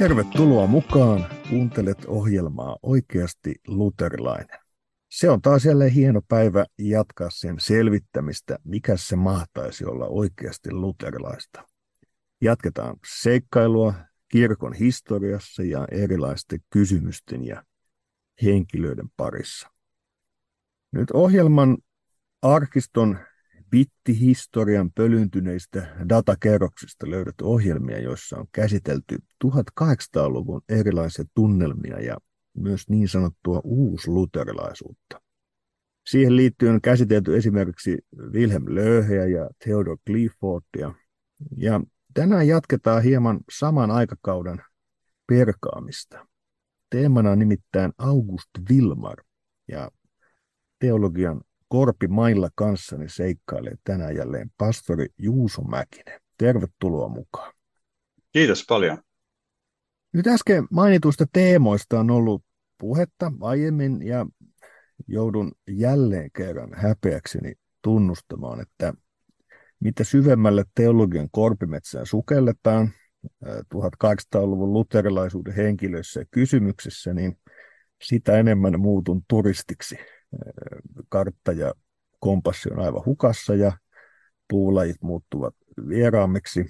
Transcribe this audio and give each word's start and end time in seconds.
Tervetuloa 0.00 0.66
mukaan. 0.66 1.26
Kuuntelet 1.50 2.04
ohjelmaa 2.06 2.76
Oikeasti 2.82 3.54
luterilainen. 3.66 4.58
Se 5.10 5.30
on 5.30 5.42
taas 5.42 5.64
jälleen 5.64 5.90
hieno 5.90 6.20
päivä 6.28 6.66
jatkaa 6.78 7.30
sen 7.30 7.56
selvittämistä, 7.58 8.58
mikä 8.64 8.96
se 8.96 9.16
mahtaisi 9.16 9.84
olla 9.84 10.06
oikeasti 10.06 10.72
luterilaista. 10.72 11.68
Jatketaan 12.40 12.96
seikkailua 13.20 13.94
kirkon 14.28 14.72
historiassa 14.72 15.62
ja 15.62 15.88
erilaisten 15.90 16.60
kysymysten 16.70 17.44
ja 17.44 17.62
henkilöiden 18.42 19.08
parissa. 19.16 19.70
Nyt 20.92 21.10
ohjelman 21.10 21.78
arkiston 22.42 23.18
bittihistorian 23.70 24.90
pölyntyneistä 24.92 25.96
datakerroksista 26.08 27.10
löydät 27.10 27.40
ohjelmia, 27.42 27.98
joissa 27.98 28.38
on 28.38 28.46
käsitelty 28.52 29.18
1800-luvun 29.44 30.62
erilaisia 30.68 31.24
tunnelmia 31.34 32.00
ja 32.00 32.16
myös 32.56 32.88
niin 32.88 33.08
sanottua 33.08 33.60
uusluterilaisuutta. 33.64 35.20
Siihen 36.06 36.36
liittyen 36.36 36.74
on 36.74 36.80
käsitelty 36.80 37.36
esimerkiksi 37.36 37.98
Wilhelm 38.32 38.64
Löheä 38.68 39.26
ja 39.26 39.50
Theodor 39.64 39.98
Cliffordia. 40.06 40.94
Ja 41.56 41.80
tänään 42.14 42.48
jatketaan 42.48 43.02
hieman 43.02 43.40
saman 43.50 43.90
aikakauden 43.90 44.62
perkaamista. 45.26 46.26
Teemana 46.90 47.30
on 47.30 47.38
nimittäin 47.38 47.92
August 47.98 48.50
Wilmar 48.70 49.16
ja 49.68 49.90
teologian 50.78 51.40
Korpi 51.72 52.08
Mailla 52.08 52.50
kanssani 52.54 53.08
seikkailee 53.08 53.74
tänään 53.84 54.16
jälleen 54.16 54.50
pastori 54.58 55.06
Juuso 55.18 55.62
Mäkinen. 55.62 56.20
Tervetuloa 56.38 57.08
mukaan. 57.08 57.52
Kiitos 58.32 58.66
paljon. 58.68 58.98
Nyt 60.12 60.26
äsken 60.26 60.66
mainituista 60.70 61.26
teemoista 61.32 62.00
on 62.00 62.10
ollut 62.10 62.44
puhetta 62.78 63.32
aiemmin 63.40 64.02
ja 64.02 64.26
joudun 65.06 65.52
jälleen 65.68 66.30
kerran 66.36 66.70
häpeäkseni 66.74 67.54
tunnustamaan, 67.82 68.60
että 68.60 68.94
mitä 69.80 70.04
syvemmälle 70.04 70.64
teologian 70.74 71.28
korpimetsään 71.30 72.06
sukelletaan 72.06 72.90
1800-luvun 73.74 74.72
luterilaisuuden 74.72 75.54
henkilöissä 75.54 76.20
ja 76.20 76.26
kysymyksissä, 76.30 77.14
niin 77.14 77.38
sitä 78.02 78.38
enemmän 78.38 78.80
muutun 78.80 79.22
turistiksi 79.28 79.98
kartta 81.08 81.52
ja 81.52 81.74
kompassi 82.20 82.72
on 82.72 82.80
aivan 82.80 83.04
hukassa 83.06 83.54
ja 83.54 83.72
puulajit 84.48 84.96
muuttuvat 85.02 85.54
vieraammiksi. 85.88 86.66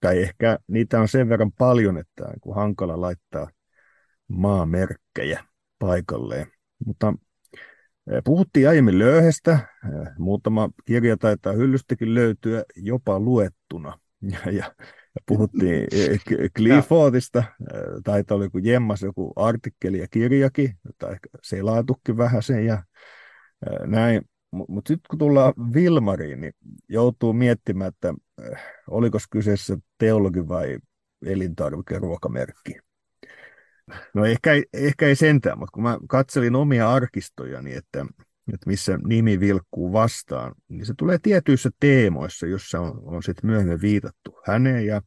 Tai 0.00 0.22
ehkä 0.22 0.58
niitä 0.68 1.00
on 1.00 1.08
sen 1.08 1.28
verran 1.28 1.52
paljon, 1.52 1.98
että 1.98 2.24
on 2.46 2.54
hankala 2.54 3.00
laittaa 3.00 3.50
maamerkkejä 4.28 5.44
paikalleen. 5.78 6.46
Mutta 6.86 7.14
puhuttiin 8.24 8.68
aiemmin 8.68 8.98
löyhestä. 8.98 9.58
Muutama 10.18 10.70
kirja 10.84 11.16
taitaa 11.16 11.52
hyllystäkin 11.52 12.14
löytyä 12.14 12.64
jopa 12.76 13.20
luettuna. 13.20 13.98
Ja, 14.30 14.52
ja, 14.52 14.74
ja 15.14 15.20
puhuttiin 15.26 15.86
Cliffordista, 16.56 17.44
taitaa 18.04 18.34
olla 18.34 18.44
joku 18.44 18.58
jemmas 18.58 19.02
joku 19.02 19.32
artikkeli 19.36 19.98
ja 19.98 20.08
kirjakin, 20.10 20.78
tai 20.98 21.16
selaatukin 21.42 22.16
vähän 22.16 22.42
sen 22.42 22.66
ja 22.66 22.82
näin. 23.86 24.22
Mutta 24.50 24.72
mut 24.72 24.86
sitten 24.86 25.08
kun 25.10 25.18
tullaan 25.18 25.54
Vilmariin, 25.74 26.40
niin 26.40 26.52
joutuu 26.88 27.32
miettimään, 27.32 27.88
että 27.88 28.14
oliko 28.90 29.18
kyseessä 29.30 29.78
teologi 29.98 30.48
vai 30.48 30.78
elintarvikeruokamerkki. 31.26 32.78
No 34.14 34.24
ehkä, 34.24 34.50
ehkä 34.72 35.06
ei 35.06 35.16
sentään, 35.16 35.58
mutta 35.58 35.72
kun 35.72 35.82
mä 35.82 35.98
katselin 36.08 36.56
omia 36.56 36.90
arkistojani, 36.90 37.74
että, 37.74 38.06
että 38.52 38.70
missä 38.70 38.98
nimi 39.06 39.40
vilkkuu 39.40 39.92
vastaan, 39.92 40.54
niin 40.68 40.86
se 40.86 40.94
tulee 40.98 41.18
tietyissä 41.18 41.70
teemoissa, 41.80 42.46
jossa 42.46 42.80
on, 42.80 43.00
on 43.04 43.22
sitten 43.22 43.50
myöhemmin 43.50 43.80
viitattu 43.80 44.38
häneen 44.46 44.86
ja 44.86 45.02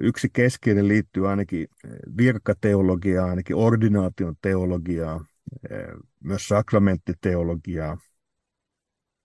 Yksi 0.00 0.28
keskeinen 0.32 0.88
liittyy 0.88 1.30
ainakin 1.30 1.68
virkateologiaan, 2.16 3.30
ainakin 3.30 3.56
ordinaation 3.56 4.34
teologiaan, 4.42 5.26
myös 6.24 6.48
sakramenttiteologiaan. 6.48 7.98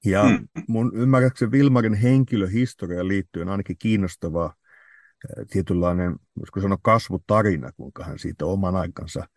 Ja 0.05 0.23
hmm. 0.23 0.47
mun 0.67 0.91
ymmärräkseni 0.95 1.51
Vilmarin 1.51 1.93
henkilöhistoria 1.93 3.07
liittyen 3.07 3.49
ainakin 3.49 3.75
kiinnostava 3.79 4.53
tietynlainen, 5.49 6.15
voisiko 6.39 6.61
sanoa 6.61 6.77
kasvutarina, 6.81 7.71
kuinka 7.71 8.03
hän 8.03 8.19
siitä 8.19 8.45
oman 8.45 8.75
aikansa 8.75 9.27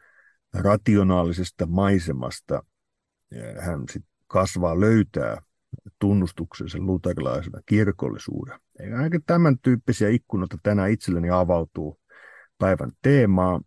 rationaalisesta 0.54 1.66
maisemasta 1.66 2.62
hän 3.60 3.84
sit 3.90 4.04
kasvaa, 4.26 4.80
löytää 4.80 5.42
tunnustuksensa 5.98 6.78
luterilaisena 6.78 7.60
kirkollisuuden. 7.66 8.58
Eikä 8.80 8.96
ainakin 8.96 9.24
tämän 9.26 9.58
tyyppisiä 9.58 10.08
ikkunoita 10.08 10.56
tänään 10.62 10.90
itselleni 10.90 11.30
avautuu 11.30 12.00
päivän 12.58 12.92
teemaa. 13.02 13.60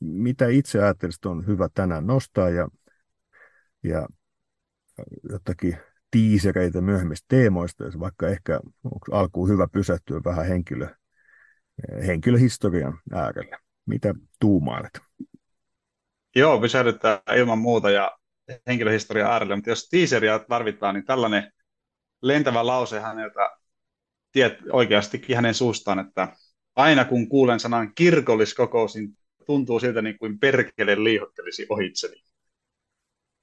Mitä 0.00 0.48
itse 0.48 0.82
ajattelisit 0.82 1.26
on 1.26 1.46
hyvä 1.46 1.68
tänään 1.74 2.06
nostaa 2.06 2.48
ja, 2.50 2.68
ja 3.82 4.08
jotakin 5.30 5.76
tiisereitä 6.10 6.80
myöhemmistä 6.80 7.24
teemoista, 7.28 7.84
vaikka 8.00 8.28
ehkä 8.28 8.60
alkuun 9.12 9.48
hyvä 9.48 9.68
pysähtyä 9.72 10.20
vähän 10.24 10.46
henkilö, 10.46 10.88
henkilöhistorian 12.06 13.00
äärelle. 13.12 13.58
Mitä 13.86 14.14
tuumailet? 14.40 15.00
Joo, 16.36 16.60
pysähdyttää 16.60 17.22
ilman 17.36 17.58
muuta 17.58 17.90
ja 17.90 18.18
henkilöhistoria 18.66 19.26
äärelle, 19.32 19.56
mutta 19.56 19.70
jos 19.70 19.88
teaseria 19.88 20.38
tarvitaan, 20.38 20.94
niin 20.94 21.04
tällainen 21.04 21.52
lentävä 22.22 22.66
lause 22.66 23.00
häneltä 23.00 23.50
tiet, 24.32 24.58
oikeastikin 24.72 25.36
hänen 25.36 25.54
suustaan, 25.54 25.98
että 25.98 26.36
aina 26.76 27.04
kun 27.04 27.28
kuulen 27.28 27.60
sanan 27.60 27.94
kirkolliskokous, 27.94 28.94
niin 28.94 29.08
tuntuu 29.46 29.80
siltä 29.80 30.02
niin 30.02 30.18
kuin 30.18 30.38
perkele 30.38 31.04
liihottelisi 31.04 31.66
ohitseni. 31.68 32.24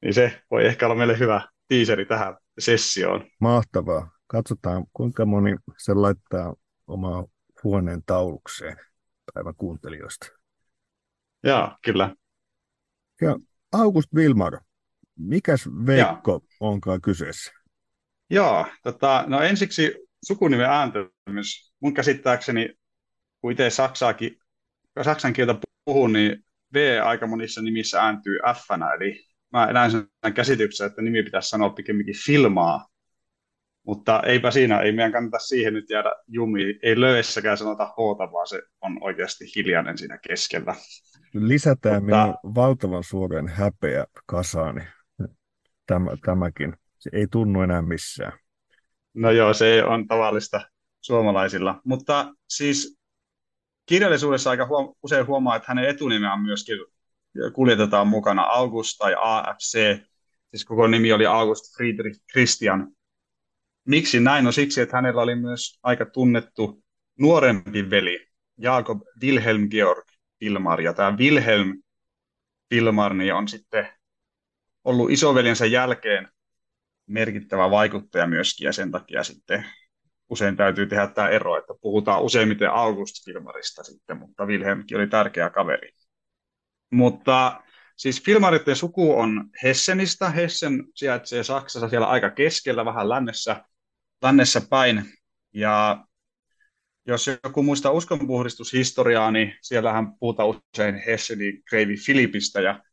Niin 0.01 0.13
se 0.13 0.41
voi 0.51 0.65
ehkä 0.65 0.85
olla 0.85 0.95
meille 0.95 1.19
hyvä 1.19 1.49
tiiseri 1.67 2.05
tähän 2.05 2.37
sessioon. 2.59 3.27
Mahtavaa. 3.39 4.11
Katsotaan, 4.27 4.85
kuinka 4.93 5.25
moni 5.25 5.55
se 5.77 5.93
laittaa 5.93 6.55
omaa 6.87 7.25
huoneen 7.63 8.03
taulukseen 8.05 8.77
päivän 9.33 9.55
kuuntelijoista. 9.55 10.27
Joo, 11.43 11.77
kyllä. 11.85 12.15
Ja 13.21 13.35
August 13.71 14.13
Wilmar, 14.15 14.59
mikäs 15.19 15.69
Veikko 15.85 16.41
ja. 16.43 16.57
onkaan 16.59 17.01
kyseessä? 17.01 17.51
Joo, 18.29 18.65
tota, 18.83 19.23
no 19.27 19.41
ensiksi 19.41 19.95
sukunimen 20.25 20.65
ääntämys. 20.65 21.73
Mun 21.79 21.93
käsittääkseni, 21.93 22.73
kun 23.41 23.51
itse 23.51 23.69
saksaakin, 23.69 24.37
saksan 25.01 25.33
kieltä 25.33 25.55
puhun, 25.85 26.13
niin 26.13 26.45
V 26.73 26.99
aika 27.03 27.27
monissa 27.27 27.61
nimissä 27.61 28.01
ääntyy 28.01 28.37
f 28.55 28.65
eli 28.95 29.25
mä 29.51 29.73
näen 29.73 29.91
sen 29.91 30.07
käsityksen, 30.35 30.87
että 30.87 31.01
nimi 31.01 31.23
pitäisi 31.23 31.49
sanoa 31.49 31.69
pikemminkin 31.69 32.15
filmaa, 32.25 32.87
mutta 33.83 34.21
eipä 34.25 34.51
siinä, 34.51 34.79
ei 34.79 34.91
meidän 34.91 35.11
kannata 35.11 35.39
siihen 35.39 35.73
nyt 35.73 35.89
jäädä 35.89 36.11
jumiin. 36.27 36.79
Ei 36.83 36.99
löyssäkään 36.99 37.57
sanota 37.57 37.85
h 37.85 37.97
vaan 38.31 38.47
se 38.47 38.61
on 38.81 38.97
oikeasti 39.03 39.45
hiljainen 39.55 39.97
siinä 39.97 40.17
keskellä. 40.17 40.75
Lisätään 41.33 42.03
mutta... 42.03 42.21
minun 42.21 42.55
valtavan 42.55 43.03
suuren 43.03 43.47
häpeä 43.47 44.05
kasaani 44.25 44.81
tämä, 45.91 46.11
tämäkin. 46.25 46.73
Se 46.99 47.09
ei 47.13 47.27
tunnu 47.31 47.61
enää 47.61 47.81
missään. 47.81 48.39
No 49.13 49.31
joo, 49.31 49.53
se 49.53 49.83
on 49.83 50.07
tavallista 50.07 50.61
suomalaisilla. 51.01 51.81
Mutta 51.85 52.33
siis 52.49 52.97
kirjallisuudessa 53.85 54.49
aika 54.49 54.65
huom- 54.65 54.95
usein 55.03 55.27
huomaa, 55.27 55.55
että 55.55 55.65
hänen 55.67 55.89
etunimeä 55.89 56.37
myöskin 56.37 56.77
kuljetetaan 57.53 58.07
mukana 58.07 58.43
August 58.43 58.97
tai 58.97 59.15
AFC. 59.21 59.99
Siis 60.49 60.65
koko 60.65 60.87
nimi 60.87 61.13
oli 61.13 61.25
August 61.25 61.77
Friedrich 61.77 62.19
Christian. 62.31 62.87
Miksi 63.87 64.19
näin? 64.19 64.45
No 64.45 64.51
siksi, 64.51 64.81
että 64.81 64.97
hänellä 64.97 65.21
oli 65.21 65.35
myös 65.35 65.79
aika 65.83 66.05
tunnettu 66.05 66.83
nuorempi 67.19 67.89
veli, 67.89 68.27
Jakob 68.57 69.01
Wilhelm 69.23 69.69
Georg 69.69 70.05
Filmar. 70.39 70.81
Ja 70.81 70.93
tämä 70.93 71.17
Wilhelm 71.17 71.81
Filmar 72.69 73.13
niin 73.13 73.33
on 73.33 73.47
sitten 73.47 73.89
ollut 74.83 75.11
isoveljensä 75.11 75.65
jälkeen 75.65 76.27
merkittävä 77.07 77.71
vaikuttaja 77.71 78.27
myöskin, 78.27 78.65
ja 78.65 78.73
sen 78.73 78.91
takia 78.91 79.23
sitten 79.23 79.65
usein 80.29 80.57
täytyy 80.57 80.87
tehdä 80.87 81.07
tämä 81.07 81.29
ero, 81.29 81.57
että 81.57 81.73
puhutaan 81.81 82.21
useimmiten 82.21 82.71
August 82.71 83.25
Filmarista 83.25 83.83
sitten, 83.83 84.17
mutta 84.17 84.45
Wilhelmkin 84.45 84.97
oli 84.97 85.07
tärkeä 85.07 85.49
kaveri. 85.49 85.91
Mutta 86.91 87.61
siis 87.95 88.23
Filmaritten 88.23 88.75
suku 88.75 89.19
on 89.19 89.49
Hessenistä. 89.63 90.29
Hessen 90.29 90.83
sijaitsee 90.95 91.43
Saksassa 91.43 91.89
siellä 91.89 92.07
aika 92.07 92.29
keskellä, 92.29 92.85
vähän 92.85 93.09
lännessä, 93.09 93.65
lännessä 94.21 94.61
päin. 94.69 95.05
Ja 95.53 96.05
jos 97.07 97.27
joku 97.43 97.63
muistaa 97.63 97.91
uskonpuhdistushistoriaa, 97.91 99.31
niin 99.31 99.53
siellähän 99.61 100.13
puhutaan 100.19 100.49
usein 100.73 101.03
Hessenin 101.05 101.63
Kreivi 101.69 101.97
Filipistä, 101.97 102.61
ja 102.61 102.83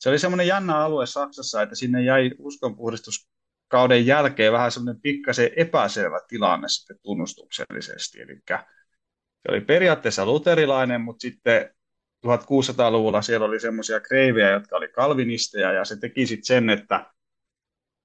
se 0.00 0.08
oli 0.08 0.18
semmoinen 0.18 0.46
jännä 0.46 0.78
alue 0.78 1.06
Saksassa, 1.06 1.62
että 1.62 1.74
sinne 1.74 2.02
jäi 2.02 2.30
uskonpuhdistuskauden 2.38 4.06
jälkeen 4.06 4.52
vähän 4.52 4.72
semmoinen 4.72 5.02
pikkasen 5.02 5.50
epäselvä 5.56 6.20
tilanne 6.28 6.68
sitten 6.68 6.96
tunnustuksellisesti, 7.02 8.20
eli 8.20 8.40
oli 9.48 9.60
periaatteessa 9.60 10.26
luterilainen, 10.26 11.00
mutta 11.00 11.20
sitten 11.22 11.74
1600-luvulla 12.26 13.22
siellä 13.22 13.46
oli 13.46 13.60
semmoisia 13.60 14.00
kreivejä, 14.00 14.50
jotka 14.50 14.76
oli 14.76 14.88
kalvinisteja, 14.88 15.72
ja 15.72 15.84
se 15.84 15.96
teki 15.96 16.26
sitten 16.26 16.46
sen, 16.46 16.70
että 16.70 17.06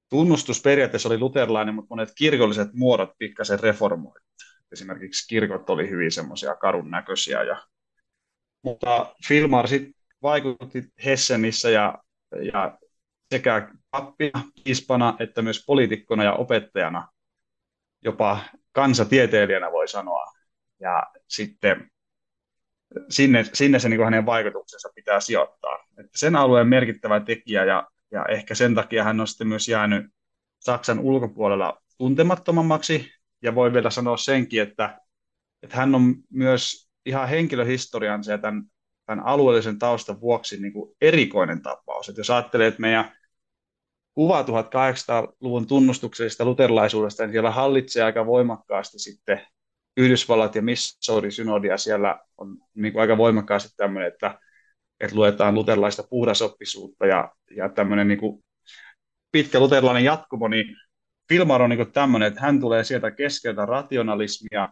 tunnustus 0.09 0.61
periaatteessa 0.61 1.09
oli 1.09 1.17
luterilainen, 1.17 1.75
mutta 1.75 1.89
monet 1.89 2.11
kirkolliset 2.17 2.73
muodot 2.73 3.09
pikkasen 3.17 3.59
reformoitu. 3.59 4.25
Esimerkiksi 4.71 5.27
kirkot 5.27 5.69
oli 5.69 5.89
hyvin 5.89 6.11
semmoisia 6.11 6.55
karun 6.55 6.91
näköisiä. 6.91 7.43
Ja... 7.43 7.67
Mutta 8.63 9.15
Filmar 9.27 9.67
sitten 9.67 9.94
vaikutti 10.25 10.83
Hessenissä 11.05 11.69
ja, 11.69 11.97
ja 12.53 12.77
sekä 13.31 13.69
pappina, 13.91 14.43
piispana 14.63 15.15
että 15.19 15.41
myös 15.41 15.63
poliitikkona 15.67 16.23
ja 16.23 16.33
opettajana, 16.33 17.07
jopa 18.03 18.39
kansatieteilijänä 18.71 19.71
voi 19.71 19.87
sanoa. 19.87 20.25
Ja 20.79 21.03
sitten 21.27 21.91
sinne, 23.09 23.45
sinne 23.53 23.79
se 23.79 23.89
niin 23.89 23.97
kuin 23.97 24.05
hänen 24.05 24.25
vaikutuksensa 24.25 24.89
pitää 24.95 25.19
sijoittaa. 25.19 25.79
Että 25.97 26.17
sen 26.17 26.35
alueen 26.35 26.67
merkittävä 26.67 27.19
tekijä 27.19 27.65
ja, 27.65 27.87
ja 28.11 28.25
ehkä 28.25 28.55
sen 28.55 28.75
takia 28.75 29.03
hän 29.03 29.19
on 29.19 29.27
sitten 29.27 29.47
myös 29.47 29.67
jäänyt 29.67 30.05
Saksan 30.59 30.99
ulkopuolella 30.99 31.81
tuntemattomammaksi 31.97 33.11
ja 33.41 33.55
voi 33.55 33.73
vielä 33.73 33.89
sanoa 33.89 34.17
senkin, 34.17 34.61
että, 34.61 34.99
että 35.63 35.77
hän 35.77 35.95
on 35.95 36.15
myös 36.29 36.89
ihan 37.05 37.29
henkilöhistoriansa 37.29 38.31
ja 38.31 38.37
tämän, 38.37 38.63
tämän 39.05 39.25
alueellisen 39.25 39.79
taustan 39.79 40.21
vuoksi 40.21 40.61
niin 40.61 40.73
kuin 40.73 40.95
erikoinen 41.01 41.61
tapaus. 41.61 42.09
Että 42.09 42.19
jos 42.19 42.29
ajattelee, 42.29 42.67
että 42.67 42.81
meidän 42.81 43.17
kuva 44.13 44.41
1800-luvun 44.41 45.67
tunnustuksellisesta 45.67 46.45
luterilaisuudesta, 46.45 47.23
niin 47.23 47.31
siellä 47.31 47.51
hallitsee 47.51 48.03
aika 48.03 48.25
voimakkaasti 48.25 48.99
sitten 48.99 49.41
Yhdysvallat 49.97 50.55
ja 50.55 50.61
Missouri-synodi, 50.61 51.67
ja 51.67 51.77
siellä 51.77 52.19
on 52.37 52.57
niin 52.75 52.93
kuin 52.93 53.01
aika 53.01 53.17
voimakkaasti 53.17 53.69
tämmöinen, 53.77 54.07
että, 54.07 54.39
että 54.99 55.15
luetaan 55.15 55.55
luterilaista 55.55 56.03
puhdasoppisuutta 56.09 57.05
ja, 57.05 57.31
ja 57.55 57.69
tämmöinen 57.69 58.07
niin 58.07 58.19
kuin 58.19 58.43
pitkä 59.31 59.59
luterilainen 59.59 60.03
jatkumo, 60.03 60.47
niin 60.47 60.75
Filmar 61.29 61.61
on 61.61 61.69
niin 61.69 61.91
tämmöinen, 61.91 62.27
että 62.27 62.41
hän 62.41 62.59
tulee 62.59 62.83
sieltä 62.83 63.11
keskeltä 63.11 63.65
rationalismia 63.65 64.69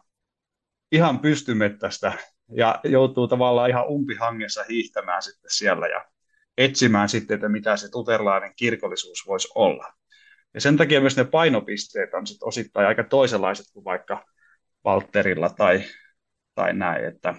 ihan 0.92 1.20
pystymettästä 1.20 2.14
ja 2.56 2.80
joutuu 2.84 3.28
tavallaan 3.28 3.70
ihan 3.70 3.88
umpihangessa 3.88 4.64
hiihtämään 4.70 5.22
sitten 5.22 5.52
siellä 5.52 5.88
ja 5.88 6.06
etsimään 6.58 7.10
sitten, 7.10 7.36
että 7.36 7.50
mitä 7.50 7.78
se 7.78 7.88
luterilainen 7.94 8.54
kirkollisuus 8.56 9.28
voisi 9.28 9.48
olla. 9.56 9.94
Ja 10.54 10.62
sen 10.62 10.78
takia 10.78 11.02
myös 11.02 11.18
ne 11.18 11.24
painopisteet 11.24 12.14
on 12.14 12.28
sitten 12.28 12.48
osittain 12.48 12.88
aika 12.88 13.04
toisenlaiset 13.04 13.66
kuin 13.74 13.86
vaikka 13.86 14.26
Walterilla 14.86 15.50
tai, 15.50 15.84
tai 16.56 16.74
näin, 16.74 17.06
että 17.06 17.36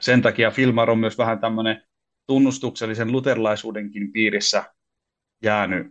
sen 0.00 0.22
takia 0.22 0.50
Filmar 0.50 0.90
on 0.90 0.98
myös 0.98 1.18
vähän 1.18 1.40
tämmöinen 1.40 1.82
tunnustuksellisen 2.26 3.12
luterilaisuudenkin 3.12 4.12
piirissä 4.12 4.64
jäänyt 5.42 5.86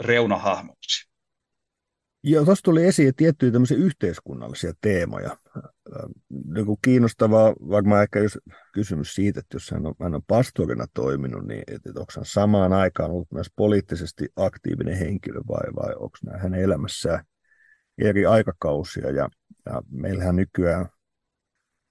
reunahahmoksi. 0.00 1.10
Joo, 2.22 2.44
tuossa 2.44 2.62
tuli 2.62 2.84
esiin 2.84 3.14
tiettyjä 3.14 3.52
tämmöisiä 3.52 3.76
yhteiskunnallisia 3.76 4.72
teemoja. 4.80 5.36
Joku 6.56 6.78
kiinnostavaa, 6.82 7.52
varmaan 7.52 8.02
ehkä 8.02 8.18
jos 8.18 8.38
kysymys 8.72 9.14
siitä, 9.14 9.40
että 9.40 9.56
jos 9.56 9.70
hän 9.70 9.86
on, 9.86 9.94
hän 10.02 10.14
on 10.14 10.22
pastorina 10.26 10.86
toiminut, 10.94 11.46
niin 11.46 11.62
että, 11.66 11.90
että 11.90 12.00
onko 12.00 12.12
hän 12.16 12.24
samaan 12.24 12.72
aikaan 12.72 13.10
ollut 13.10 13.32
myös 13.32 13.50
poliittisesti 13.56 14.28
aktiivinen 14.36 14.96
henkilö 14.98 15.40
vai, 15.48 15.74
vai 15.76 15.94
onko 15.94 16.18
nämä 16.24 16.38
hänen 16.38 16.60
elämässään 16.60 17.24
eri 17.98 18.26
aikakausia. 18.26 19.10
Ja, 19.10 19.28
ja 19.66 19.82
meillähän 19.90 20.36
nykyään 20.36 20.88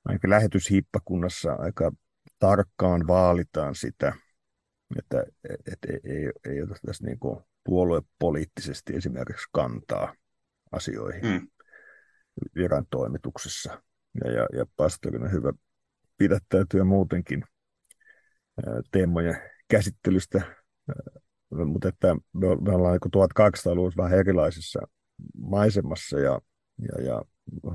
ainakin 0.05 0.29
lähetyshiippakunnassa 0.29 1.53
aika 1.53 1.91
tarkkaan 2.39 3.07
vaalitaan 3.07 3.75
sitä, 3.75 4.13
että 4.97 5.23
et, 5.49 5.59
et, 5.73 5.79
ei, 6.03 6.31
ei 6.49 6.61
ota 6.61 6.75
tässä 6.85 7.05
niin 7.05 7.19
kuin 7.19 7.39
puoluepoliittisesti 7.63 8.95
esimerkiksi 8.95 9.47
kantaa 9.51 10.15
asioihin 10.71 11.25
mm. 11.25 11.47
viran 12.55 12.85
toimituksessa. 12.89 13.81
Ja, 14.23 14.31
ja, 14.31 14.47
ja 14.53 14.65
pastorina 14.75 15.27
hyvä 15.27 15.53
pidättäytyä 16.17 16.83
muutenkin 16.83 17.43
teemojen 18.91 19.41
käsittelystä, 19.67 20.41
mutta 21.49 21.87
että 21.87 22.15
me, 22.33 22.47
ollaan 22.47 22.99
1800-luvulla 23.17 23.93
vähän 23.97 24.19
erilaisessa 24.19 24.79
maisemassa 25.37 26.19
ja, 26.19 26.41
ja, 26.81 27.03
ja 27.03 27.21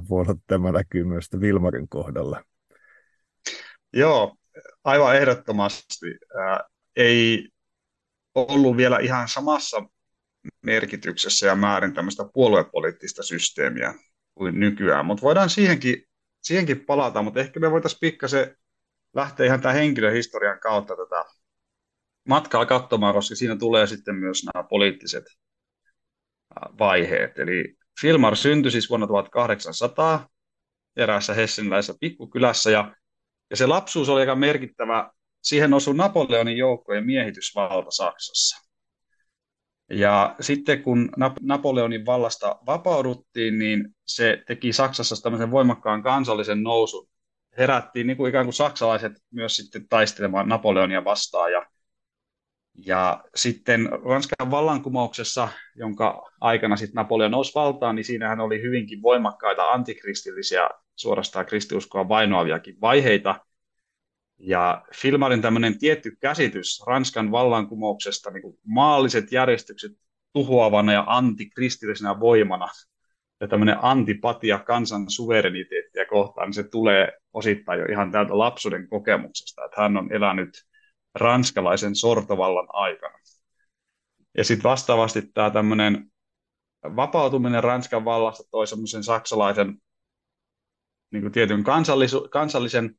voi 0.08 0.20
olla, 0.20 0.30
että 0.30 0.44
tämä 0.46 0.72
näkyy 0.72 1.04
myös 1.04 1.28
Vilmarin 1.40 1.88
kohdalla. 1.88 2.44
Joo, 3.92 4.36
aivan 4.84 5.16
ehdottomasti. 5.16 6.06
Ää, 6.38 6.60
ei 6.96 7.48
ollut 8.34 8.76
vielä 8.76 8.98
ihan 8.98 9.28
samassa 9.28 9.82
merkityksessä 10.62 11.46
ja 11.46 11.56
määrin 11.56 11.94
tämmöistä 11.94 12.24
puoluepoliittista 12.34 13.22
systeemiä 13.22 13.94
kuin 14.34 14.60
nykyään, 14.60 15.06
mutta 15.06 15.22
voidaan 15.22 15.50
siihenkin, 15.50 16.07
siihenkin 16.48 16.84
palata, 16.86 17.22
mutta 17.22 17.40
ehkä 17.40 17.60
me 17.60 17.70
voitaisiin 17.70 18.00
pikkasen 18.00 18.56
lähteä 19.14 19.46
ihan 19.46 19.60
tämän 19.60 19.76
henkilöhistorian 19.76 20.60
kautta 20.60 20.96
tätä 20.96 21.24
matkaa 22.28 22.66
katsomaan, 22.66 23.14
koska 23.14 23.34
siinä 23.34 23.56
tulee 23.56 23.86
sitten 23.86 24.14
myös 24.14 24.44
nämä 24.44 24.64
poliittiset 24.68 25.24
vaiheet. 26.78 27.38
Eli 27.38 27.76
Filmar 28.00 28.36
syntyi 28.36 28.70
siis 28.70 28.90
vuonna 28.90 29.06
1800 29.06 30.28
eräässä 30.96 31.34
hesseniläisessä 31.34 31.94
pikkukylässä 32.00 32.70
ja, 32.70 32.94
ja 33.50 33.56
se 33.56 33.66
lapsuus 33.66 34.08
oli 34.08 34.20
aika 34.20 34.34
merkittävä. 34.34 35.10
Siihen 35.42 35.74
osui 35.74 35.94
Napoleonin 35.94 36.56
joukkojen 36.56 37.06
miehitysvalta 37.06 37.90
Saksassa. 37.90 38.67
Ja 39.90 40.36
sitten 40.40 40.82
kun 40.82 41.10
Napoleonin 41.40 42.06
vallasta 42.06 42.58
vapauduttiin, 42.66 43.58
niin 43.58 43.88
se 44.06 44.42
teki 44.46 44.72
Saksassa 44.72 45.22
tämmöisen 45.22 45.50
voimakkaan 45.50 46.02
kansallisen 46.02 46.62
nousun. 46.62 47.08
Herättiin 47.58 48.06
niin 48.06 48.16
kuin 48.16 48.28
ikään 48.28 48.46
kuin 48.46 48.54
saksalaiset 48.54 49.12
myös 49.30 49.56
sitten 49.56 49.88
taistelemaan 49.88 50.48
Napoleonia 50.48 51.04
vastaan. 51.04 51.52
Ja, 51.52 51.66
ja 52.86 53.24
sitten 53.34 53.88
Ranskan 54.04 54.50
vallankumouksessa, 54.50 55.48
jonka 55.74 56.30
aikana 56.40 56.76
sitten 56.76 56.94
Napoleon 56.94 57.30
nousi 57.30 57.54
valtaan, 57.54 57.96
niin 57.96 58.04
siinähän 58.04 58.40
oli 58.40 58.62
hyvinkin 58.62 59.02
voimakkaita 59.02 59.62
antikristillisiä, 59.62 60.68
suorastaan 60.96 61.46
kristiuskoa 61.46 62.08
vainoaviakin 62.08 62.80
vaiheita– 62.80 63.34
ja 64.38 64.84
Filmarin 64.94 65.42
tämmöinen 65.42 65.78
tietty 65.78 66.16
käsitys 66.20 66.82
Ranskan 66.86 67.30
vallankumouksesta, 67.30 68.30
niin 68.30 68.42
kuin 68.42 68.58
maalliset 68.66 69.32
järjestykset 69.32 69.92
tuhoavana 70.32 70.92
ja 70.92 71.04
antikristillisenä 71.06 72.20
voimana, 72.20 72.68
ja 73.40 73.48
tämmöinen 73.48 73.76
antipatia 73.82 74.58
kansan 74.58 75.10
suvereniteettia 75.10 76.06
kohtaan, 76.06 76.46
niin 76.46 76.54
se 76.54 76.64
tulee 76.64 77.12
osittain 77.32 77.80
jo 77.80 77.86
ihan 77.86 78.12
täältä 78.12 78.38
lapsuuden 78.38 78.88
kokemuksesta, 78.88 79.64
että 79.64 79.82
hän 79.82 79.96
on 79.96 80.12
elänyt 80.12 80.66
ranskalaisen 81.14 81.96
sortovallan 81.96 82.66
aikana. 82.68 83.18
Ja 84.36 84.44
sitten 84.44 84.70
vastaavasti 84.70 85.22
tämä 85.34 85.50
tämmöinen 85.50 86.10
vapautuminen 86.96 87.64
Ranskan 87.64 88.04
vallasta 88.04 88.42
toi 88.50 88.66
semmoisen 88.66 89.04
saksalaisen 89.04 89.78
niin 91.12 91.22
kuin 91.22 91.32
tietyn 91.32 91.64
kansallis- 91.64 92.28
kansallisen 92.30 92.98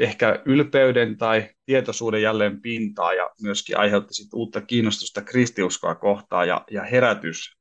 ehkä 0.00 0.42
ylpeyden 0.44 1.16
tai 1.16 1.50
tietoisuuden 1.66 2.22
jälleen 2.22 2.60
pintaa 2.60 3.14
ja 3.14 3.30
myöskin 3.42 3.78
aiheutti 3.78 4.14
sit 4.14 4.34
uutta 4.34 4.60
kiinnostusta 4.60 5.22
kristiuskoa 5.22 5.94
kohtaan 5.94 6.48
ja, 6.48 6.64
ja 6.70 6.82
herätys 6.82 7.56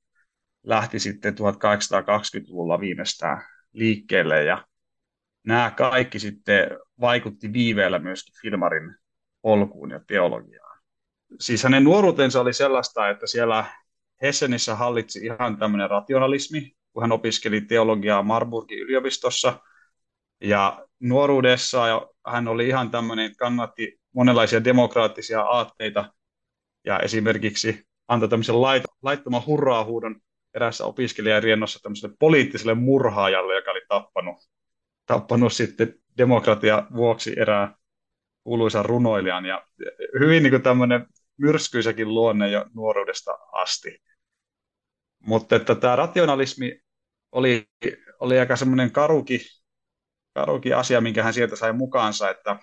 lähti 0.63 1.00
sitten 1.00 1.34
1820-luvulla 1.34 2.79
viimeistään 2.79 3.41
liikkeelle 3.74 4.43
ja 4.43 4.65
nämä 5.43 5.72
kaikki 5.72 6.19
sitten 6.19 6.69
vaikutti 7.01 7.53
viiveellä 7.53 8.00
myöskin 8.00 8.36
Filmarin 8.41 8.95
polkuun 9.41 9.91
ja 9.91 10.00
teologiaan. 10.07 10.79
Siis 11.39 11.63
hänen 11.63 11.84
nuoruutensa 11.84 12.41
oli 12.41 12.53
sellaista, 12.53 13.10
että 13.10 13.27
siellä 13.27 13.65
Hessenissä 14.22 14.75
hallitsi 14.75 15.25
ihan 15.25 15.57
tämmöinen 15.57 15.89
rationalismi, 15.89 16.75
kun 16.93 17.03
hän 17.03 17.12
opiskeli 17.12 17.62
teologiaa 17.62 18.24
Marburgin 18.24 18.79
yliopistossa– 18.79 19.53
ja 20.41 20.84
nuoruudessa 20.99 22.09
hän 22.27 22.47
oli 22.47 22.67
ihan 22.67 22.91
tämmöinen, 22.91 23.35
kannatti 23.35 23.99
monenlaisia 24.13 24.63
demokraattisia 24.63 25.41
aatteita 25.41 26.13
ja 26.85 26.99
esimerkiksi 26.99 27.87
antoi 28.07 28.29
tämmöisen 28.29 28.61
lait, 28.61 28.83
laittoman 29.01 29.45
hurraa-huudon 29.45 30.21
erässä 30.53 30.85
opiskelijariennossa 30.85 31.79
tämmöiselle 31.83 32.15
poliittiselle 32.19 32.73
murhaajalle, 32.73 33.55
joka 33.55 33.71
oli 33.71 33.81
tappanut, 33.89 34.37
tappanut 35.05 35.53
sitten 35.53 35.93
demokratia 36.17 36.87
vuoksi 36.95 37.39
erää 37.39 37.75
kuuluisan 38.43 38.85
runoilijan. 38.85 39.45
Ja 39.45 39.67
hyvin 40.19 40.43
niin 40.43 40.61
tämmöinen 40.61 41.05
myrskyisäkin 41.37 42.13
luonne 42.13 42.49
jo 42.49 42.65
nuoruudesta 42.73 43.31
asti. 43.51 44.01
Mutta 45.19 45.55
että 45.55 45.75
tämä 45.75 45.95
rationalismi 45.95 46.79
oli, 47.31 47.67
oli 48.19 48.39
aika 48.39 48.55
semmoinen 48.55 48.91
karuki, 48.91 49.41
karuki 50.35 50.73
asia, 50.73 51.01
minkä 51.01 51.23
hän 51.23 51.33
sieltä 51.33 51.55
sai 51.55 51.73
mukaansa, 51.73 52.29
että 52.29 52.55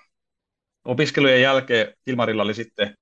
opiskelujen 0.84 1.42
jälkeen 1.42 1.94
Kilmarilla 2.04 2.42
oli 2.42 2.54
sitten 2.54 2.96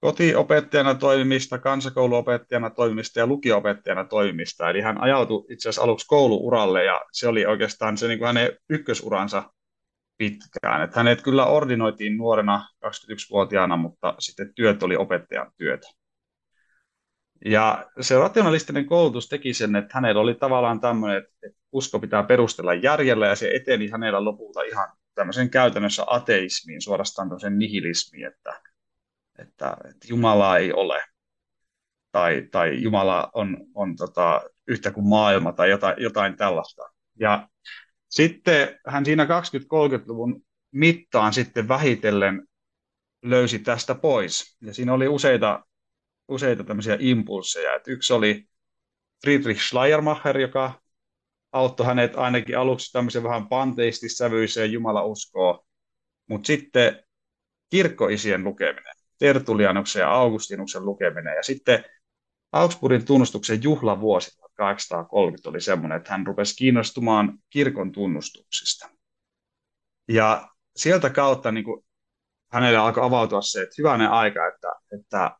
kotiopettajana 0.00 0.94
toimimista, 0.94 1.58
kansakouluopettajana 1.58 2.70
toimimista 2.70 3.18
ja 3.18 3.26
lukioopettajana 3.26 4.04
toimimista. 4.04 4.70
Eli 4.70 4.80
hän 4.80 5.00
ajautui 5.00 5.44
itse 5.50 5.68
asiassa 5.68 5.82
aluksi 5.82 6.06
kouluuralle 6.06 6.84
ja 6.84 7.00
se 7.12 7.28
oli 7.28 7.46
oikeastaan 7.46 7.98
se 7.98 8.08
niin 8.08 8.18
kuin 8.18 8.26
hänen 8.26 8.52
ykkösuransa 8.68 9.52
pitkään. 10.18 10.82
Että 10.82 11.00
hänet 11.00 11.22
kyllä 11.22 11.46
ordinoitiin 11.46 12.16
nuorena 12.16 12.68
21-vuotiaana, 12.84 13.76
mutta 13.76 14.14
sitten 14.18 14.54
työt 14.54 14.82
oli 14.82 14.96
opettajan 14.96 15.52
työtä. 15.56 15.88
Ja 17.44 17.90
se 18.00 18.18
rationalistinen 18.18 18.86
koulutus 18.86 19.28
teki 19.28 19.54
sen, 19.54 19.76
että 19.76 19.94
hänellä 19.94 20.20
oli 20.20 20.34
tavallaan 20.34 20.80
tämmöinen, 20.80 21.18
että 21.18 21.58
usko 21.72 21.98
pitää 21.98 22.22
perustella 22.22 22.74
järjellä 22.74 23.26
ja 23.26 23.36
se 23.36 23.50
eteni 23.54 23.88
hänellä 23.88 24.24
lopulta 24.24 24.62
ihan 24.62 24.88
tämmöisen 25.14 25.50
käytännössä 25.50 26.04
ateismiin, 26.06 26.82
suorastaan 26.82 27.28
tämmöisen 27.28 27.58
nihilismiin, 27.58 28.26
että, 28.26 28.60
että, 29.38 29.76
että 29.84 30.06
Jumalaa 30.08 30.58
ei 30.58 30.72
ole 30.72 31.02
tai, 32.12 32.48
tai 32.50 32.82
Jumala 32.82 33.30
on, 33.34 33.56
on 33.74 33.96
tota, 33.96 34.42
yhtä 34.66 34.90
kuin 34.90 35.08
maailma 35.08 35.52
tai 35.52 35.70
jotain, 35.70 35.94
jotain 35.98 36.36
tällaista. 36.36 36.82
Ja 37.20 37.48
sitten 38.08 38.78
hän 38.86 39.04
siinä 39.04 39.24
20-30-luvun 39.24 40.42
mittaan 40.70 41.32
sitten 41.32 41.68
vähitellen 41.68 42.48
löysi 43.22 43.58
tästä 43.58 43.94
pois. 43.94 44.56
Ja 44.60 44.74
siinä 44.74 44.92
oli 44.92 45.08
useita, 45.08 45.64
useita 46.32 46.64
tämmöisiä 46.64 46.96
impulseja. 47.00 47.74
Et 47.74 47.88
yksi 47.88 48.12
oli 48.12 48.44
Friedrich 49.24 49.60
Schleiermacher, 49.60 50.38
joka 50.38 50.82
auttoi 51.52 51.86
hänet 51.86 52.16
ainakin 52.16 52.58
aluksi 52.58 52.92
tämmöisen 52.92 53.22
vähän 53.22 53.48
panteistissävyiseen 53.48 54.72
jumalauskoon. 54.72 55.58
Mutta 56.28 56.46
sitten 56.46 57.04
kirkkoisien 57.70 58.44
lukeminen, 58.44 58.94
Tertulianuksen 59.18 60.00
ja 60.00 60.12
Augustinuksen 60.12 60.84
lukeminen 60.84 61.36
ja 61.36 61.42
sitten 61.42 61.84
Augsburgin 62.52 63.04
tunnustuksen 63.04 63.62
juhlavuosi 63.62 64.36
1830 64.36 65.48
oli 65.48 65.60
semmoinen, 65.60 65.96
että 65.96 66.10
hän 66.10 66.26
rupesi 66.26 66.56
kiinnostumaan 66.56 67.38
kirkon 67.50 67.92
tunnustuksista. 67.92 68.90
Ja 70.08 70.48
sieltä 70.76 71.10
kautta 71.10 71.52
niin 71.52 71.64
kuin 71.64 71.84
hänelle 72.52 72.78
alkoi 72.78 73.04
avautua 73.04 73.42
se, 73.42 73.62
että 73.62 73.74
hyvänen 73.78 74.10
aika, 74.10 74.48
että, 74.48 74.72
että 74.98 75.36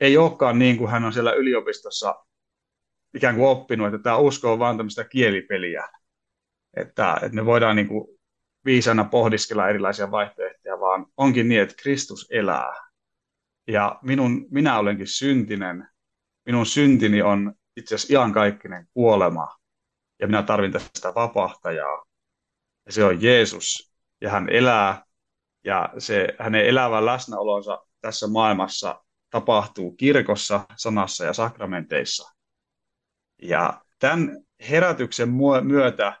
ei 0.00 0.16
olekaan 0.16 0.58
niin 0.58 0.76
kuin 0.76 0.90
hän 0.90 1.04
on 1.04 1.12
siellä 1.12 1.32
yliopistossa 1.32 2.14
ikään 3.14 3.36
kuin 3.36 3.48
oppinut, 3.48 3.86
että 3.86 3.98
tämä 3.98 4.16
usko 4.16 4.52
on 4.52 4.58
vain 4.58 4.76
tämmöistä 4.76 5.04
kielipeliä, 5.04 5.88
että, 6.76 7.14
että 7.14 7.34
me 7.34 7.46
voidaan 7.46 7.76
niin 7.76 7.88
kuin 7.88 8.18
viisana 8.64 9.04
pohdiskella 9.04 9.68
erilaisia 9.68 10.10
vaihtoehtoja, 10.10 10.80
vaan 10.80 11.06
onkin 11.16 11.48
niin, 11.48 11.60
että 11.60 11.74
Kristus 11.82 12.26
elää. 12.30 12.72
Ja 13.66 13.98
minun, 14.02 14.46
minä 14.50 14.78
olenkin 14.78 15.06
syntinen, 15.06 15.88
minun 16.46 16.66
syntini 16.66 17.22
on 17.22 17.54
itse 17.76 17.94
asiassa 17.94 18.12
iankaikkinen 18.12 18.86
kuolema, 18.94 19.48
ja 20.20 20.26
minä 20.26 20.42
tarvin 20.42 20.72
tästä 20.72 21.14
vapahtajaa. 21.14 22.04
Ja 22.86 22.92
se 22.92 23.04
on 23.04 23.22
Jeesus, 23.22 23.92
ja 24.20 24.30
hän 24.30 24.48
elää, 24.48 25.04
ja 25.64 25.94
se 25.98 26.28
hänen 26.38 26.66
elävä 26.66 27.06
läsnäolonsa 27.06 27.86
tässä 28.00 28.26
maailmassa 28.26 29.04
tapahtuu 29.30 29.92
kirkossa, 29.92 30.60
sanassa 30.76 31.24
ja 31.24 31.32
sakramenteissa. 31.32 32.32
Ja 33.42 33.80
tämän 33.98 34.44
herätyksen 34.70 35.28
myötä 35.62 36.12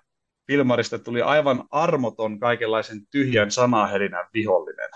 Filmarista 0.46 0.98
tuli 0.98 1.22
aivan 1.22 1.64
armoton 1.70 2.40
kaikenlaisen 2.40 3.06
tyhjän 3.06 3.50
sanahelinän 3.50 4.26
vihollinen. 4.34 4.90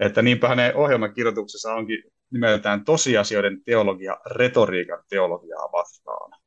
Että 0.00 0.22
niinpä 0.22 0.48
hänen 0.48 0.76
ohjelmakirjoituksessa 0.76 1.74
onkin 1.74 2.02
nimeltään 2.30 2.84
tosiasioiden 2.84 3.64
teologia 3.64 4.16
retoriikan 4.30 5.04
teologiaa 5.08 5.72
vastaan. 5.72 6.40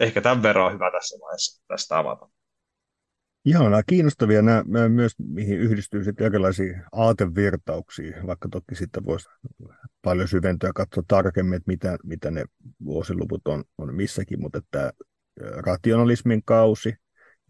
Ehkä 0.00 0.20
tämän 0.20 0.42
verran 0.42 0.66
on 0.66 0.72
hyvä 0.72 0.90
tässä 0.90 1.18
vaiheessa 1.20 1.62
tästä 1.68 1.98
avata. 1.98 2.28
Joo, 3.44 3.68
nämä 3.68 3.82
kiinnostavia 3.86 4.42
nämä, 4.42 4.88
myös, 4.88 5.12
mihin 5.18 5.58
yhdistyy 5.58 6.04
sitten 6.04 6.26
erilaisia 6.26 6.88
aatevirtauksia, 6.92 8.26
vaikka 8.26 8.48
toki 8.48 8.74
sitten 8.74 9.04
voisi 9.04 9.28
paljon 10.02 10.28
syventyä 10.28 10.68
ja 10.68 10.72
katsoa 10.72 11.02
tarkemmin, 11.08 11.56
että 11.56 11.70
mitä, 11.70 11.98
mitä 12.04 12.30
ne 12.30 12.44
vuosiluvut 12.84 13.48
on, 13.48 13.64
on 13.78 13.94
missäkin, 13.94 14.40
mutta 14.40 14.58
että 14.58 14.92
rationalismin 15.40 16.42
kausi, 16.44 16.94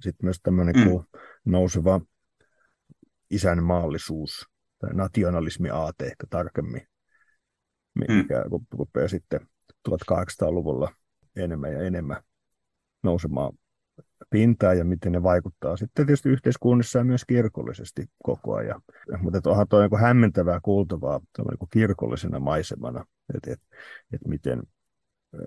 sitten 0.00 0.26
myös 0.26 0.40
tämmöinen 0.42 0.76
mm. 0.76 0.84
kuin 0.84 1.04
nouseva 1.44 2.00
isänmaallisuus, 3.30 4.46
tai 4.78 4.90
nationalismi 4.94 5.70
aate 5.70 6.06
ehkä 6.06 6.26
tarkemmin, 6.30 6.82
mikä 7.94 8.44
mm. 8.44 8.66
rupeaa 8.72 9.08
sitten 9.08 9.40
1800-luvulla 9.88 10.92
enemmän 11.36 11.72
ja 11.72 11.82
enemmän 11.82 12.22
nousemaan 13.02 13.52
pintaa 14.30 14.74
ja 14.74 14.84
miten 14.84 15.12
ne 15.12 15.22
vaikuttaa 15.22 15.76
sitten 15.76 16.06
tietysti 16.06 16.28
yhteiskunnassa 16.28 16.98
ja 16.98 17.04
myös 17.04 17.24
kirkollisesti 17.24 18.06
koko 18.22 18.54
ajan. 18.54 18.82
Mutta 19.20 19.50
onhan 19.50 19.68
tuo 19.68 19.80
niin 19.80 20.00
hämmentävää 20.00 20.60
kuultavaa 20.62 21.20
niin 21.38 21.68
kirkollisena 21.72 22.40
maisemana, 22.40 23.04
että 23.34 23.52
et, 23.52 23.60
et 24.12 24.20
miten 24.26 24.62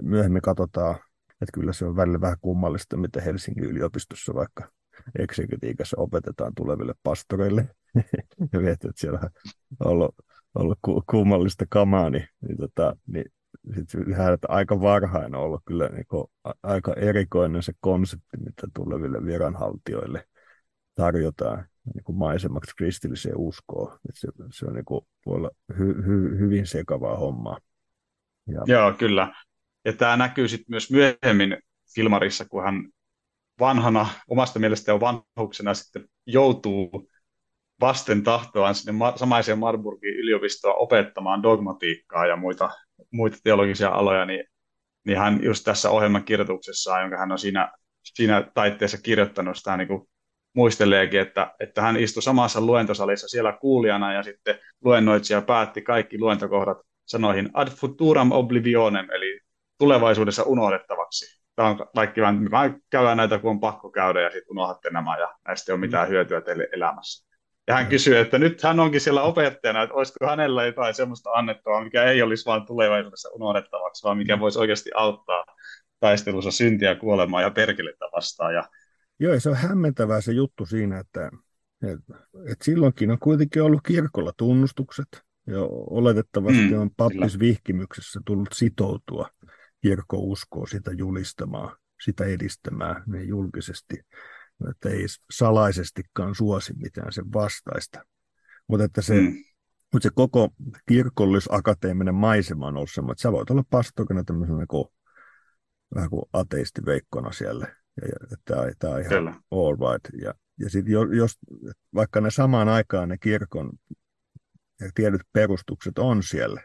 myöhemmin 0.02 0.42
katsotaan, 0.42 0.96
että 1.30 1.52
kyllä 1.54 1.74
se 1.74 1.86
on 1.86 1.96
välillä 1.96 2.22
vähän 2.22 2.38
kummallista, 2.42 2.98
mitä 2.98 3.22
Helsingin 3.22 3.64
yliopistossa 3.64 4.34
vaikka 4.34 4.72
eksegetiikassa 5.20 5.98
opetetaan 6.00 6.54
tuleville 6.56 6.94
pastoreille. 7.04 7.70
ja 8.54 8.72
että 8.72 8.90
siellä 8.96 9.20
on 9.80 9.92
ollut, 9.92 10.16
ollut 10.56 10.80
kummallista 11.10 11.66
kamaa, 11.70 12.10
niin, 12.10 12.28
niin, 12.48 12.58
tota, 12.58 12.96
niin 13.08 13.26
sitten 13.76 14.34
että 14.34 14.48
aika 14.50 14.82
varhain 14.82 15.36
on 15.36 15.42
ollut 15.42 15.62
kyllä 15.66 15.90
niin 15.90 16.06
kuin, 16.10 16.28
aika 16.64 16.94
erikoinen 16.94 17.64
se 17.64 17.74
konsepti, 17.80 18.38
mitä 18.38 18.68
tuleville 18.74 19.26
viranhaltijoille 19.26 20.28
tarjotaan 20.96 21.66
niin 21.94 22.04
kuin 22.04 22.18
maisemaksi 22.18 22.76
kristilliseen 22.76 23.38
uskoon. 23.38 24.00
Se, 24.14 24.28
se 24.52 24.66
on 24.66 24.74
niin 24.74 24.86
kuin, 24.86 25.06
voi 25.26 25.36
olla 25.36 25.50
hy, 25.78 26.06
hy, 26.06 26.40
hyvin 26.40 26.68
sekavaa 26.68 27.18
hommaa. 27.18 27.58
Ja... 28.48 28.62
Joo, 28.66 28.94
kyllä. 28.94 29.34
Ja 29.86 29.94
tämä 29.94 30.18
näkyy 30.18 30.48
sitten 30.48 30.66
myös 30.70 30.92
myöhemmin 30.92 31.58
Filmarissa, 31.96 32.46
kun 32.46 32.64
hän 32.64 32.90
vanhana, 33.60 34.08
omasta 34.28 34.60
mielestä 34.60 34.92
jo 34.92 35.00
vanhuksena 35.00 35.74
sitten 35.74 36.06
joutuu 36.26 37.10
vasten 37.82 38.24
tahtoaan 38.24 38.76
sinne 38.76 38.94
samaiseen 39.16 39.60
Marburgin 39.60 40.14
yliopistoon 40.14 40.76
opettamaan 40.78 41.44
dogmatiikkaa 41.44 42.26
ja 42.26 42.36
muita, 42.36 42.70
muita 43.12 43.38
teologisia 43.44 43.90
aloja, 43.90 44.26
niin, 44.26 44.44
niin 45.06 45.18
hän 45.18 45.44
just 45.44 45.64
tässä 45.64 45.90
ohjelman 45.90 46.24
kirjoituksessaan, 46.24 47.02
jonka 47.02 47.18
hän 47.18 47.32
on 47.32 47.40
siinä, 47.40 47.72
siinä 48.04 48.44
taitteessa 48.54 48.98
kirjoittanut, 48.98 49.58
sitä 49.58 49.78
niin 49.78 49.88
kuin 49.88 50.08
muisteleekin, 50.54 51.20
että, 51.20 51.54
että 51.60 51.82
hän 51.82 51.98
istui 51.98 52.24
samassa 52.24 52.62
luentosalissa 52.62 53.28
siellä 53.28 53.58
kuulijana 53.62 54.14
ja 54.14 54.24
sitten 54.24 54.60
luennoitsija 54.84 55.42
päätti 55.42 55.82
kaikki 55.82 56.20
luentokohdat 56.20 56.78
sanoihin 57.06 57.50
ad 57.54 57.68
futuram 57.68 58.32
oblivionem, 58.32 59.10
eli 59.10 59.40
tulevaisuudessa 59.78 60.44
unohdettavaksi. 60.44 61.42
Tämä 61.56 61.70
on 61.70 61.78
kaikki 61.96 62.22
vain, 62.52 62.84
käydään 62.90 63.18
näitä, 63.18 63.40
kun 63.40 63.52
on 63.52 63.60
pakko 63.60 63.92
käydä 63.92 64.22
ja 64.22 64.30
sitten 64.30 64.52
unohdatte 64.52 64.90
nämä 64.90 65.18
ja 65.18 65.36
näistä 65.48 65.72
ei 65.72 65.74
ole 65.74 65.80
mitään 65.80 66.10
hyötyä 66.10 66.42
teille 66.42 66.68
elämässä. 66.72 67.31
Ja 67.68 67.74
hän 67.74 67.88
kysyy, 67.88 68.18
että 68.18 68.40
nyt 68.40 68.64
hän 68.64 68.80
onkin 68.80 69.02
siellä 69.02 69.22
opettajana, 69.22 69.84
että 69.84 69.96
olisiko 69.96 70.26
hänellä 70.26 70.66
jotain 70.66 70.94
sellaista 70.94 71.30
annettavaa, 71.30 71.84
mikä 71.84 72.04
ei 72.04 72.22
olisi 72.22 72.46
vain 72.46 72.66
tulevaisuudessa 72.66 73.30
unohdettavaksi, 73.34 74.04
vaan 74.04 74.18
mikä 74.18 74.40
voisi 74.40 74.60
oikeasti 74.60 74.90
auttaa 74.96 75.46
taistelussa 76.00 76.52
syntiä, 76.52 76.96
kuolemaa 76.96 77.42
ja 77.42 77.52
perkelettä 77.52 78.06
vastaan. 78.16 78.54
Ja... 78.54 78.70
Joo, 79.20 79.40
se 79.40 79.50
on 79.50 79.56
hämmentävää 79.56 80.22
se 80.22 80.32
juttu 80.32 80.66
siinä, 80.66 81.00
että, 81.00 81.32
että, 81.84 82.14
että 82.52 82.66
silloinkin 82.66 83.12
on 83.12 83.20
kuitenkin 83.20 83.64
ollut 83.64 83.82
kirkolla 83.88 84.32
tunnustukset, 84.38 85.08
ja 85.48 85.58
oletettavasti 85.70 86.72
mm, 86.72 86.82
on 86.82 86.90
pappisvihkimyksessä 86.98 88.20
tullut 88.26 88.50
sitoutua 88.54 89.30
kirkkouskoon 89.82 90.68
sitä 90.68 90.92
julistamaan, 90.92 91.78
sitä 92.04 92.26
edistämään 92.26 93.04
niin 93.08 93.28
julkisesti 93.28 93.96
että 94.70 94.90
ei 94.90 95.06
salaisestikaan 95.32 96.36
suosi 96.36 96.74
mitään 96.74 97.12
sen 97.14 97.34
vastaista. 97.34 98.06
Mutta 98.68 98.84
että 98.84 99.02
se, 99.02 99.14
mm. 99.14 99.34
mutta 99.94 100.04
se 100.04 100.10
koko 100.16 100.50
kirkollis-akateeminen 100.88 102.16
maisema 102.16 102.68
on 102.68 102.78
ollut 102.78 102.92
semmoinen, 102.94 103.14
että 103.14 103.22
sä 103.22 103.32
voit 103.32 103.50
olla 103.50 103.64
pastorina 103.70 104.24
tämmöisen 104.24 104.58
niin 104.58 104.86
vähän 105.96 106.10
kuin 106.10 106.26
ateisti 106.34 106.82
veikkona 106.86 107.32
siellä. 107.32 107.68
Ja, 108.02 108.08
ja 108.08 108.38
tämä, 108.46 108.62
tämä 108.80 108.94
on 108.94 109.00
ihan 109.00 109.10
Kyllä. 109.10 109.34
all 109.52 109.76
right. 109.76 110.22
Ja, 110.22 110.34
ja 110.60 110.70
sitten 110.70 110.94
jos, 111.18 111.40
vaikka 111.96 112.22
ne 112.22 112.32
samaan 112.32 112.70
aikaan 112.70 113.10
ne 113.10 113.18
kirkon 113.18 113.72
ja 114.80 114.90
tietyt 114.96 115.22
perustukset 115.34 116.00
on 116.00 116.24
siellä, 116.24 116.62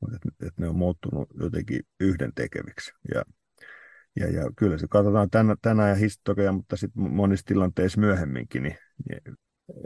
mutta 0.00 0.16
että 0.16 0.46
et 0.46 0.58
ne 0.58 0.68
on 0.68 0.76
muuttunut 0.76 1.28
jotenkin 1.40 1.80
yhdentekeviksi. 2.00 2.92
Ja, 3.14 3.22
ja, 4.20 4.30
ja 4.30 4.50
kyllä 4.56 4.78
se 4.78 4.86
katsotaan 4.90 5.30
tänä, 5.30 5.56
tänä 5.62 5.88
ja 5.88 5.94
historiaa, 5.94 6.52
mutta 6.52 6.76
sitten 6.76 7.02
monissa 7.02 7.46
tilanteissa 7.46 8.00
myöhemminkin, 8.00 8.62
niin, 8.62 8.76
niin 9.08 9.36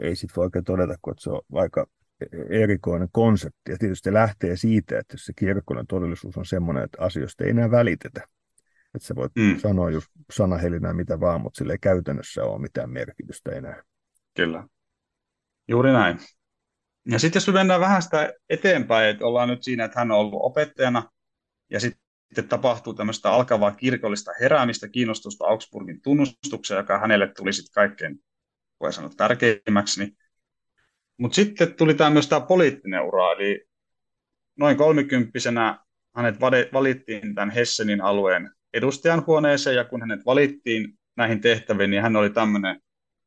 ei 0.01 0.15
sitten 0.15 0.35
voi 0.35 0.45
oikein 0.45 0.65
todeta, 0.65 0.95
kun 1.01 1.13
se 1.17 1.29
on 1.29 1.41
aika 1.53 1.85
erikoinen 2.49 3.09
konsepti. 3.11 3.71
Ja 3.71 3.77
tietysti 3.77 4.13
lähtee 4.13 4.57
siitä, 4.57 4.99
että 4.99 5.17
se 5.17 5.33
kirkollinen 5.35 5.87
todellisuus 5.87 6.37
on 6.37 6.45
sellainen, 6.45 6.83
että 6.83 7.01
asioista 7.01 7.43
ei 7.43 7.49
enää 7.49 7.71
välitetä. 7.71 8.27
Että 8.95 9.07
sä 9.07 9.15
voit 9.15 9.31
mm. 9.35 9.57
sanoa 9.57 9.89
just 9.89 10.07
sanahelinää 10.31 10.93
mitä 10.93 11.19
vaan, 11.19 11.41
mutta 11.41 11.57
sille 11.57 11.73
ei 11.73 11.79
käytännössä 11.81 12.43
ole 12.43 12.61
mitään 12.61 12.89
merkitystä 12.89 13.51
enää. 13.51 13.83
Kyllä. 14.35 14.67
Juuri 15.67 15.91
näin. 15.91 16.17
Ja 17.05 17.19
sitten 17.19 17.37
jos 17.37 17.47
me 17.47 17.53
mennään 17.53 17.81
vähän 17.81 18.01
sitä 18.01 18.33
eteenpäin, 18.49 19.09
että 19.09 19.25
ollaan 19.25 19.49
nyt 19.49 19.63
siinä, 19.63 19.85
että 19.85 19.99
hän 19.99 20.11
on 20.11 20.17
ollut 20.17 20.39
opettajana, 20.43 21.03
ja 21.69 21.79
sitten 21.79 22.01
tapahtuu 22.49 22.93
tämmöistä 22.93 23.31
alkavaa 23.31 23.71
kirkollista 23.71 24.31
heräämistä, 24.41 24.87
kiinnostusta 24.87 25.45
Augsburgin 25.45 26.01
tunnustukseen, 26.01 26.77
joka 26.77 26.99
hänelle 26.99 27.27
tuli 27.27 27.53
sitten 27.53 27.73
kaikkein, 27.73 28.19
voi 28.79 28.93
sanoa, 28.93 29.11
tärkeimmäksi, 29.17 29.99
niin. 29.99 30.17
Mutta 31.17 31.35
sitten 31.35 31.73
tuli 31.73 31.95
myös 32.09 32.27
tämä 32.27 32.41
poliittinen 32.41 33.01
ura, 33.01 33.33
eli 33.33 33.65
noin 34.55 34.77
kolmikymppisenä 34.77 35.79
hänet 36.15 36.41
valittiin 36.73 37.35
tämän 37.35 37.49
Hessenin 37.49 38.01
alueen 38.01 38.51
edustajan 38.73 39.23
huoneeseen, 39.27 39.75
ja 39.75 39.85
kun 39.85 40.01
hänet 40.01 40.25
valittiin 40.25 40.93
näihin 41.15 41.41
tehtäviin, 41.41 41.89
niin 41.89 42.01
hän 42.01 42.15
oli 42.15 42.29
tämmöinen 42.29 42.81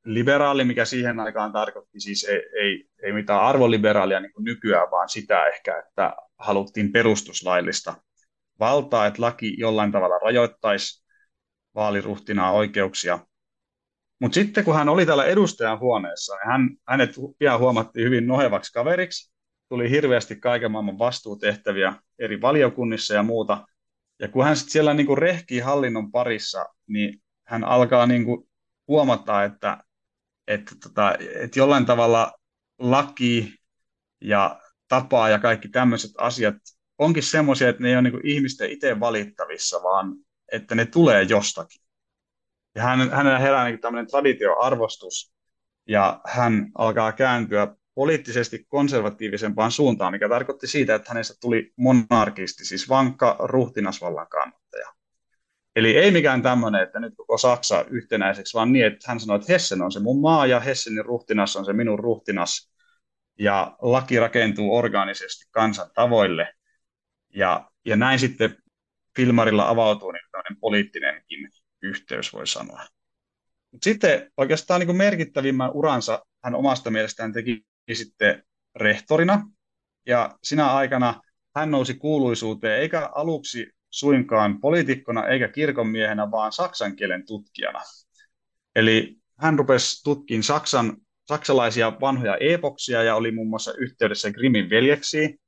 liberaali, 0.04 0.64
mikä 0.64 0.84
siihen 0.84 1.20
aikaan 1.20 1.52
tarkoitti 1.52 2.00
siis 2.00 2.24
ei, 2.24 2.42
ei, 2.60 2.84
ei 3.02 3.12
mitään 3.12 3.40
arvoliberaalia 3.40 4.20
niin 4.20 4.32
kuin 4.32 4.44
nykyään, 4.44 4.90
vaan 4.90 5.08
sitä 5.08 5.46
ehkä, 5.46 5.78
että 5.78 6.16
haluttiin 6.38 6.92
perustuslaillista 6.92 7.94
valtaa, 8.60 9.06
että 9.06 9.22
laki 9.22 9.54
jollain 9.58 9.92
tavalla 9.92 10.18
rajoittaisi 10.18 11.04
vaaliruhtinaa 11.74 12.52
oikeuksia. 12.52 13.18
Mutta 14.20 14.34
sitten 14.34 14.64
kun 14.64 14.74
hän 14.74 14.88
oli 14.88 15.06
täällä 15.06 15.24
edustajan 15.24 15.80
huoneessa, 15.80 16.34
niin 16.34 16.52
hän, 16.52 16.70
hänet 16.88 17.10
pian 17.38 17.58
huomattiin 17.58 18.06
hyvin 18.06 18.26
nohevaksi 18.26 18.72
kaveriksi. 18.72 19.32
Tuli 19.68 19.90
hirveästi 19.90 20.36
kaiken 20.36 20.70
maailman 20.70 20.98
vastuutehtäviä 20.98 21.94
eri 22.18 22.40
valiokunnissa 22.40 23.14
ja 23.14 23.22
muuta. 23.22 23.66
Ja 24.18 24.28
kun 24.28 24.44
hän 24.44 24.56
sitten 24.56 24.72
siellä 24.72 24.94
niinku 24.94 25.16
rehkii 25.16 25.60
hallinnon 25.60 26.12
parissa, 26.12 26.66
niin 26.86 27.22
hän 27.46 27.64
alkaa 27.64 28.06
niinku 28.06 28.48
huomata, 28.88 29.44
että, 29.44 29.84
että, 30.46 30.74
tota, 30.82 31.14
että 31.40 31.58
jollain 31.58 31.86
tavalla 31.86 32.32
laki 32.78 33.54
ja 34.20 34.60
tapaa 34.88 35.28
ja 35.28 35.38
kaikki 35.38 35.68
tämmöiset 35.68 36.10
asiat 36.18 36.56
onkin 37.00 37.22
semmoisia, 37.22 37.68
että 37.68 37.82
ne 37.82 37.88
ei 37.88 37.94
ole 37.94 38.02
niinku 38.02 38.20
ihmisten 38.24 38.70
itse 38.70 39.00
valittavissa, 39.00 39.82
vaan 39.82 40.14
että 40.52 40.74
ne 40.74 40.86
tulee 40.86 41.22
jostakin. 41.22 41.82
Ja 42.74 42.82
hän, 42.82 43.10
hänellä 43.10 43.38
herää 43.38 43.64
niin 43.64 43.80
tämmöinen 43.80 44.06
traditioarvostus, 44.06 45.32
ja 45.88 46.20
hän 46.26 46.70
alkaa 46.78 47.12
kääntyä 47.12 47.74
poliittisesti 47.94 48.64
konservatiivisempaan 48.68 49.70
suuntaan, 49.70 50.12
mikä 50.12 50.28
tarkoitti 50.28 50.66
siitä, 50.66 50.94
että 50.94 51.10
hänestä 51.10 51.34
tuli 51.40 51.72
monarkisti, 51.76 52.64
siis 52.64 52.88
vankka 52.88 53.36
ruhtinasvallan 53.38 54.28
kannattaja. 54.28 54.86
Eli 55.76 55.96
ei 55.96 56.10
mikään 56.10 56.42
tämmöinen, 56.42 56.82
että 56.82 57.00
nyt 57.00 57.14
koko 57.16 57.38
Saksa 57.38 57.84
yhtenäiseksi, 57.90 58.54
vaan 58.54 58.72
niin, 58.72 58.86
että 58.86 59.04
hän 59.08 59.20
sanoi, 59.20 59.36
että 59.36 59.52
Hessen 59.52 59.82
on 59.82 59.92
se 59.92 60.00
mun 60.00 60.20
maa 60.20 60.46
ja 60.46 60.60
Hessenin 60.60 61.04
ruhtinas 61.04 61.56
on 61.56 61.64
se 61.64 61.72
minun 61.72 61.98
ruhtinas. 61.98 62.72
Ja 63.38 63.76
laki 63.82 64.18
rakentuu 64.18 64.76
orgaanisesti 64.76 65.44
kansan 65.50 65.90
tavoille. 65.94 66.54
Ja, 67.34 67.70
ja 67.84 67.96
näin 67.96 68.18
sitten 68.18 68.56
Filmarilla 69.16 69.68
avautuu 69.68 70.12
niin 70.12 70.60
poliittinenkin 70.60 71.50
yhteys, 71.82 72.32
voi 72.32 72.46
sanoa. 72.46 72.86
Mut 73.72 73.82
sitten 73.82 74.32
oikeastaan 74.36 74.80
niin 74.80 74.96
merkittävimmän 74.96 75.70
uransa 75.74 76.24
hän 76.44 76.54
omasta 76.54 76.90
mielestään 76.90 77.32
teki 77.32 77.66
sitten 77.92 78.44
rehtorina, 78.76 79.50
ja 80.06 80.38
sinä 80.42 80.72
aikana 80.72 81.20
hän 81.56 81.70
nousi 81.70 81.94
kuuluisuuteen, 81.94 82.80
eikä 82.80 83.10
aluksi 83.14 83.66
suinkaan 83.90 84.60
poliitikkona 84.60 85.26
eikä 85.26 85.48
kirkonmiehenä, 85.48 86.30
vaan 86.30 86.52
saksan 86.52 86.96
kielen 86.96 87.26
tutkijana. 87.26 87.80
Eli 88.76 89.16
hän 89.38 89.58
rupesi 89.58 90.02
tutkimaan 90.04 90.42
Saksan, 90.42 90.96
saksalaisia 91.28 91.92
vanhoja 92.00 92.36
epoksia 92.36 93.02
ja 93.02 93.16
oli 93.16 93.30
muun 93.30 93.48
muassa 93.48 93.74
yhteydessä 93.78 94.30
Grimin 94.30 94.70
veljeksiin, 94.70 95.40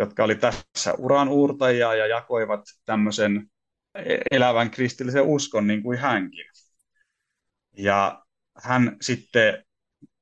jotka 0.00 0.24
oli 0.24 0.34
tässä 0.34 0.94
uran 0.98 1.28
uurtajia 1.28 1.94
ja 1.94 2.06
jakoivat 2.06 2.60
tämmöisen 2.84 3.50
elävän 4.30 4.70
kristillisen 4.70 5.22
uskon 5.22 5.66
niin 5.66 5.82
kuin 5.82 5.98
hänkin. 5.98 6.46
Ja 7.76 8.24
hän 8.62 8.96
sitten 9.00 9.64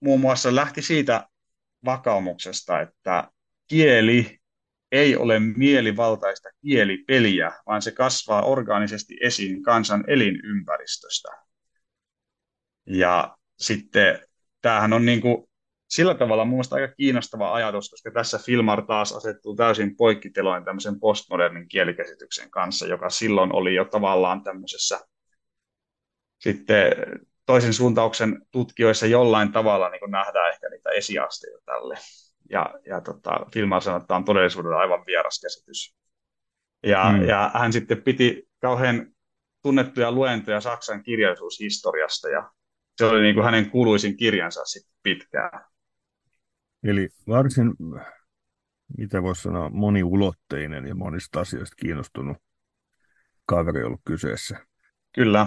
muun 0.01 0.21
muassa 0.21 0.55
lähti 0.55 0.83
siitä 0.83 1.29
vakaumuksesta, 1.85 2.81
että 2.81 3.31
kieli 3.69 4.39
ei 4.93 5.17
ole 5.17 5.41
mielivaltaista 5.41 6.49
kielipeliä, 6.63 7.53
vaan 7.67 7.83
se 7.83 7.91
kasvaa 7.93 8.43
orgaanisesti 8.43 9.17
esiin 9.21 9.63
kansan 9.63 10.05
elinympäristöstä. 10.07 11.29
Ja 12.87 13.37
sitten 13.59 14.19
tämähän 14.63 14.93
on 14.93 15.07
niin 15.07 15.21
kuin 15.21 15.48
sillä 15.89 16.15
tavalla 16.15 16.45
mun 16.45 16.55
mielestä 16.55 16.75
aika 16.77 16.95
kiinnostava 16.95 17.55
ajatus, 17.55 17.91
koska 17.91 18.11
tässä 18.11 18.39
Filmar 18.39 18.83
taas 18.83 19.13
asettuu 19.13 19.57
täysin 19.57 19.97
poikkiteloin 19.97 20.65
tämmöisen 20.65 21.01
postmodernin 21.01 21.69
kielikäsityksen 21.69 22.51
kanssa, 22.51 22.87
joka 22.87 23.11
silloin 23.11 23.55
oli 23.55 23.75
jo 23.75 23.85
tavallaan 23.85 24.43
tämmöisessä 24.43 25.01
sitten 26.41 26.93
toisen 27.47 27.73
suuntauksen 27.73 28.43
tutkijoissa 28.51 29.07
jollain 29.07 29.53
tavalla 29.53 29.89
niin 29.89 30.11
nähdään 30.11 30.53
ehkä 30.53 30.69
niitä 30.69 30.91
esiasteita 30.91 31.59
tälle. 31.65 31.99
Ja, 32.51 32.75
ja 32.87 33.01
tota, 33.01 33.47
Filmar 33.53 33.83
sanoi, 33.83 33.97
että 33.97 34.07
tämä 34.07 34.19
on 34.19 34.25
todellisuudella 34.25 34.79
aivan 34.79 35.07
vieras 35.07 35.41
käsitys. 35.43 35.97
Ja, 36.83 37.13
mm. 37.13 37.29
ja 37.29 37.51
hän 37.55 37.73
sitten 37.73 38.03
piti 38.03 38.49
kauhean 38.61 39.07
tunnettuja 39.63 40.13
luentoja 40.13 40.61
Saksan 40.61 41.03
kirjallisuushistoriasta, 41.03 42.29
ja 42.29 42.51
se 42.97 43.05
oli 43.05 43.23
niin 43.23 43.35
kuin 43.35 43.45
hänen 43.45 43.71
kuuluisin 43.71 44.17
kirjansa 44.17 44.65
sitten 44.65 44.95
pitkään. 45.03 45.65
Eli 46.85 47.09
varsin, 47.29 47.75
mitä 48.99 49.23
voisi 49.23 49.43
sanoa, 49.43 49.71
moniulotteinen 49.71 50.87
ja 50.87 50.95
monista 50.95 51.41
asioista 51.41 51.77
kiinnostunut 51.77 52.37
kaveri 53.47 53.85
ollut 53.85 54.01
kyseessä. 54.05 54.67
Kyllä. 55.15 55.47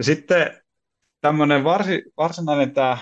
Sitten 0.00 0.62
tämmöinen 1.20 1.64
varsi, 1.64 2.02
varsinainen 2.16 2.74
tämä 2.74 2.98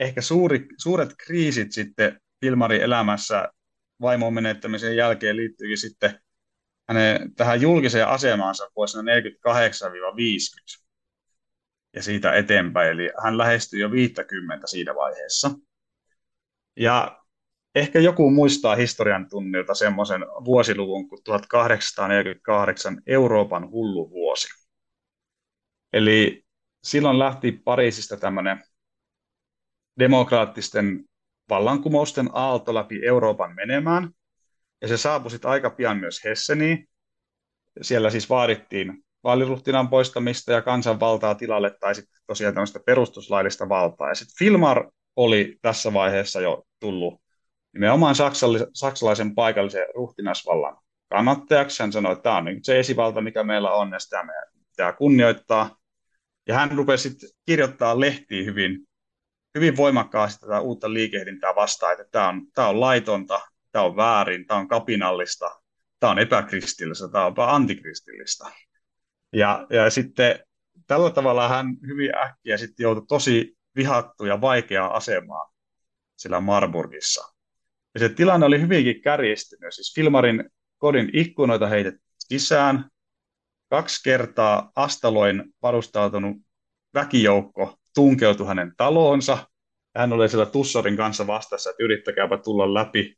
ehkä 0.00 0.20
suuri, 0.20 0.66
suuret 0.78 1.14
kriisit 1.18 1.72
sitten 1.72 2.20
Filmarin 2.40 2.82
elämässä 2.82 3.48
vaimon 4.00 4.34
menettämisen 4.34 4.96
jälkeen 4.96 5.36
liittyykin 5.36 5.78
sitten 5.78 6.20
hänen 6.88 7.34
tähän 7.34 7.60
julkiseen 7.60 8.08
asemaansa 8.08 8.68
vuosina 8.76 9.02
48-50 9.02 10.84
ja 11.94 12.02
siitä 12.02 12.32
eteenpäin. 12.32 12.90
Eli 12.90 13.10
hän 13.22 13.38
lähestyi 13.38 13.80
jo 13.80 13.90
50 13.90 14.66
siinä 14.66 14.94
vaiheessa. 14.94 15.50
Ja 16.76 17.24
ehkä 17.74 18.00
joku 18.00 18.30
muistaa 18.30 18.76
historian 18.76 19.28
tunnilta 19.28 19.74
semmoisen 19.74 20.20
vuosiluvun 20.20 21.08
kuin 21.08 21.24
1848 21.24 23.02
Euroopan 23.06 23.70
hullu 23.70 24.10
vuosi. 24.10 24.48
Eli 25.92 26.44
silloin 26.84 27.18
lähti 27.18 27.52
Pariisista 27.52 28.16
tämmöinen 28.16 28.62
demokraattisten 29.98 31.04
vallankumousten 31.48 32.30
aalto 32.32 32.74
läpi 32.74 33.06
Euroopan 33.06 33.54
menemään. 33.54 34.10
Ja 34.82 34.88
se 34.88 34.96
saapui 34.96 35.30
sitten 35.30 35.50
aika 35.50 35.70
pian 35.70 35.98
myös 35.98 36.24
Hesseniin. 36.24 36.88
Siellä 37.82 38.10
siis 38.10 38.30
vaadittiin 38.30 39.04
vaaliruhtinan 39.24 39.88
poistamista 39.88 40.52
ja 40.52 40.62
kansanvaltaa 40.62 41.34
tilalle 41.34 41.76
tai 41.80 41.94
sitten 41.94 42.20
tosiaan 42.26 42.54
tämmöistä 42.54 42.80
perustuslaillista 42.86 43.68
valtaa. 43.68 44.08
Ja 44.08 44.14
sitten 44.14 44.38
Filmar 44.38 44.90
oli 45.16 45.58
tässä 45.62 45.92
vaiheessa 45.92 46.40
jo 46.40 46.66
tullut 46.80 47.20
nimenomaan 47.72 48.14
saksalaisen 48.72 49.34
paikallisen 49.34 49.86
ruhtinasvallan 49.94 50.76
kannattajaksi. 51.10 51.82
Hän 51.82 51.92
sanoi, 51.92 52.12
että 52.12 52.22
tämä 52.22 52.36
on 52.36 52.46
se 52.62 52.78
esivalta, 52.78 53.20
mikä 53.20 53.42
meillä 53.42 53.72
on, 53.72 53.92
ja 53.92 53.98
sitä 53.98 54.24
meidän 54.24 54.44
pitää 54.70 54.92
kunnioittaa. 54.92 55.76
Ja 56.48 56.54
hän 56.54 56.70
rupesi 56.72 57.16
kirjoittaa 57.46 58.00
lehtiin 58.00 58.46
hyvin, 58.46 58.86
hyvin 59.54 59.76
voimakkaasti 59.76 60.40
tätä 60.40 60.60
uutta 60.60 60.92
liikehdintää 60.92 61.54
vastaan, 61.54 61.92
että 61.92 62.04
tämä 62.10 62.28
on, 62.28 62.42
tämä 62.54 62.68
on 62.68 62.80
laitonta, 62.80 63.40
tämä 63.72 63.84
on 63.84 63.96
väärin, 63.96 64.46
tämä 64.46 64.60
on 64.60 64.68
kapinallista, 64.68 65.60
tämä 66.00 66.10
on 66.10 66.18
epäkristillistä, 66.18 67.08
tämä 67.08 67.26
on 67.26 67.34
antikristillistä. 67.38 68.44
Ja, 69.32 69.66
ja 69.70 69.90
sitten 69.90 70.38
tällä 70.86 71.10
tavalla 71.10 71.48
hän 71.48 71.66
hyvin 71.86 72.16
äkkiä 72.16 72.56
sitten 72.56 72.84
joutui 72.84 73.06
tosi 73.08 73.56
vihattu 73.76 74.24
ja 74.24 74.40
vaikeaa 74.40 74.96
asemaa 74.96 75.52
sillä 76.16 76.40
Marburgissa. 76.40 77.34
Ja 77.94 78.00
se 78.00 78.08
tilanne 78.08 78.46
oli 78.46 78.60
hyvinkin 78.60 79.02
kärjistynyt. 79.02 79.74
Siis 79.74 79.94
Filmarin 79.94 80.50
kodin 80.78 81.10
ikkunoita 81.12 81.66
heitettiin 81.66 82.14
sisään. 82.18 82.90
Kaksi 83.70 84.02
kertaa 84.04 84.72
Astaloin 84.76 85.44
varustautunut 85.62 86.36
väkijoukko 86.94 87.78
tunkeutui 87.94 88.46
hänen 88.46 88.72
taloonsa. 88.76 89.48
Hän 89.96 90.12
oli 90.12 90.28
siellä 90.28 90.46
Tussorin 90.46 90.96
kanssa 90.96 91.26
vastassa, 91.26 91.70
että 91.70 91.84
yrittäkääpä 91.84 92.38
tulla 92.38 92.74
läpi. 92.74 93.16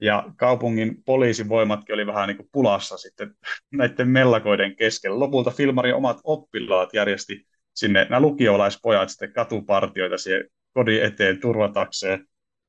Ja 0.00 0.24
kaupungin 0.36 1.02
poliisivoimatkin 1.04 1.94
oli 1.94 2.06
vähän 2.06 2.28
niin 2.28 2.36
kuin 2.36 2.48
pulassa 2.52 2.96
sitten 2.96 3.34
näiden 3.72 4.08
mellakoiden 4.08 4.76
keskellä. 4.76 5.18
Lopulta 5.18 5.50
Filmarin 5.50 5.94
omat 5.94 6.20
oppilaat 6.24 6.94
järjesti 6.94 7.46
sinne 7.76 8.04
nämä 8.04 8.20
lukiolaispojat 8.20 9.08
sitten 9.08 9.32
katupartioita 9.32 10.18
siihen 10.18 10.44
kodin 10.72 11.02
eteen 11.02 11.40
turvatakseen 11.40 12.26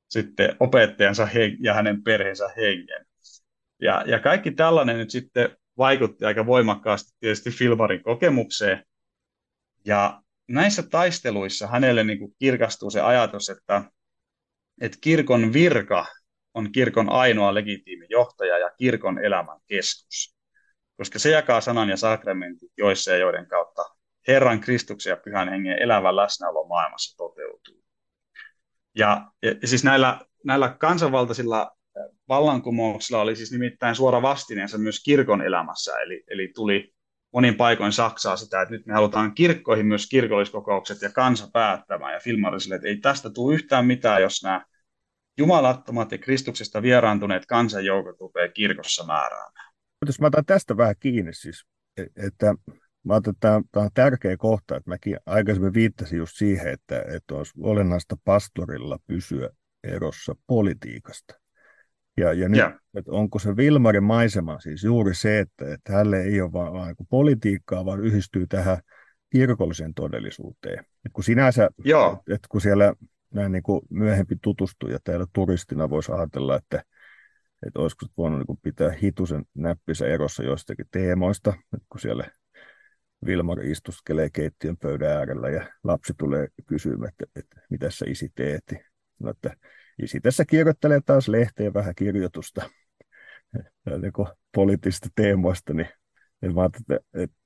sitten 0.08 0.56
opettajansa 0.60 1.28
ja 1.60 1.74
hänen 1.74 2.02
perheensä 2.02 2.48
hengen. 2.56 3.06
Ja, 3.82 4.04
ja 4.06 4.18
kaikki 4.18 4.50
tällainen 4.50 4.96
nyt 4.96 5.10
sitten 5.10 5.56
vaikutti 5.78 6.24
aika 6.24 6.46
voimakkaasti 6.46 7.16
tietysti 7.20 7.50
Filmarin 7.50 8.02
kokemukseen. 8.02 8.84
Ja 9.84 10.22
näissä 10.48 10.82
taisteluissa 10.82 11.66
hänelle 11.66 12.04
niin 12.04 12.18
kuin 12.18 12.34
kirkastuu 12.38 12.90
se 12.90 13.00
ajatus, 13.00 13.50
että, 13.50 13.82
että 14.80 14.98
kirkon 15.00 15.52
virka 15.52 16.06
on 16.54 16.72
kirkon 16.72 17.10
ainoa 17.10 17.54
legitiimi 17.54 18.06
johtaja 18.10 18.58
ja 18.58 18.70
kirkon 18.78 19.24
elämän 19.24 19.60
keskus. 19.66 20.36
Koska 20.96 21.18
se 21.18 21.30
jakaa 21.30 21.60
sanan 21.60 21.88
ja 21.88 21.96
sakramentit, 21.96 22.72
joissa 22.78 23.10
ja 23.10 23.16
joiden 23.16 23.46
kautta 23.46 23.97
Herran 24.28 24.60
Kristuksen 24.60 25.10
ja 25.10 25.16
Pyhän 25.16 25.48
Hengen 25.48 25.82
elävä 25.82 26.16
läsnäolo 26.16 26.66
maailmassa 26.66 27.16
toteutuu. 27.16 27.84
Ja, 28.94 29.30
ja, 29.42 29.54
siis 29.64 29.84
näillä, 29.84 30.20
näillä 30.44 30.76
kansanvaltaisilla 30.80 31.70
vallankumouksilla 32.28 33.22
oli 33.22 33.36
siis 33.36 33.52
nimittäin 33.52 33.94
suora 33.94 34.22
vastineensa 34.22 34.78
myös 34.78 35.02
kirkon 35.04 35.42
elämässä, 35.42 35.98
eli, 35.98 36.24
eli 36.28 36.52
tuli 36.54 36.94
monin 37.32 37.54
paikoin 37.54 37.92
Saksaa 37.92 38.36
sitä, 38.36 38.62
että 38.62 38.74
nyt 38.74 38.86
me 38.86 38.94
halutaan 38.94 39.34
kirkkoihin 39.34 39.86
myös 39.86 40.08
kirkolliskokoukset 40.08 41.02
ja 41.02 41.10
kansa 41.10 41.48
päättämään, 41.52 42.14
ja 42.14 42.20
Filmarisille, 42.20 42.74
että 42.74 42.88
ei 42.88 42.96
tästä 42.96 43.30
tule 43.30 43.54
yhtään 43.54 43.86
mitään, 43.86 44.22
jos 44.22 44.42
nämä 44.42 44.64
jumalattomat 45.38 46.12
ja 46.12 46.18
Kristuksesta 46.18 46.82
vieraantuneet 46.82 47.46
kansanjoukot 47.46 48.20
rupeaa 48.20 48.48
kirkossa 48.48 49.06
määräämään. 49.06 49.72
Jos 50.06 50.20
mä 50.20 50.26
otan 50.26 50.44
tästä 50.44 50.76
vähän 50.76 50.94
kiinni 51.00 51.34
siis, 51.34 51.64
e- 51.96 52.26
että 52.26 52.54
mä 53.04 53.16
että 53.16 53.32
tämä 53.40 53.84
on 53.84 53.90
tärkeä 53.94 54.36
kohta, 54.36 54.76
että 54.76 54.90
mäkin 54.90 55.16
aikaisemmin 55.26 55.74
viittasin 55.74 56.18
just 56.18 56.36
siihen, 56.36 56.72
että, 56.72 57.04
että 57.16 57.34
olisi 57.34 57.52
olennaista 57.62 58.16
pastorilla 58.24 58.98
pysyä 59.06 59.50
erossa 59.84 60.34
politiikasta. 60.46 61.34
Ja, 62.16 62.32
ja 62.32 62.48
nyt, 62.48 62.58
yeah. 62.58 62.72
että 62.94 63.12
onko 63.12 63.38
se 63.38 63.56
Vilmarin 63.56 64.02
maisema 64.02 64.60
siis 64.60 64.84
juuri 64.84 65.14
se, 65.14 65.38
että, 65.38 65.74
että 65.74 65.92
hänelle 65.92 66.22
ei 66.22 66.40
ole 66.40 66.52
vaan, 66.52 66.72
vaan 66.72 66.86
niin 66.86 67.06
politiikkaa, 67.10 67.84
vaan 67.84 68.00
yhdistyy 68.00 68.46
tähän 68.46 68.78
kirkolliseen 69.30 69.94
todellisuuteen. 69.94 70.78
Et 70.78 71.12
kun 71.12 71.24
sinänsä, 71.24 71.68
Joo. 71.84 72.22
että 72.28 72.48
kun 72.50 72.60
siellä 72.60 72.94
näin 73.34 73.52
niin 73.52 73.62
kuin 73.62 73.80
myöhempi 73.90 74.36
tutustuja 74.42 74.98
täällä 75.04 75.26
turistina 75.32 75.90
voisi 75.90 76.12
ajatella, 76.12 76.56
että, 76.56 76.82
että 77.66 77.78
olisiko 77.78 78.06
voinut 78.16 78.48
niin 78.48 78.58
pitää 78.62 78.90
hitusen 79.02 79.44
näppisä 79.54 80.06
erossa 80.06 80.42
joistakin 80.42 80.86
teemoista, 80.90 81.50
että 81.50 81.86
kun 81.88 82.00
siellä 82.00 82.24
Vilmar 83.26 83.60
istuskelee 83.60 84.30
keittiön 84.30 84.76
pöydän 84.76 85.10
äärellä 85.10 85.48
ja 85.48 85.66
lapsi 85.84 86.14
tulee 86.18 86.48
kysymään, 86.66 87.08
että, 87.08 87.40
että 87.40 87.60
mitä 87.70 87.90
sä 87.90 88.04
isi 88.08 88.32
teet. 88.34 88.74
No, 89.18 89.30
että 89.30 89.56
isi 90.02 90.20
tässä 90.20 90.44
kirjoittelee 90.44 91.00
taas 91.06 91.28
lehteen 91.28 91.74
vähän 91.74 91.94
kirjoitusta 91.94 92.70
niin 93.86 94.12
poliittisista 94.54 95.08
teemoista, 95.14 95.74
niin 95.74 95.88
mä 96.54 96.64
että, 96.64 96.98
että 97.14 97.36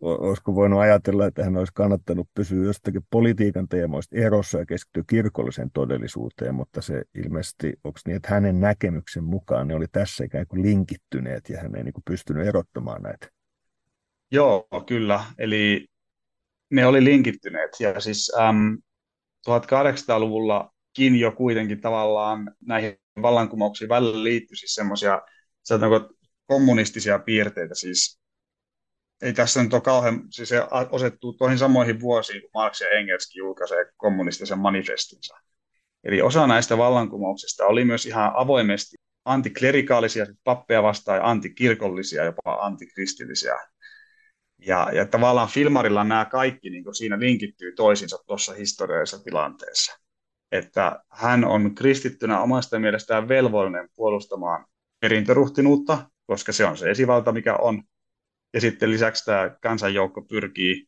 olisiko 0.00 0.54
voinut 0.54 0.80
ajatella, 0.80 1.26
että 1.26 1.44
hän 1.44 1.56
olisi 1.56 1.72
kannattanut 1.74 2.28
pysyä 2.34 2.64
jostakin 2.64 3.06
politiikan 3.10 3.68
teemoista 3.68 4.16
erossa 4.16 4.58
ja 4.58 4.66
keskittyä 4.66 5.02
kirkolliseen 5.06 5.70
todellisuuteen, 5.70 6.54
mutta 6.54 6.82
se 6.82 7.02
ilmeisesti, 7.14 7.72
onko 7.84 7.98
niin, 8.06 8.16
että 8.16 8.28
hänen 8.30 8.60
näkemyksen 8.60 9.24
mukaan 9.24 9.68
ne 9.68 9.74
oli 9.74 9.86
tässä 9.92 10.24
ikään 10.24 10.46
kuin 10.46 10.62
linkittyneet 10.62 11.48
ja 11.48 11.60
hän 11.60 11.76
ei 11.76 11.84
niin 11.84 11.92
kuin 11.92 12.04
pystynyt 12.06 12.46
erottamaan 12.46 13.02
näitä? 13.02 13.33
Joo, 14.30 14.66
kyllä. 14.86 15.24
Eli 15.38 15.86
ne 16.70 16.86
oli 16.86 17.04
linkittyneet. 17.04 17.70
Ja 17.80 18.00
siis 18.00 18.32
äm, 18.48 18.78
1800-luvullakin 19.48 21.20
jo 21.20 21.32
kuitenkin 21.32 21.80
tavallaan 21.80 22.54
näihin 22.66 22.98
vallankumouksiin 23.22 23.88
välillä 23.88 24.24
liittyi 24.24 24.56
siis 24.56 24.74
semmoisia 24.74 25.22
kommunistisia 26.46 27.18
piirteitä. 27.18 27.74
Siis 27.74 28.20
ei 29.22 29.32
tässä 29.32 29.62
nyt 29.62 29.74
ole 29.74 29.82
kauhean, 29.82 30.22
siis 30.30 30.48
se 30.48 30.62
osettuu 30.90 31.32
toihin 31.32 31.58
samoihin 31.58 32.00
vuosiin, 32.00 32.40
kun 32.40 32.50
Marx 32.54 32.80
ja 32.80 32.88
Engelskin 32.88 33.40
julkaisee 33.40 33.84
kommunistisen 33.96 34.58
manifestinsa. 34.58 35.36
Eli 36.04 36.22
osa 36.22 36.46
näistä 36.46 36.78
vallankumouksista 36.78 37.66
oli 37.66 37.84
myös 37.84 38.06
ihan 38.06 38.32
avoimesti 38.34 38.96
antiklerikaalisia, 39.24 40.24
siis 40.24 40.38
pappeja 40.44 40.82
vastaan 40.82 41.18
ja 41.18 41.30
antikirkollisia, 41.30 42.24
jopa 42.24 42.58
antikristillisiä. 42.60 43.54
Ja, 44.66 44.90
ja 44.92 45.06
tavallaan 45.06 45.48
Filmarilla 45.48 46.04
nämä 46.04 46.24
kaikki 46.24 46.70
niin 46.70 46.84
kuin 46.84 46.94
siinä 46.94 47.18
linkittyy 47.18 47.72
toisiinsa 47.72 48.18
tuossa 48.26 48.52
historiallisessa 48.54 49.24
tilanteessa. 49.24 49.98
Että 50.52 51.02
hän 51.10 51.44
on 51.44 51.74
kristittynä 51.74 52.40
omasta 52.40 52.78
mielestään 52.78 53.28
velvollinen 53.28 53.88
puolustamaan 53.96 54.66
perintöruhtinuutta, 55.00 56.10
koska 56.26 56.52
se 56.52 56.64
on 56.64 56.76
se 56.76 56.90
esivalta, 56.90 57.32
mikä 57.32 57.56
on. 57.56 57.82
Ja 58.54 58.60
sitten 58.60 58.90
lisäksi 58.90 59.24
tämä 59.24 59.50
kansanjoukko 59.62 60.22
pyrkii 60.22 60.86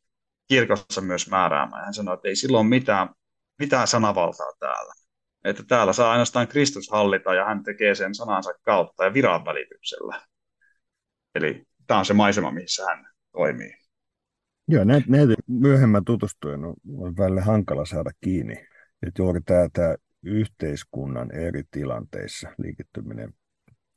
kirkossa 0.48 1.00
myös 1.00 1.30
määräämään. 1.30 1.84
Hän 1.84 1.94
sanoi, 1.94 2.14
että 2.14 2.28
ei 2.28 2.36
silloin 2.36 2.66
mitään, 2.66 3.08
mitään 3.58 3.86
sanavaltaa 3.86 4.52
täällä. 4.58 4.94
Että 5.44 5.62
täällä 5.68 5.92
saa 5.92 6.10
ainoastaan 6.10 6.48
Kristus 6.48 6.90
hallita 6.90 7.34
ja 7.34 7.44
hän 7.44 7.62
tekee 7.62 7.94
sen 7.94 8.14
sanansa 8.14 8.52
kautta 8.62 9.04
ja 9.04 9.14
viran 9.14 9.44
välityksellä. 9.44 10.22
Eli 11.34 11.66
tämä 11.86 11.98
on 11.98 12.04
se 12.04 12.14
maisema, 12.14 12.50
missä 12.50 12.86
hän 12.86 13.15
toimii. 13.36 13.72
Joo, 14.68 14.84
näitä, 14.84 15.06
näitä 15.08 15.34
myöhemmän 15.46 16.04
tutustujen 16.04 16.64
on, 16.64 16.74
välillä 17.16 17.40
hankala 17.40 17.84
saada 17.84 18.10
kiinni. 18.20 18.66
Että 19.02 19.22
juuri 19.22 19.40
tämä, 19.40 19.68
tämä 19.72 19.94
yhteiskunnan 20.22 21.30
eri 21.34 21.62
tilanteissa 21.70 22.48
liikittyminen 22.58 23.34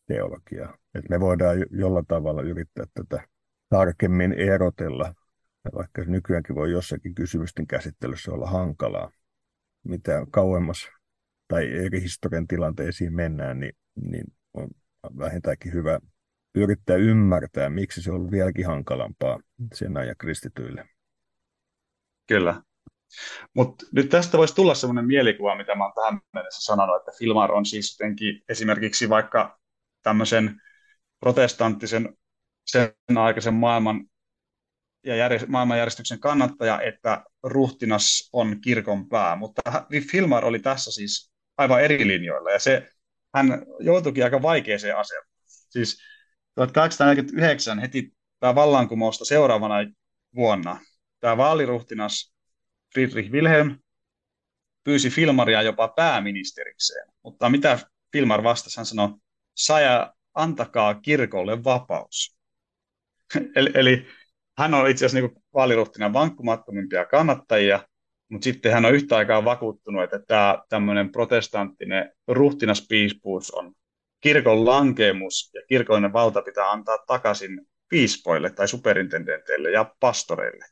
teologia. 0.08 0.78
Että 0.95 1.10
me 1.10 1.19
voidaan 1.19 1.58
jollain 1.71 2.06
tavalla 2.06 2.41
yrittää 2.41 2.86
tätä 2.93 3.28
tarkemmin 3.69 4.34
erotella, 4.34 5.13
vaikka 5.75 6.04
nykyäänkin 6.04 6.56
voi 6.56 6.71
jossakin 6.71 7.15
kysymysten 7.15 7.67
käsittelyssä 7.67 8.32
olla 8.32 8.47
hankalaa. 8.47 9.12
Mitä 9.84 10.25
kauemmas 10.32 10.88
tai 11.47 11.71
eri 11.71 12.02
historian 12.02 12.47
tilanteisiin 12.47 13.15
mennään, 13.15 13.60
niin, 13.60 13.73
niin 14.02 14.25
on 14.54 14.69
vähintäänkin 15.17 15.73
hyvä 15.73 15.99
yrittää 16.56 16.96
ymmärtää, 16.96 17.70
miksi 17.70 18.02
se 18.02 18.12
on 18.12 18.16
ollut 18.16 18.32
vieläkin 18.32 18.66
hankalampaa 18.66 19.40
sen 19.74 19.98
ajan 19.98 20.16
kristityille. 20.18 20.90
Kyllä. 22.28 22.62
Mutta 23.54 23.86
nyt 23.92 24.10
tästä 24.10 24.38
voisi 24.38 24.56
tulla 24.56 24.76
sellainen 24.76 25.06
mielikuva, 25.06 25.56
mitä 25.56 25.76
mä 25.76 25.92
tähän 25.96 26.20
mennessä 26.34 26.62
sanonut, 26.62 26.96
että 26.96 27.12
Filmar 27.18 27.52
on 27.52 27.66
siis 27.66 28.00
jotenkin 28.00 28.42
esimerkiksi 28.50 29.10
vaikka 29.10 29.60
tämmöisen 30.04 30.62
protestanttisen 31.20 32.18
sen 32.66 32.94
aikaisen 33.18 33.54
maailman 33.54 34.06
ja 35.06 35.16
järjest- 35.16 35.48
maailmanjärjestyksen 35.48 36.20
kannattaja, 36.20 36.82
että 36.82 37.24
ruhtinas 37.44 38.30
on 38.34 38.62
kirkon 38.62 39.10
pää. 39.10 39.36
Mutta 39.36 39.62
Filmar 40.12 40.46
oli 40.46 40.60
tässä 40.60 40.92
siis 40.92 41.32
aivan 41.58 41.84
eri 41.84 42.08
linjoilla 42.08 42.52
ja 42.52 42.60
se, 42.60 42.90
hän 43.36 43.66
joutuikin 43.80 44.24
aika 44.24 44.42
vaikeeseen 44.42 44.98
asemaan. 44.98 45.28
Siis 45.46 46.02
1849 46.67 47.80
heti 47.80 48.13
tämä 48.39 48.56
vallankumousta 48.56 49.26
seuraavana 49.26 49.76
vuonna 50.36 50.80
tämä 51.19 51.38
vaaliruhtinas 51.38 52.34
Friedrich 52.93 53.32
Wilhelm 53.32 53.80
pyysi 54.84 55.10
Filmaria 55.10 55.62
jopa 55.62 55.88
pääministerikseen. 55.88 57.08
Mutta 57.24 57.50
mitä 57.50 57.80
Filmar 58.12 58.43
vastasi? 58.43 58.78
Hän 58.78 58.86
sanoi, 58.86 59.10
saja, 59.56 60.13
antakaa 60.34 60.95
kirkolle 60.95 61.63
vapaus. 61.63 62.38
eli, 63.56 63.72
eli 63.74 64.08
hän 64.58 64.74
on 64.74 64.89
itse 64.89 65.06
asiassa 65.06 65.28
niin 65.28 65.43
vaaliruhtinaan 65.54 66.13
vankkumattomimpia 66.13 67.06
kannattajia, 67.06 67.88
mutta 68.30 68.43
sitten 68.43 68.74
hän 68.74 68.86
on 68.86 68.93
yhtä 68.93 69.17
aikaa 69.17 69.45
vakuuttunut, 69.45 70.04
että 70.04 70.19
tämä 70.19 70.63
tämmöinen 70.69 71.12
protestanttinen 71.12 72.12
ruhtinaspiispuus 72.28 73.52
on 73.52 73.74
kirkon 74.22 74.66
lankeemus 74.66 75.52
ja 75.54 75.62
kirkollinen 75.68 76.14
valta 76.14 76.42
pitää 76.42 76.72
antaa 76.72 76.98
takaisin 77.08 77.62
piispoille 77.90 78.50
tai 78.50 78.68
superintendenteille 78.68 79.72
ja 79.72 79.96
pastoreille. 80.00 80.66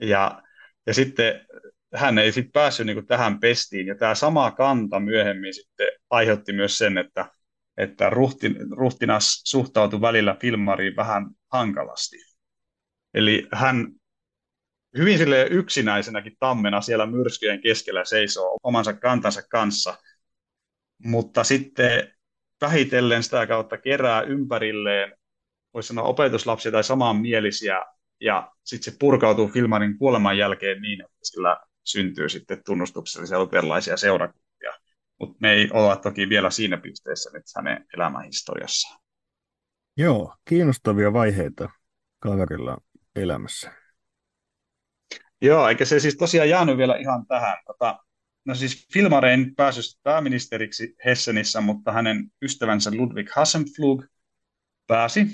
Ja, 0.00 0.42
ja 0.86 0.94
sitten 0.94 1.46
hän 1.94 2.18
ei 2.18 2.32
sitten 2.32 2.52
päässyt 2.52 2.86
niin 2.86 3.06
tähän 3.06 3.40
pestiin, 3.40 3.86
ja 3.86 3.94
tämä 3.94 4.14
sama 4.14 4.50
kanta 4.50 5.00
myöhemmin 5.00 5.54
sitten 5.54 5.88
aiheutti 6.10 6.52
myös 6.52 6.78
sen, 6.78 6.98
että, 6.98 7.30
että 7.76 8.10
ruhtin, 8.10 8.56
ruhtinas 8.70 9.42
suhtautui 9.44 10.00
välillä 10.00 10.36
filmariin 10.40 10.96
vähän 10.96 11.26
hankalasti. 11.52 12.16
Eli 13.14 13.48
hän 13.52 13.86
hyvin 14.98 15.18
sille 15.18 15.46
yksinäisenäkin 15.50 16.36
tammena 16.40 16.80
siellä 16.80 17.06
myrskyjen 17.06 17.60
keskellä 17.60 18.04
seisoo 18.04 18.58
omansa 18.62 18.92
kantansa 18.92 19.42
kanssa, 19.42 19.98
mutta 21.04 21.44
sitten 21.44 22.12
vähitellen 22.60 23.22
sitä 23.22 23.46
kautta 23.46 23.78
kerää 23.78 24.22
ympärilleen, 24.22 25.12
voisi 25.74 25.86
sanoa 25.86 26.04
opetuslapsia 26.04 26.72
tai 26.72 26.84
samanmielisiä, 26.84 27.84
ja 28.20 28.52
sitten 28.64 28.92
se 28.92 28.98
purkautuu 29.00 29.48
Filmarin 29.48 29.98
kuoleman 29.98 30.38
jälkeen 30.38 30.82
niin, 30.82 31.00
että 31.00 31.18
sillä 31.22 31.56
syntyy 31.84 32.28
sitten 32.28 32.62
tunnustuksellisia 32.64 33.40
luterilaisia 33.40 33.96
seurakuntia. 33.96 34.72
Mutta 35.20 35.36
me 35.40 35.52
ei 35.52 35.68
olla 35.72 35.96
toki 35.96 36.28
vielä 36.28 36.50
siinä 36.50 36.76
pisteessä 36.76 37.30
nyt 37.32 37.44
hänen 37.56 37.86
elämänhistoriassaan. 37.94 39.00
Joo, 39.96 40.34
kiinnostavia 40.44 41.12
vaiheita 41.12 41.70
kaverilla 42.18 42.78
elämässä. 43.16 43.72
Joo, 45.42 45.68
eikä 45.68 45.84
se 45.84 46.00
siis 46.00 46.16
tosiaan 46.16 46.48
jäänyt 46.48 46.76
vielä 46.76 46.96
ihan 46.96 47.26
tähän. 47.26 47.56
Tota, 47.66 47.98
no 48.48 48.54
siis 48.54 48.86
Filmarein 48.92 49.54
päässyt 49.54 50.00
pääministeriksi 50.02 50.94
Hessenissä, 51.04 51.60
mutta 51.60 51.92
hänen 51.92 52.24
ystävänsä 52.42 52.90
Ludwig 52.96 53.30
Hassenflug 53.34 54.04
pääsi. 54.86 55.26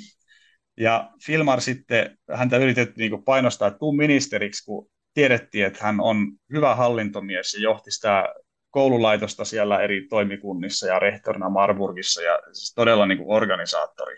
Ja 0.77 1.11
Filmar 1.27 1.61
sitten, 1.61 2.18
häntä 2.33 2.57
yritettiin 2.57 3.11
niin 3.12 3.24
painostaa, 3.24 3.68
että 3.68 3.79
tuu 3.79 3.92
ministeriksi, 3.92 4.64
kun 4.64 4.90
tiedettiin, 5.14 5.66
että 5.66 5.79
hän 5.83 6.00
on 6.00 6.16
hyvä 6.53 6.74
hallintomies 6.74 7.55
ja 7.55 7.61
johti 7.61 7.90
sitä 7.90 8.35
koululaitosta 8.70 9.44
siellä 9.44 9.81
eri 9.81 10.07
toimikunnissa 10.09 10.87
ja 10.87 10.98
rehtorina 10.98 11.48
Marburgissa 11.48 12.22
ja 12.22 12.38
siis 12.53 12.74
todella 12.74 13.07
niin 13.07 13.24
organisaattori. 13.27 14.16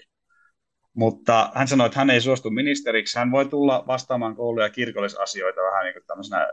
Mutta 0.94 1.50
hän 1.54 1.68
sanoi, 1.68 1.86
että 1.86 1.98
hän 1.98 2.10
ei 2.10 2.20
suostu 2.20 2.50
ministeriksi. 2.50 3.18
Hän 3.18 3.32
voi 3.32 3.46
tulla 3.46 3.84
vastaamaan 3.86 4.36
koulu- 4.36 4.60
ja 4.60 4.70
kirkollisasioita 4.70 5.60
vähän 5.60 5.84
niin 5.84 5.94
kuin 5.94 6.06
tämmöisenä, 6.06 6.52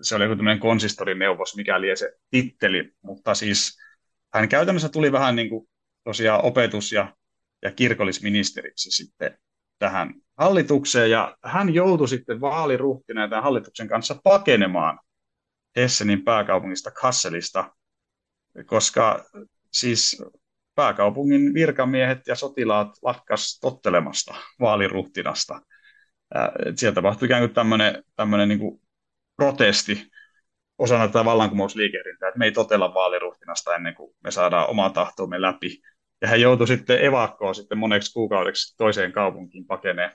se 0.00 0.14
oli 0.14 0.24
joku 0.24 0.36
tämmöinen 0.36 0.60
konsistorineuvos, 0.60 1.56
mikäli 1.56 1.96
se 1.96 2.12
titteli, 2.30 2.92
mutta 3.02 3.34
siis 3.34 3.78
hän 4.34 4.48
käytännössä 4.48 4.88
tuli 4.88 5.12
vähän 5.12 5.36
niin 5.36 5.48
kuin 5.48 5.68
tosiaan 6.04 6.44
opetus- 6.44 6.92
ja, 6.92 7.16
ja 7.62 7.72
kirkollisministeriksi 7.72 8.90
sitten 8.90 9.38
tähän 9.78 10.14
hallitukseen, 10.38 11.10
ja 11.10 11.36
hän 11.44 11.74
joutui 11.74 12.08
sitten 12.08 12.40
vaaliruhtina 12.40 13.28
tämän 13.28 13.42
hallituksen 13.42 13.88
kanssa 13.88 14.20
pakenemaan 14.24 14.98
Hessenin 15.76 16.24
pääkaupungista 16.24 16.90
Kasselista, 16.90 17.74
koska 18.66 19.24
siis 19.72 20.22
pääkaupungin 20.74 21.54
virkamiehet 21.54 22.18
ja 22.26 22.34
sotilaat 22.34 22.88
lakkas 23.02 23.58
tottelemasta 23.60 24.34
vaaliruhtinasta. 24.60 25.60
Sieltä 26.76 26.94
tapahtui 26.94 27.26
ikään 27.26 27.42
kuin 27.42 27.54
tämmöinen, 27.54 28.04
tämmöinen 28.16 28.48
niin 28.48 28.58
kuin 28.58 28.81
protesti 29.42 30.10
osana 30.78 31.06
tätä 31.06 31.24
vallankumousliikehdintää, 31.24 32.28
että 32.28 32.38
me 32.38 32.44
ei 32.44 32.52
totella 32.52 32.94
vaaliruhtinasta 32.94 33.74
ennen 33.74 33.94
kuin 33.94 34.14
me 34.24 34.30
saadaan 34.30 34.70
omaa 34.70 34.90
tahtomme 34.90 35.40
läpi. 35.40 35.82
Ja 36.20 36.28
hän 36.28 36.40
joutui 36.40 36.66
sitten 36.66 37.04
evakkoon 37.04 37.54
sitten 37.54 37.78
moneksi 37.78 38.12
kuukaudeksi 38.12 38.76
toiseen 38.76 39.12
kaupunkiin 39.12 39.66
pakeneen 39.66 40.10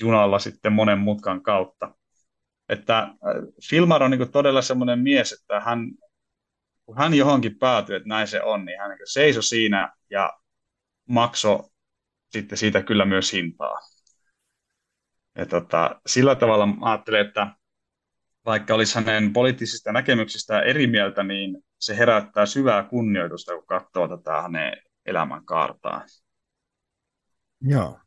junalla 0.00 0.38
sitten 0.38 0.72
monen 0.72 0.98
mutkan 0.98 1.42
kautta. 1.42 1.94
Että 2.68 3.08
Filmar 3.68 4.02
on 4.02 4.10
niin 4.10 4.32
todella 4.32 4.62
semmoinen 4.62 4.98
mies, 4.98 5.32
että 5.32 5.60
hän 5.60 5.90
kun 6.86 6.96
hän 6.96 7.14
johonkin 7.14 7.58
päätyi, 7.58 7.96
että 7.96 8.08
näin 8.08 8.26
se 8.26 8.42
on, 8.42 8.64
niin 8.64 8.80
hän 8.80 8.90
niin 8.90 8.98
seisoi 9.04 9.42
siinä 9.42 9.92
ja 10.10 10.32
maksoi 11.08 11.60
sitten 12.30 12.58
siitä 12.58 12.82
kyllä 12.82 13.04
myös 13.04 13.32
hintaa. 13.32 13.78
Ja 15.36 15.46
tota, 15.46 16.00
sillä 16.06 16.34
tavalla 16.34 16.68
ajattelen, 16.80 17.26
että 17.26 17.46
vaikka 18.46 18.74
olisi 18.74 18.94
hänen 18.94 19.32
poliittisista 19.32 19.92
näkemyksistä 19.92 20.60
eri 20.60 20.86
mieltä, 20.86 21.22
niin 21.22 21.64
se 21.78 21.96
herättää 21.96 22.46
syvää 22.46 22.82
kunnioitusta, 22.82 23.54
kun 23.54 23.66
katsoo 23.66 24.08
tätä 24.08 24.42
hänen 24.42 24.72
elämänkaartaan. 25.06 26.02
Joo, 27.60 27.98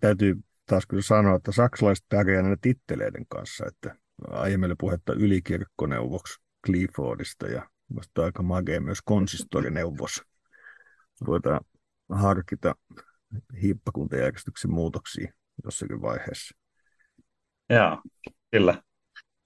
täytyy 0.00 0.36
taas 0.66 0.86
kyllä 0.86 1.02
sanoa, 1.02 1.36
että 1.36 1.52
saksalaiset 1.52 2.04
pärjää 2.08 2.42
näiden 2.42 2.60
titteleiden 2.60 3.26
kanssa, 3.28 3.66
että 3.66 3.96
aiemmin 4.30 4.66
oli 4.66 4.74
puhetta 4.80 5.12
ylikirkkoneuvoksi 5.12 6.40
Cliffordista 6.66 7.46
ja 7.46 7.68
Minusta 7.88 8.24
aika 8.24 8.42
magea 8.42 8.80
myös 8.80 8.98
konsistorineuvos. 9.04 10.22
Voidaan 11.26 11.60
harkita 12.08 12.74
hiippakuntajärjestyksen 13.62 14.70
muutoksia 14.70 15.32
jossakin 15.64 16.02
vaiheessa. 16.02 16.56
Joo, 17.70 18.02
kyllä. 18.50 18.82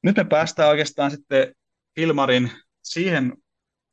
Nyt 0.03 0.17
me 0.17 0.25
päästään 0.25 0.69
oikeastaan 0.69 1.11
sitten 1.11 1.55
Ilmarin 1.97 2.51
siihen 2.83 3.33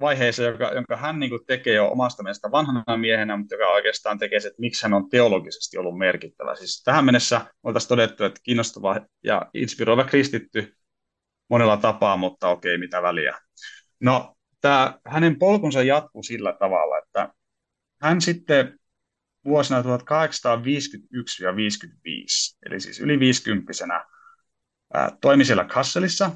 vaiheeseen, 0.02 0.52
joka, 0.52 0.72
jonka 0.74 0.98
hän 0.98 1.20
niin 1.20 1.32
tekee 1.48 1.74
jo 1.74 1.88
omasta 1.88 2.24
mielestä 2.24 2.52
vanhana 2.52 2.98
miehenä, 2.98 3.38
mutta 3.38 3.56
joka 3.56 3.68
oikeastaan 3.68 4.20
tekee 4.20 4.40
se, 4.40 4.48
että 4.48 4.62
miksi 4.62 4.84
hän 4.84 4.94
on 4.94 5.10
teologisesti 5.10 5.78
ollut 5.78 5.98
merkittävä. 5.98 6.56
Siis 6.56 6.84
tähän 6.84 7.06
mennessä 7.06 7.46
oltaisiin 7.64 7.90
todettu, 7.90 8.24
että 8.24 8.40
kiinnostava 8.44 9.02
ja 9.24 9.42
inspiroiva 9.54 10.04
kristitty 10.04 10.76
monella 11.50 11.78
tapaa, 11.78 12.18
mutta 12.18 12.50
okei, 12.50 12.78
mitä 12.78 13.02
väliä. 13.02 13.40
No, 14.00 14.36
tämä, 14.62 15.00
hänen 15.06 15.40
polkunsa 15.40 15.84
jatkuu 15.84 16.24
sillä 16.24 16.54
tavalla, 16.60 16.98
että 16.98 17.30
hän 18.02 18.22
sitten 18.22 18.80
vuosina 19.46 19.82
1851-55, 19.82 19.86
eli 22.66 22.80
siis 22.80 23.00
yli 23.00 23.20
50 23.20 23.74
toimi 25.22 25.46
siellä 25.46 25.64
Kasselissa 25.64 26.32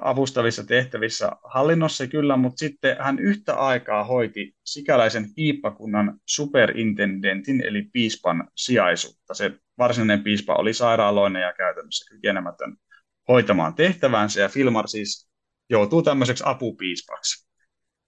avustavissa 0.00 0.64
tehtävissä 0.64 1.32
hallinnossa 1.44 2.06
kyllä, 2.06 2.36
mutta 2.36 2.58
sitten 2.58 2.96
hän 3.00 3.18
yhtä 3.18 3.54
aikaa 3.54 4.04
hoiti 4.04 4.56
sikäläisen 4.64 5.26
hiippakunnan 5.36 6.20
superintendentin 6.26 7.66
eli 7.66 7.82
piispan 7.92 8.48
sijaisuutta. 8.56 9.34
Se 9.34 9.52
varsinainen 9.78 10.22
piispa 10.22 10.54
oli 10.54 10.74
sairaaloinen 10.74 11.42
ja 11.42 11.52
käytännössä 11.52 12.14
kykenemätön 12.14 12.76
hoitamaan 13.28 13.74
tehtävänsä 13.74 14.40
ja 14.40 14.48
Filmar 14.48 14.88
siis 14.88 15.30
joutuu 15.70 16.02
tämmöiseksi 16.02 16.44
apupiispaksi 16.46 17.46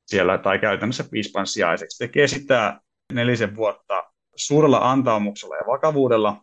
siellä 0.06 0.38
tai 0.38 0.58
käytännössä 0.58 1.04
piispan 1.10 1.46
sijaiseksi. 1.46 1.98
Tekee 1.98 2.26
sitä 2.26 2.80
nelisen 3.12 3.56
vuotta 3.56 4.04
suurella 4.36 4.90
antaumuksella 4.90 5.56
ja 5.56 5.66
vakavuudella. 5.66 6.42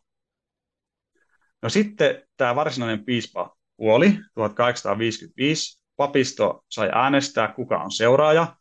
No 1.62 1.70
sitten 1.70 2.24
tämä 2.38 2.56
varsinainen 2.56 3.06
piispa 3.06 3.58
kuoli 3.78 4.20
1855. 4.34 5.82
Papisto 5.96 6.66
sai 6.70 6.90
äänestää, 6.94 7.48
kuka 7.48 7.78
on 7.78 7.92
seuraaja. 7.92 8.56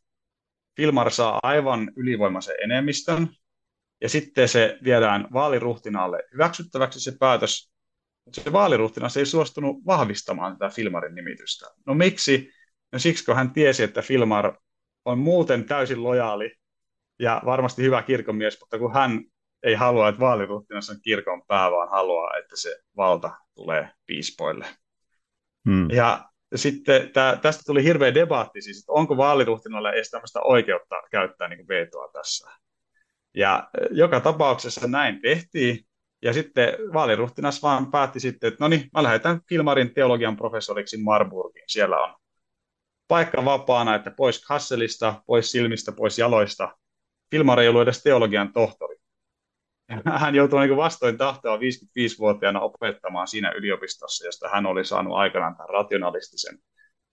Filmar 0.76 1.10
saa 1.10 1.38
aivan 1.42 1.92
ylivoimaisen 1.96 2.54
enemmistön. 2.62 3.28
Ja 4.00 4.08
sitten 4.08 4.48
se 4.48 4.78
viedään 4.84 5.28
vaaliruhtinaalle 5.32 6.22
hyväksyttäväksi 6.32 7.00
se 7.00 7.12
päätös. 7.20 7.72
Mutta 8.24 8.40
se 8.40 8.52
vaaliruhtinas 8.52 9.16
ei 9.16 9.26
suostunut 9.26 9.86
vahvistamaan 9.86 10.58
tätä 10.58 10.74
Filmarin 10.74 11.14
nimitystä. 11.14 11.66
No 11.86 11.94
miksi? 11.94 12.50
No 12.92 12.98
siksi, 12.98 13.24
kun 13.24 13.36
hän 13.36 13.52
tiesi, 13.52 13.82
että 13.82 14.02
Filmar 14.02 14.56
on 15.04 15.18
muuten 15.18 15.64
täysin 15.64 16.02
lojaali 16.02 16.52
ja 17.18 17.42
varmasti 17.44 17.82
hyvä 17.82 18.02
kirkonmies, 18.02 18.60
mutta 18.60 18.78
kun 18.78 18.94
hän 18.94 19.24
ei 19.62 19.74
halua, 19.74 20.08
että 20.08 20.20
vaaliruhtinas 20.20 20.90
on 20.90 20.96
kirkon 21.02 21.42
pää, 21.46 21.70
vaan 21.70 21.90
haluaa, 21.90 22.36
että 22.36 22.56
se 22.56 22.78
valta 22.96 23.30
tulee 23.54 23.88
piispoille. 24.06 24.66
Hmm. 25.68 25.90
Ja 25.90 26.30
sitten 26.54 27.10
tää, 27.12 27.36
tästä 27.36 27.62
tuli 27.66 27.84
hirveä 27.84 28.14
debatti, 28.14 28.62
siis, 28.62 28.78
että 28.78 28.92
onko 28.92 29.16
vaaliruhtinalle 29.16 29.90
edes 29.90 30.10
tämmöistä 30.10 30.40
oikeutta 30.40 30.96
käyttää 31.10 31.48
niin 31.48 31.68
vetoa 31.68 32.10
tässä. 32.12 32.50
Ja 33.34 33.70
joka 33.90 34.20
tapauksessa 34.20 34.86
näin 34.86 35.22
tehtiin, 35.22 35.86
ja 36.22 36.32
sitten 36.32 36.74
vaaliruhtinas 36.92 37.62
vaan 37.62 37.90
päätti 37.90 38.20
sitten, 38.20 38.48
että 38.48 38.64
no 38.64 38.68
niin, 38.68 38.88
mä 38.94 39.02
lähdetään 39.02 39.40
Kilmarin 39.48 39.94
teologian 39.94 40.36
professoriksi 40.36 40.96
Marburgiin. 41.02 41.64
Siellä 41.68 41.98
on 41.98 42.14
paikka 43.08 43.44
vapaana, 43.44 43.94
että 43.94 44.10
pois 44.10 44.44
Hasselista, 44.48 45.22
pois 45.26 45.50
silmistä, 45.50 45.92
pois 45.92 46.18
jaloista. 46.18 46.76
Filmar 47.30 47.60
ei 47.60 47.68
ollut 47.68 47.82
edes 47.82 48.02
teologian 48.02 48.52
tohtori. 48.52 48.96
Hän 50.20 50.34
joutui 50.34 50.66
niin 50.66 50.76
vastoin 50.76 51.18
tahtoa 51.18 51.56
55-vuotiaana 51.56 52.60
opettamaan 52.60 53.28
siinä 53.28 53.52
yliopistossa, 53.52 54.26
josta 54.26 54.48
hän 54.48 54.66
oli 54.66 54.84
saanut 54.84 55.16
aikanaan 55.16 55.56
tämän 55.56 55.68
rationalistisen 55.68 56.58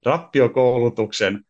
rappiokoulutuksen 0.06 1.44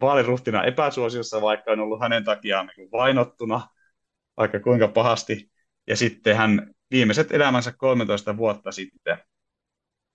vaaliruhtina 0.00 0.64
epäsuosiossa, 0.64 1.40
vaikka 1.40 1.72
on 1.72 1.80
ollut 1.80 2.00
hänen 2.00 2.24
takiaan 2.24 2.70
niin 2.76 2.90
vainottuna 2.92 3.68
vaikka 4.36 4.60
kuinka 4.60 4.88
pahasti. 4.88 5.50
Ja 5.86 5.96
sitten 5.96 6.36
hän 6.36 6.74
viimeiset 6.90 7.32
elämänsä 7.32 7.72
13 7.72 8.36
vuotta 8.36 8.72
sitten 8.72 9.18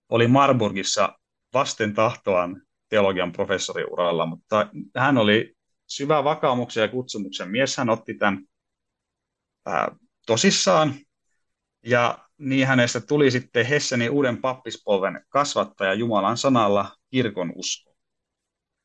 oli 0.09 0.27
Marburgissa 0.27 1.19
vasten 1.53 1.93
tahtoaan 1.93 2.61
teologian 2.89 3.31
professoriuralla, 3.31 4.25
mutta 4.25 4.67
hän 4.97 5.17
oli 5.17 5.53
syvä 5.87 6.23
vakaumuksen 6.23 6.81
ja 6.81 6.87
kutsumuksen 6.87 7.51
mies. 7.51 7.77
Hän 7.77 7.89
otti 7.89 8.13
tämän 8.13 8.47
tosissaan 10.29 10.93
ja 11.85 12.17
niin 12.37 12.67
hänestä 12.67 13.01
tuli 13.01 13.31
sitten 13.31 13.65
Hessenin 13.65 14.11
uuden 14.11 14.37
pappispolven 14.37 15.25
kasvattaja 15.29 15.93
Jumalan 15.93 16.37
sanalla 16.37 16.95
kirkon 17.11 17.53
usko. 17.55 17.95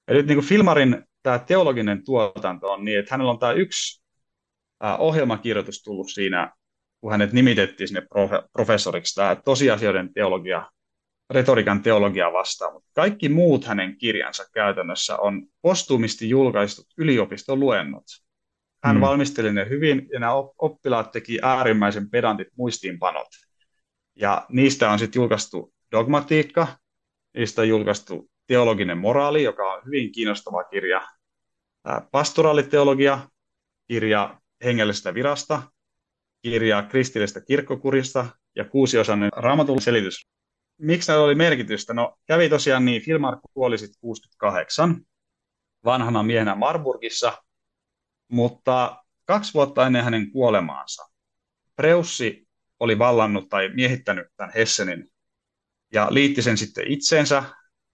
Ja 0.09 0.15
nyt 0.15 0.27
niin 0.27 0.37
kuin 0.37 0.47
Filmarin 0.47 1.05
tämä 1.23 1.39
teologinen 1.39 2.05
tuotanto 2.05 2.73
on 2.73 2.85
niin, 2.85 2.99
että 2.99 3.15
hänellä 3.15 3.33
on 3.33 3.39
tämä 3.39 3.53
yksi 3.53 4.03
ohjelmakirjoitus 4.99 5.83
tullut 5.83 6.11
siinä, 6.11 6.53
kun 7.01 7.13
hänet 7.13 7.33
nimitettiin 7.33 7.89
sinne 7.89 8.01
profe- 8.01 8.49
professoriksi, 8.53 9.15
tämä 9.15 9.37
tosiasioiden 9.37 10.15
teologia, 10.15 10.71
retorikan 11.31 11.83
teologia 11.83 12.33
vastaan, 12.33 12.73
mutta 12.73 12.91
kaikki 12.95 13.29
muut 13.29 13.65
hänen 13.65 13.99
kirjansa 13.99 14.45
käytännössä 14.55 15.17
on 15.17 15.47
postuumisti 15.63 16.29
julkaistut 16.29 16.87
yliopiston 16.99 17.61
luennot. 17.61 18.05
Hän 18.85 18.97
mm. 18.97 19.01
valmisteli 19.01 19.53
ne 19.53 19.69
hyvin 19.69 20.09
ja 20.13 20.21
nämä 20.21 20.33
oppilaat 20.59 21.13
teki 21.13 21.39
äärimmäisen 21.43 22.11
pedantit 22.11 22.49
muistiinpanot. 22.57 23.29
Ja 24.17 24.47
niistä 24.49 24.91
on 24.91 24.99
sitten 24.99 25.21
julkaistu 25.21 25.75
dogmatiikka, 25.93 26.67
niistä 27.37 27.63
on 27.63 27.69
julkaistu 27.69 28.31
teologinen 28.47 28.99
moraali, 28.99 29.43
joka 29.43 29.73
on 29.73 29.83
hyvin 29.87 30.13
kiinnostava 30.13 30.65
kirja, 30.65 31.09
pastoraaliteologia, 32.11 33.29
kirja 33.89 34.41
hengellisestä 34.65 35.15
virasta, 35.15 35.63
kirja 36.43 36.83
kristillisestä 36.83 37.41
kirkkokurista 37.41 38.27
ja 38.57 38.65
kuusiosainen 38.65 39.31
raamatun 39.37 39.81
selitys. 39.81 40.27
Miksi 40.79 41.11
näillä 41.11 41.25
oli 41.25 41.35
merkitystä? 41.35 41.95
No 41.95 42.17
kävi 42.27 42.49
tosiaan 42.49 42.85
niin, 42.85 43.03
Filmar 43.03 43.37
kuoli 43.55 43.79
sitten 43.79 44.01
68 44.01 45.01
vanhana 45.85 46.23
miehenä 46.23 46.55
Marburgissa, 46.55 47.33
mutta 48.35 49.05
kaksi 49.25 49.55
vuotta 49.55 49.87
ennen 49.87 50.05
hänen 50.05 50.31
kuolemaansa 50.31 51.07
Preussi 51.77 52.49
oli 52.81 52.99
vallannut 52.99 53.49
tai 53.49 53.69
miehittänyt 53.69 54.27
tämän 54.37 54.53
Hessenin 54.55 55.11
ja 55.93 56.07
liitti 56.11 56.43
sen 56.43 56.59
sitten 56.59 56.87
itseensä, 56.87 57.43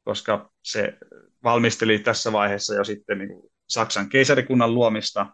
koska 0.04 0.52
se 0.62 0.98
valmisteli 1.44 1.98
tässä 1.98 2.32
vaiheessa 2.32 2.74
jo 2.74 2.84
sitten 2.84 3.18
niin 3.18 3.28
kuin 3.28 3.52
Saksan 3.68 4.08
keisarikunnan 4.08 4.74
luomista. 4.74 5.26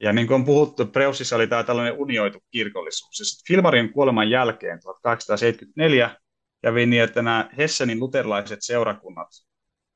Ja 0.00 0.12
niin 0.12 0.26
kuin 0.26 0.34
on 0.34 0.44
puhuttu, 0.44 0.86
Preussissa 0.86 1.36
oli 1.36 1.46
tämä 1.46 1.64
tällainen 1.64 1.98
unioitu 1.98 2.44
kirkollisuus. 2.50 3.18
Ja 3.18 3.24
Filmarin 3.48 3.92
kuoleman 3.92 4.30
jälkeen 4.30 4.80
1874 4.80 6.16
kävi 6.62 6.86
niin, 6.86 7.02
että 7.02 7.22
nämä 7.22 7.50
Hessenin 7.58 8.00
luterilaiset 8.00 8.58
seurakunnat 8.62 9.28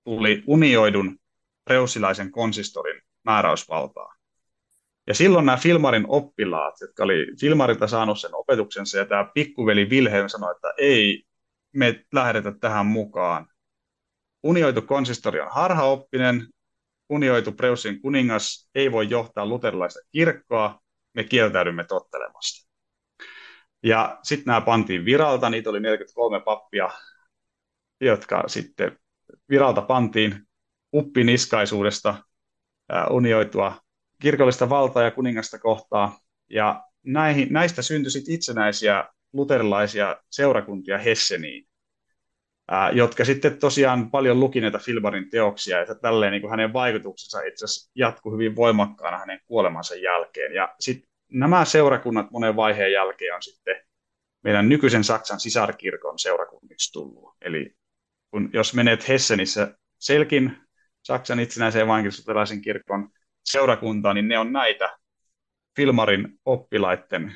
tuli 0.05 0.43
unioidun 0.47 1.19
preussilaisen 1.65 2.31
konsistorin 2.31 3.03
määräysvaltaa. 3.25 4.15
Ja 5.07 5.15
silloin 5.15 5.47
nämä 5.47 5.59
Filmarin 5.59 6.05
oppilaat, 6.09 6.75
jotka 6.81 7.05
oli 7.05 7.27
Filmarilta 7.41 7.87
saanut 7.87 8.21
sen 8.21 8.35
opetuksensa, 8.35 8.99
ja 8.99 9.07
tämä 9.07 9.31
pikkuveli 9.35 9.85
Wilhelm 9.85 10.29
sanoi, 10.29 10.55
että 10.57 10.73
ei 10.79 11.25
me 11.73 12.05
lähdetä 12.13 12.53
tähän 12.61 12.87
mukaan. 12.87 13.47
Unioitu 14.43 14.83
konsistori 14.83 15.41
on 15.41 15.49
harhaoppinen, 15.51 16.47
unioitu 17.09 17.53
Preussin 17.53 18.01
kuningas 18.01 18.71
ei 18.75 18.93
voi 18.93 19.11
johtaa 19.11 19.47
luterilaista 19.47 20.01
kirkkoa, 20.13 20.81
me 21.15 21.25
kieltäydymme 21.25 21.85
tottelemasta. 21.85 22.71
Ja 23.83 24.19
sitten 24.23 24.47
nämä 24.47 24.61
pantiin 24.61 25.05
viralta, 25.05 25.51
niitä 25.51 25.71
oli 25.71 25.81
43 25.81 26.41
pappia, 26.41 26.91
jotka 28.01 28.45
sitten 28.47 28.99
viralta 29.51 29.83
pantiin 29.83 30.49
uppiniskaisuudesta 30.95 32.25
unioitua 33.11 33.77
kirkollista 34.23 34.69
valtaa 34.71 35.03
ja 35.03 35.11
kuningasta 35.11 35.59
kohtaa. 35.59 36.19
Ja 36.51 36.85
näihin, 37.05 37.49
näistä 37.51 37.83
syntyi 37.83 38.11
sitten 38.11 38.35
itsenäisiä 38.35 39.05
luterilaisia 39.33 40.17
seurakuntia 40.31 40.99
Hesseniin, 40.99 41.67
ää, 42.69 42.91
jotka 42.91 43.25
sitten 43.25 43.59
tosiaan 43.59 44.11
paljon 44.11 44.41
luki 44.41 44.61
näitä 44.61 44.79
Filmarin 44.79 45.31
teoksia, 45.31 45.81
että 45.81 45.95
tälleen 45.95 46.33
niin 46.33 46.41
kuin 46.43 46.51
hänen 46.51 46.73
vaikutuksensa 46.73 47.41
itse 47.41 47.65
asiassa 47.65 47.91
jatkui 47.95 48.33
hyvin 48.33 48.57
voimakkaana 48.57 49.19
hänen 49.19 49.41
kuolemansa 49.47 49.95
jälkeen. 49.95 50.55
Ja 50.55 50.75
sitten 50.81 51.11
nämä 51.33 51.65
seurakunnat 51.65 52.31
monen 52.31 52.57
vaiheen 52.57 52.93
jälkeen 52.93 53.35
on 53.35 53.43
sitten 53.43 53.77
meidän 54.45 54.69
nykyisen 54.69 55.05
Saksan 55.05 55.41
sisarkirkon 55.41 56.19
seurakunniksi 56.19 56.93
tullut. 56.93 57.37
Eli 57.41 57.75
kun, 58.31 58.51
jos 58.53 58.75
menet 58.75 59.09
Hessenissä 59.09 59.75
Selkin 59.99 60.57
Saksan 61.11 61.41
itsenäisen 61.41 61.83
evankelisluterilaisen 61.83 62.61
kirkon 62.61 63.09
seurakuntaan, 63.45 64.17
niin 64.17 64.29
ne 64.29 64.39
on 64.39 64.53
näitä 64.53 64.99
Filmarin 65.77 66.39
oppilaiden, 66.45 67.33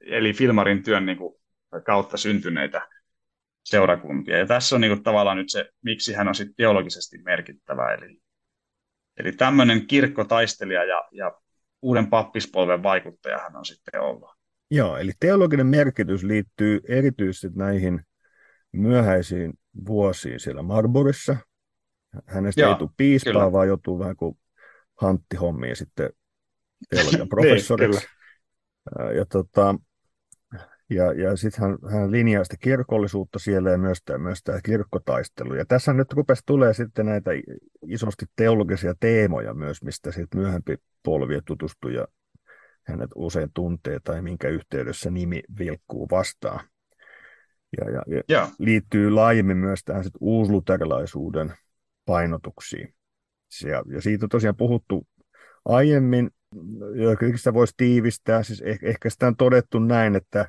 eli 0.00 0.32
Filmarin 0.32 0.82
työn 0.82 1.06
niin 1.06 1.18
kuin, 1.18 1.34
kautta 1.84 2.16
syntyneitä 2.16 2.88
seurakuntia. 3.64 4.38
Ja 4.38 4.46
tässä 4.46 4.74
on 4.74 4.80
niin 4.80 4.90
kuin, 4.90 5.02
tavallaan 5.02 5.36
nyt 5.36 5.50
se, 5.50 5.70
miksi 5.84 6.12
hän 6.12 6.28
on 6.28 6.34
sitten 6.34 6.54
teologisesti 6.56 7.18
merkittävä. 7.18 7.94
Eli, 7.94 8.18
eli 9.16 9.32
tämmöinen 9.32 9.86
kirkkotaistelija 9.86 10.84
ja, 10.84 11.08
ja 11.12 11.32
uuden 11.82 12.06
pappispolven 12.06 12.82
vaikuttaja 12.82 13.38
hän 13.38 13.56
on 13.56 13.64
sitten 13.64 14.00
ollut. 14.00 14.30
Joo, 14.70 14.96
eli 14.96 15.12
teologinen 15.20 15.66
merkitys 15.66 16.24
liittyy 16.24 16.80
erityisesti 16.88 17.48
näihin 17.54 18.00
myöhäisiin 18.72 19.52
vuosiin 19.86 20.40
siellä 20.40 20.62
Marburissa. 20.62 21.36
Hänestä 22.26 22.60
Joo, 22.60 22.72
ei 22.72 22.78
tule 22.78 22.90
piispaa, 22.96 23.32
kyllä. 23.32 23.52
vaan 23.52 23.68
joutuu 23.68 23.98
vähän 23.98 24.16
kuin 24.16 24.38
Hantti 24.94 25.36
hommiin 25.36 25.76
sitten 25.76 26.10
teologian 26.90 27.20
niin, 27.20 27.28
professoriksi. 27.28 28.06
niin, 28.98 29.16
ja 29.16 29.26
tota, 29.26 29.74
ja, 30.90 31.12
ja 31.12 31.36
sitten 31.36 31.64
hän, 31.64 31.78
hän 31.92 32.10
linjaa 32.10 32.44
sitä 32.44 32.56
kirkollisuutta 32.60 33.38
siellä 33.38 33.70
ja 33.70 33.78
myös 33.78 33.98
tämä, 34.04 34.18
myös 34.18 34.42
tämä 34.42 34.60
kirkkotaistelu. 34.64 35.54
Ja 35.54 35.64
tässä 35.66 35.92
nyt 35.92 36.12
rupesi 36.12 36.42
tulee 36.46 36.74
sitten 36.74 37.06
näitä 37.06 37.30
isosti 37.86 38.26
teologisia 38.36 38.94
teemoja 39.00 39.54
myös, 39.54 39.82
mistä 39.82 40.12
sitten 40.12 40.40
myöhempi 40.40 40.76
polvi 41.02 41.40
tutustuu 41.46 41.90
ja 41.90 42.06
hänet 42.82 43.10
usein 43.14 43.50
tuntee 43.54 43.98
tai 44.04 44.22
minkä 44.22 44.48
yhteydessä 44.48 45.10
nimi 45.10 45.42
vilkkuu 45.58 46.08
vastaan. 46.10 46.60
Ja, 47.80 47.90
ja, 47.90 48.02
ja, 48.06 48.22
ja. 48.28 48.48
liittyy 48.58 49.10
laajemmin 49.10 49.56
myös 49.56 49.84
tähän 49.84 50.04
sit 50.04 50.14
uusluterilaisuuden 50.20 51.54
painotuksiin. 52.06 52.94
Ja, 53.64 53.82
ja 53.86 54.00
siitä 54.00 54.24
on 54.24 54.28
tosiaan 54.28 54.56
puhuttu 54.56 55.06
aiemmin, 55.64 56.30
ja 56.94 57.36
sitä 57.36 57.54
voisi 57.54 57.74
tiivistää, 57.76 58.42
siis 58.42 58.60
ehkä, 58.60 58.86
ehkä 58.86 59.10
sitä 59.10 59.26
on 59.26 59.36
todettu 59.36 59.78
näin, 59.78 60.16
että, 60.16 60.48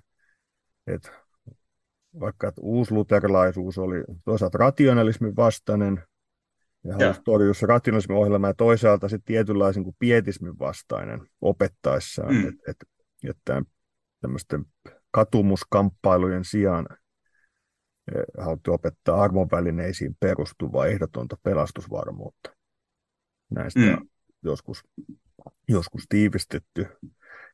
että 0.88 1.12
vaikka 2.20 2.48
että 2.48 2.62
uusluterilaisuus 2.62 3.78
oli 3.78 4.04
toisaalta 4.26 4.58
rationalismin 4.58 5.36
vastainen, 5.36 6.04
ja 6.84 6.94
halusi 6.94 7.22
torjua 7.24 7.54
se 7.54 7.66
rationalismin 7.66 8.18
ohjelma, 8.18 8.48
ja 8.48 8.54
toisaalta 8.54 9.10
sitten 9.10 9.26
tietynlaisen 9.26 9.84
kuin 9.84 9.96
pietismin 10.00 10.60
vastainen 10.60 11.28
opettaessaan, 11.42 12.36
mm. 12.36 12.48
että 12.48 12.72
et, 12.72 12.78
et 13.30 13.38
tämmöisten 14.22 14.66
katumuskamppailujen 15.12 16.46
sijaan 16.46 16.88
haluttiin 18.38 18.74
opettaa 18.74 19.22
armonvälineisiin 19.22 20.16
perustuvaa 20.20 20.86
ehdotonta 20.86 21.36
pelastusvarmuutta. 21.44 22.56
Näistä 23.50 23.80
mm. 23.80 24.08
joskus, 24.44 24.84
joskus 25.68 26.06
tiivistetty. 26.10 26.88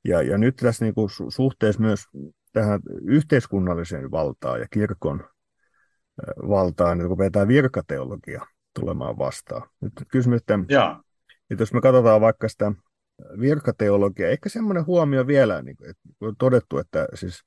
Ja, 0.05 0.21
ja 0.21 0.37
nyt 0.37 0.55
tässä 0.55 0.85
niin 0.85 0.93
kuin 0.93 1.09
suhteessa 1.29 1.81
myös 1.81 2.05
tähän 2.53 2.79
yhteiskunnalliseen 3.05 4.11
valtaan 4.11 4.59
ja 4.59 4.67
kirkon 4.71 5.23
valtaan, 6.49 6.97
niin 6.97 7.09
rupeaa 7.09 7.47
virkateologia 7.47 8.45
tulemaan 8.79 9.17
vastaan. 9.17 9.69
Nyt 9.81 9.93
kysymys, 10.11 10.41
että, 10.41 10.59
että 11.49 11.61
jos 11.61 11.73
me 11.73 11.81
katsotaan 11.81 12.21
vaikka 12.21 12.47
sitä 12.47 12.71
virkateologiaa, 13.39 14.29
ehkä 14.29 14.49
semmoinen 14.49 14.85
huomio 14.85 15.27
vielä, 15.27 15.61
niin 15.61 15.77
kuin, 15.77 15.89
että 15.89 16.01
on 16.21 16.35
todettu, 16.39 16.77
että, 16.77 17.07
siis, 17.13 17.43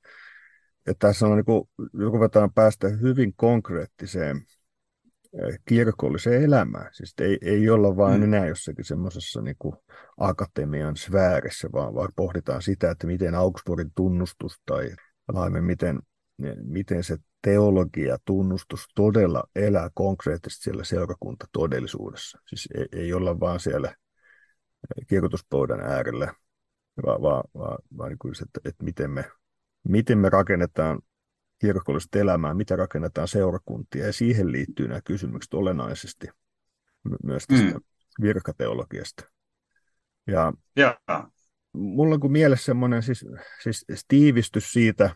että 0.87 1.07
tässä 1.07 1.27
on 1.27 1.37
niin 1.37 1.91
ruvetaan 2.11 2.53
päästä 2.53 2.87
hyvin 2.87 3.33
konkreettiseen 3.35 4.37
eh, 5.33 5.59
kirkolliseen 5.65 6.43
elämään. 6.43 6.89
Siis 6.93 7.13
ei, 7.21 7.37
ei 7.41 7.69
olla 7.69 7.97
vain 7.97 8.17
mm. 8.17 8.23
enää 8.23 8.45
jossakin 8.45 8.85
semmoisessa 8.85 9.41
niin 9.41 9.55
akatemian 10.17 10.97
sfäärissä, 10.97 11.69
vaan, 11.73 11.95
vaan 11.95 12.09
pohditaan 12.15 12.61
sitä, 12.61 12.91
että 12.91 13.07
miten 13.07 13.35
Augsburgin 13.35 13.91
tunnustus 13.95 14.61
tai 14.65 14.95
laajemmin 15.33 15.63
miten, 15.63 15.99
miten 16.63 17.03
se 17.03 17.17
teologia, 17.41 18.17
tunnustus 18.25 18.85
todella 18.95 19.43
elää 19.55 19.89
konkreettisesti 19.93 20.63
siellä 20.63 20.83
seurakuntatodellisuudessa. 20.83 22.39
Siis 22.45 22.69
ei, 22.75 22.85
ei 22.91 23.13
olla 23.13 23.39
vaan 23.39 23.59
siellä 23.59 23.95
kirjoituspöydän 25.07 25.79
äärellä 25.79 26.33
vaan, 27.05 27.21
vaan, 27.21 27.43
vaan, 27.57 27.77
vaan 27.97 28.09
niin 28.09 28.19
kuin 28.19 28.35
se, 28.35 28.43
että, 28.43 28.69
että 28.69 28.83
miten, 28.83 29.11
me, 29.11 29.25
miten 29.87 30.17
me 30.17 30.29
rakennetaan 30.29 30.99
kirkollista 31.59 32.19
elämää, 32.19 32.53
mitä 32.53 32.75
rakennetaan 32.75 33.27
seurakuntia, 33.27 34.05
ja 34.05 34.13
siihen 34.13 34.51
liittyy 34.51 34.87
nämä 34.87 35.01
kysymykset 35.01 35.53
olennaisesti 35.53 36.27
myös 37.23 37.47
tästä 37.47 37.65
mm. 37.65 37.81
virkateologiasta. 38.21 39.23
Ja, 40.27 40.53
ja. 40.75 40.97
mulla 41.73 42.13
on 42.13 42.19
kuin 42.19 42.31
mielessä 42.31 42.65
semmoinen 42.65 43.03
siis, 43.03 43.25
siis 43.63 43.85
tiivistys 44.07 44.71
siitä, 44.73 45.15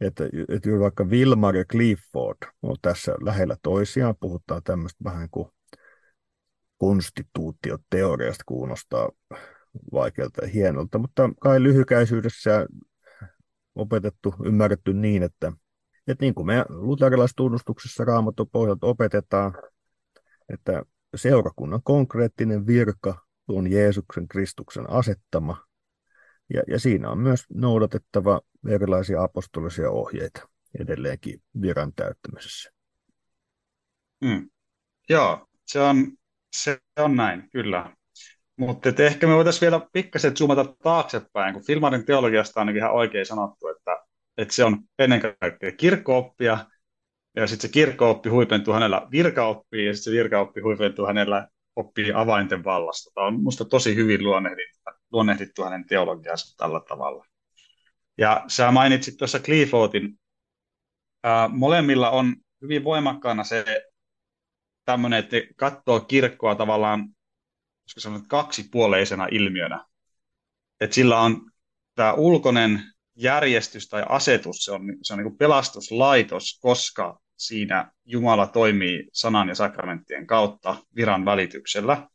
että, 0.00 0.24
että 0.48 0.70
vaikka 0.80 1.04
Wilmar 1.04 1.56
ja 1.56 1.64
Clifford 1.64 2.36
on 2.62 2.76
tässä 2.82 3.14
lähellä 3.20 3.56
toisiaan, 3.62 4.14
puhutaan 4.20 4.62
tämmöistä 4.62 5.04
vähän 5.04 5.28
kuin 5.30 5.48
konstituutioteoriasta, 6.78 8.44
kuulostaa 8.46 9.10
vaikealta 9.92 10.44
ja 10.44 10.48
hienolta, 10.48 10.98
mutta 10.98 11.30
kai 11.40 11.62
lyhykäisyydessä 11.62 12.66
opetettu, 13.78 14.34
ymmärretty 14.44 14.94
niin, 14.94 15.22
että, 15.22 15.52
että 16.06 16.24
niin 16.24 16.34
kuin 16.34 16.46
me 16.46 16.64
luterilaistunnustuksessa 16.68 18.04
raamatun 18.04 18.50
pohjalta 18.52 18.86
opetetaan, 18.86 19.54
että 20.48 20.82
seurakunnan 21.14 21.82
konkreettinen 21.82 22.66
virka 22.66 23.26
on 23.48 23.70
Jeesuksen 23.70 24.28
Kristuksen 24.28 24.90
asettama, 24.90 25.68
ja, 26.54 26.62
ja 26.68 26.78
siinä 26.78 27.10
on 27.10 27.18
myös 27.18 27.44
noudatettava 27.54 28.40
erilaisia 28.68 29.22
apostolisia 29.22 29.90
ohjeita 29.90 30.48
edelleenkin 30.80 31.42
viran 31.60 31.92
täyttämisessä. 31.92 32.70
Mm. 34.20 34.50
Joo, 35.08 35.46
se 35.64 35.80
on, 35.80 36.12
se 36.56 36.80
on 36.96 37.16
näin, 37.16 37.48
kyllä. 37.52 37.96
Mutta 38.58 38.88
ehkä 38.98 39.26
me 39.26 39.34
voitaisiin 39.34 39.60
vielä 39.60 39.86
pikkasen 39.92 40.36
zoomata 40.36 40.64
taaksepäin, 40.82 41.54
kun 41.54 41.64
Filmarin 41.66 42.06
teologiasta 42.06 42.60
on 42.60 42.76
ihan 42.76 42.92
oikein 42.92 43.26
sanottu, 43.26 43.68
että, 43.68 44.04
että 44.38 44.54
se 44.54 44.64
on 44.64 44.78
ennen 44.98 45.20
kaikkea 45.40 45.72
kirkkooppia, 45.72 46.58
ja 47.36 47.46
sitten 47.46 47.68
se 47.68 47.72
kirkkooppi 47.72 48.28
huipentuu 48.28 48.74
hänellä 48.74 49.06
virkaoppiin, 49.10 49.86
ja 49.86 49.94
sitten 49.94 50.12
se 50.12 50.18
virkaoppi 50.18 50.60
huipentuu 50.60 51.06
hänellä 51.06 51.48
oppii 51.76 52.12
avainten 52.12 52.64
vallasta. 52.64 53.10
Tämä 53.14 53.26
on 53.26 53.36
minusta 53.36 53.64
tosi 53.64 53.94
hyvin 53.94 54.24
luonnehdittu, 54.24 54.80
luonnehdittu 55.12 55.64
hänen 55.64 55.86
teologiansa 55.86 56.56
tällä 56.56 56.80
tavalla. 56.88 57.24
Ja 58.18 58.44
sä 58.48 58.70
mainitsit 58.70 59.16
tuossa 59.16 59.38
Cliffordin, 59.38 60.18
ää, 61.24 61.48
molemmilla 61.48 62.10
on 62.10 62.36
hyvin 62.62 62.84
voimakkaana 62.84 63.44
se 63.44 63.64
tämmöinen, 64.84 65.18
että 65.18 65.36
katsoo 65.56 66.00
kirkkoa 66.00 66.54
tavallaan 66.54 67.08
koska 67.88 68.00
se 68.00 68.08
on 68.08 68.28
kaksipuoleisena 68.28 69.26
ilmiönä. 69.30 69.84
Et 70.80 70.92
sillä 70.92 71.20
on 71.20 71.50
tämä 71.94 72.12
ulkoinen 72.12 72.82
järjestys 73.16 73.88
tai 73.88 74.04
asetus, 74.08 74.64
se 74.64 74.72
on, 74.72 74.82
se 75.02 75.12
on 75.12 75.18
niin 75.18 75.38
pelastuslaitos, 75.38 76.58
koska 76.62 77.20
siinä 77.36 77.92
Jumala 78.04 78.46
toimii 78.46 79.08
sanan 79.12 79.48
ja 79.48 79.54
sakramenttien 79.54 80.26
kautta 80.26 80.76
viran 80.96 81.24
välityksellä 81.24 82.08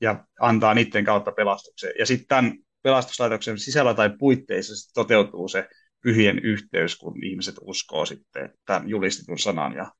ja 0.00 0.24
antaa 0.40 0.74
niiden 0.74 1.04
kautta 1.04 1.32
pelastuksen. 1.32 1.92
Ja 1.98 2.06
sitten 2.06 2.28
tämän 2.28 2.52
pelastuslaitoksen 2.82 3.58
sisällä 3.58 3.94
tai 3.94 4.10
puitteissa 4.18 4.92
toteutuu 4.94 5.48
se 5.48 5.68
pyhien 6.02 6.38
yhteys, 6.38 6.96
kun 6.96 7.24
ihmiset 7.24 7.54
uskoo 7.60 8.06
sitten 8.06 8.54
tämän 8.66 8.88
julistetun 8.88 9.38
sanan 9.38 9.72
ja 9.72 9.92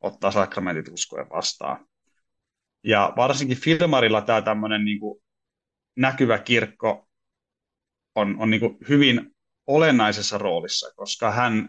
ottaa 0.00 0.30
sakramentit 0.30 0.88
uskoen 0.88 1.26
vastaan. 1.30 1.86
Ja 2.84 3.12
varsinkin 3.16 3.60
Filmarilla 3.60 4.22
tämä 4.22 4.42
tämmöinen 4.42 4.84
niin 4.84 5.00
kuin 5.00 5.22
näkyvä 5.96 6.38
kirkko 6.38 7.08
on, 8.14 8.36
on 8.38 8.50
niin 8.50 8.60
kuin 8.60 8.78
hyvin 8.88 9.34
olennaisessa 9.66 10.38
roolissa, 10.38 10.94
koska 10.96 11.30
hän, 11.30 11.68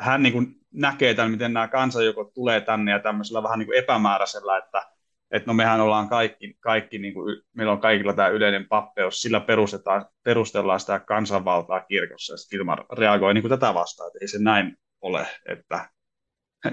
hän 0.00 0.22
niin 0.22 0.32
kuin 0.32 0.46
näkee 0.72 1.14
tämän, 1.14 1.30
miten 1.30 1.52
nämä 1.52 1.68
kansanjoukot 1.68 2.34
tulee 2.34 2.60
tänne 2.60 2.92
ja 2.92 2.98
tämmöisellä 2.98 3.42
vähän 3.42 3.58
niin 3.58 3.66
kuin 3.66 3.78
epämääräisellä, 3.78 4.58
että, 4.58 4.88
että 5.30 5.46
no 5.46 5.54
mehän 5.54 5.80
ollaan 5.80 6.08
kaikki, 6.08 6.56
kaikki 6.60 6.98
niin 6.98 7.14
kuin, 7.14 7.42
meillä 7.52 7.72
on 7.72 7.80
kaikilla 7.80 8.12
tämä 8.12 8.28
yleinen 8.28 8.68
pappeus, 8.68 9.22
sillä 9.22 9.40
perustetaan, 9.40 10.06
perustellaan 10.22 10.80
sitä 10.80 11.00
kansanvaltaa 11.00 11.80
kirkossa, 11.80 12.32
ja 12.32 12.36
Filmar 12.50 12.84
reagoi 12.98 13.34
niin 13.34 13.42
kuin 13.42 13.50
tätä 13.50 13.74
vastaan, 13.74 14.08
että 14.08 14.18
ei 14.22 14.28
se 14.28 14.38
näin 14.38 14.76
ole, 15.00 15.26
että, 15.48 15.90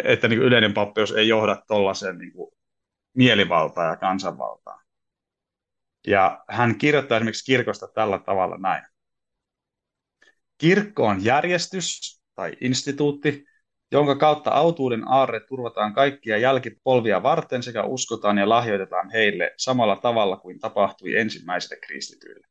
että 0.03 0.27
niin 0.27 0.39
kuin 0.39 0.47
yleinen 0.47 0.73
pappeus 0.73 1.11
ei 1.11 1.27
johda 1.27 1.63
tuollaiseen 1.67 2.17
niin 2.17 2.33
kuin 2.33 2.56
mielivaltaa 3.17 3.89
ja 3.89 3.95
kansanvaltaa. 3.95 4.81
Ja 6.07 6.43
hän 6.49 6.77
kirjoittaa 6.77 7.17
esimerkiksi 7.17 7.45
kirkosta 7.45 7.87
tällä 7.87 8.19
tavalla 8.19 8.57
näin. 8.57 8.83
Kirkko 10.57 11.05
on 11.05 11.25
järjestys 11.25 12.21
tai 12.35 12.53
instituutti, 12.61 13.45
jonka 13.91 14.15
kautta 14.15 14.51
autuuden 14.51 15.07
aarre 15.07 15.39
turvataan 15.39 15.93
kaikkia 15.93 16.37
jälkipolvia 16.37 17.23
varten 17.23 17.63
sekä 17.63 17.83
uskotaan 17.83 18.37
ja 18.37 18.49
lahjoitetaan 18.49 19.09
heille 19.09 19.53
samalla 19.57 19.95
tavalla 19.95 20.37
kuin 20.37 20.59
tapahtui 20.59 21.15
ensimmäisille 21.15 21.77
kristityille. 21.81 22.47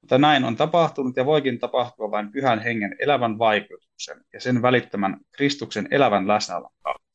Mutta 0.00 0.18
näin 0.18 0.44
on 0.44 0.56
tapahtunut 0.56 1.16
ja 1.16 1.26
voikin 1.26 1.58
tapahtua 1.58 2.10
vain 2.10 2.32
pyhän 2.32 2.58
hengen 2.58 2.96
elävän 2.98 3.38
vaikutuksen 3.38 4.24
ja 4.32 4.40
sen 4.40 4.62
välittämän 4.62 5.20
Kristuksen 5.32 5.88
elävän 5.90 6.28
läsnäolon 6.28 6.70
kautta. 6.82 7.07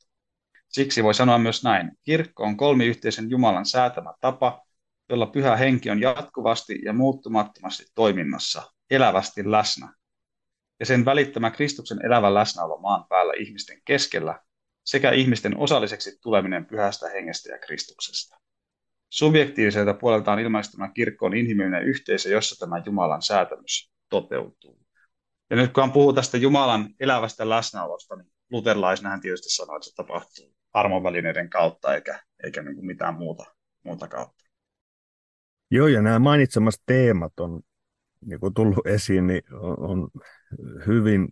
Siksi 0.73 1.03
voi 1.03 1.13
sanoa 1.13 1.37
myös 1.37 1.63
näin. 1.63 1.91
Kirkko 2.03 2.43
on 2.43 2.57
kolmiyhteisen 2.57 3.29
Jumalan 3.29 3.65
säätämä 3.65 4.13
tapa, 4.21 4.61
jolla 5.09 5.27
pyhä 5.27 5.55
henki 5.55 5.89
on 5.89 6.01
jatkuvasti 6.01 6.79
ja 6.85 6.93
muuttumattomasti 6.93 7.85
toiminnassa, 7.95 8.71
elävästi 8.89 9.51
läsnä. 9.51 9.93
Ja 10.79 10.85
sen 10.85 11.05
välittämä 11.05 11.51
Kristuksen 11.51 12.05
elävä 12.05 12.33
läsnäolo 12.33 12.77
maan 12.77 13.05
päällä 13.09 13.33
ihmisten 13.37 13.81
keskellä 13.85 14.39
sekä 14.85 15.11
ihmisten 15.11 15.57
osalliseksi 15.57 16.19
tuleminen 16.21 16.65
pyhästä 16.65 17.09
hengestä 17.09 17.51
ja 17.51 17.59
Kristuksesta. 17.59 18.37
Subjektiiviselta 19.09 19.93
puoleltaan 19.93 20.39
ilmaistuna 20.39 20.89
kirkko 20.89 21.25
on 21.25 21.37
inhimillinen 21.37 21.83
yhteisö, 21.83 22.29
jossa 22.29 22.55
tämä 22.59 22.81
Jumalan 22.85 23.21
säätämys 23.21 23.91
toteutuu. 24.09 24.79
Ja 25.49 25.55
nyt 25.55 25.73
kun 25.73 25.91
puhuu 25.91 26.13
tästä 26.13 26.37
Jumalan 26.37 26.89
elävästä 26.99 27.49
läsnäolosta, 27.49 28.15
niin 28.15 28.31
luterilaisena 28.51 29.19
tietysti 29.19 29.49
sanoo, 29.49 29.75
että 29.75 29.89
se 29.89 29.95
tapahtuu 29.95 30.55
armonvälineiden 30.73 31.49
kautta 31.49 31.95
eikä, 31.95 32.19
eikä 32.43 32.61
niin 32.61 32.75
kuin 32.75 32.85
mitään 32.85 33.15
muuta, 33.15 33.45
muuta 33.83 34.07
kautta. 34.07 34.43
Joo, 35.71 35.87
ja 35.87 36.01
nämä 36.01 36.19
mainitsemat 36.19 36.73
teemat 36.85 37.39
on 37.39 37.61
niin 38.25 38.39
kuin 38.39 38.53
tullut 38.53 38.87
esiin, 38.87 39.27
niin 39.27 39.41
on, 39.53 39.79
on 39.79 40.07
hyvin 40.87 41.27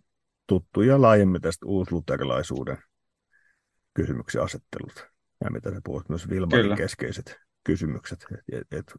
tuttuja 0.46 1.02
laajemmin 1.02 1.40
tästä 1.40 1.66
uusluterilaisuuden 1.66 2.78
kysymyksen 3.94 4.42
asettelut. 4.42 5.06
Ja 5.44 5.50
mitä 5.50 5.70
sä 5.70 5.80
puhut, 5.84 6.08
myös 6.08 6.30
Vilmarin 6.30 6.64
Kyllä. 6.64 6.76
keskeiset 6.76 7.36
kysymykset. 7.64 8.26
Et, 8.52 8.72
et, 8.72 8.92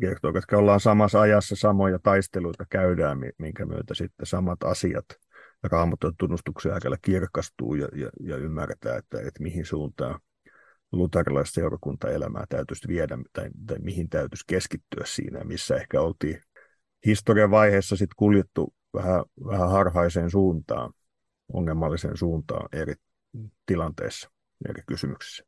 kertoo, 0.00 0.32
että 0.38 0.58
ollaan 0.58 0.80
samassa 0.80 1.20
ajassa, 1.20 1.56
samoja 1.56 1.98
taisteluita 1.98 2.64
käydään, 2.70 3.18
minkä 3.38 3.66
myötä 3.66 3.94
sitten 3.94 4.26
samat 4.26 4.62
asiat– 4.62 5.04
raamatun 5.62 6.14
tunnustuksen 6.18 6.74
aikana 6.74 6.96
kirkastuu 6.96 7.74
ja, 7.74 7.88
ja, 7.94 8.10
ja 8.20 8.36
ymmärretään, 8.36 8.98
että, 8.98 9.18
että 9.18 9.42
mihin 9.42 9.66
suuntaan 9.66 10.20
luterilaista 10.92 11.54
seurakuntaelämää 11.54 12.44
täytyisi 12.48 12.88
viedä 12.88 13.18
tai, 13.32 13.50
tai 13.66 13.78
mihin 13.78 14.08
täytyisi 14.08 14.44
keskittyä 14.46 15.04
siinä, 15.06 15.44
missä 15.44 15.76
ehkä 15.76 16.00
oltiin 16.00 16.40
historian 17.06 17.50
vaiheessa 17.50 17.96
sitten 17.96 18.16
kuljettu 18.16 18.74
vähän, 18.94 19.24
vähän 19.46 19.70
harhaiseen 19.70 20.30
suuntaan, 20.30 20.92
ongelmalliseen 21.52 22.16
suuntaan 22.16 22.68
eri 22.72 22.94
tilanteissa, 23.66 24.30
eri 24.68 24.82
kysymyksissä. 24.86 25.44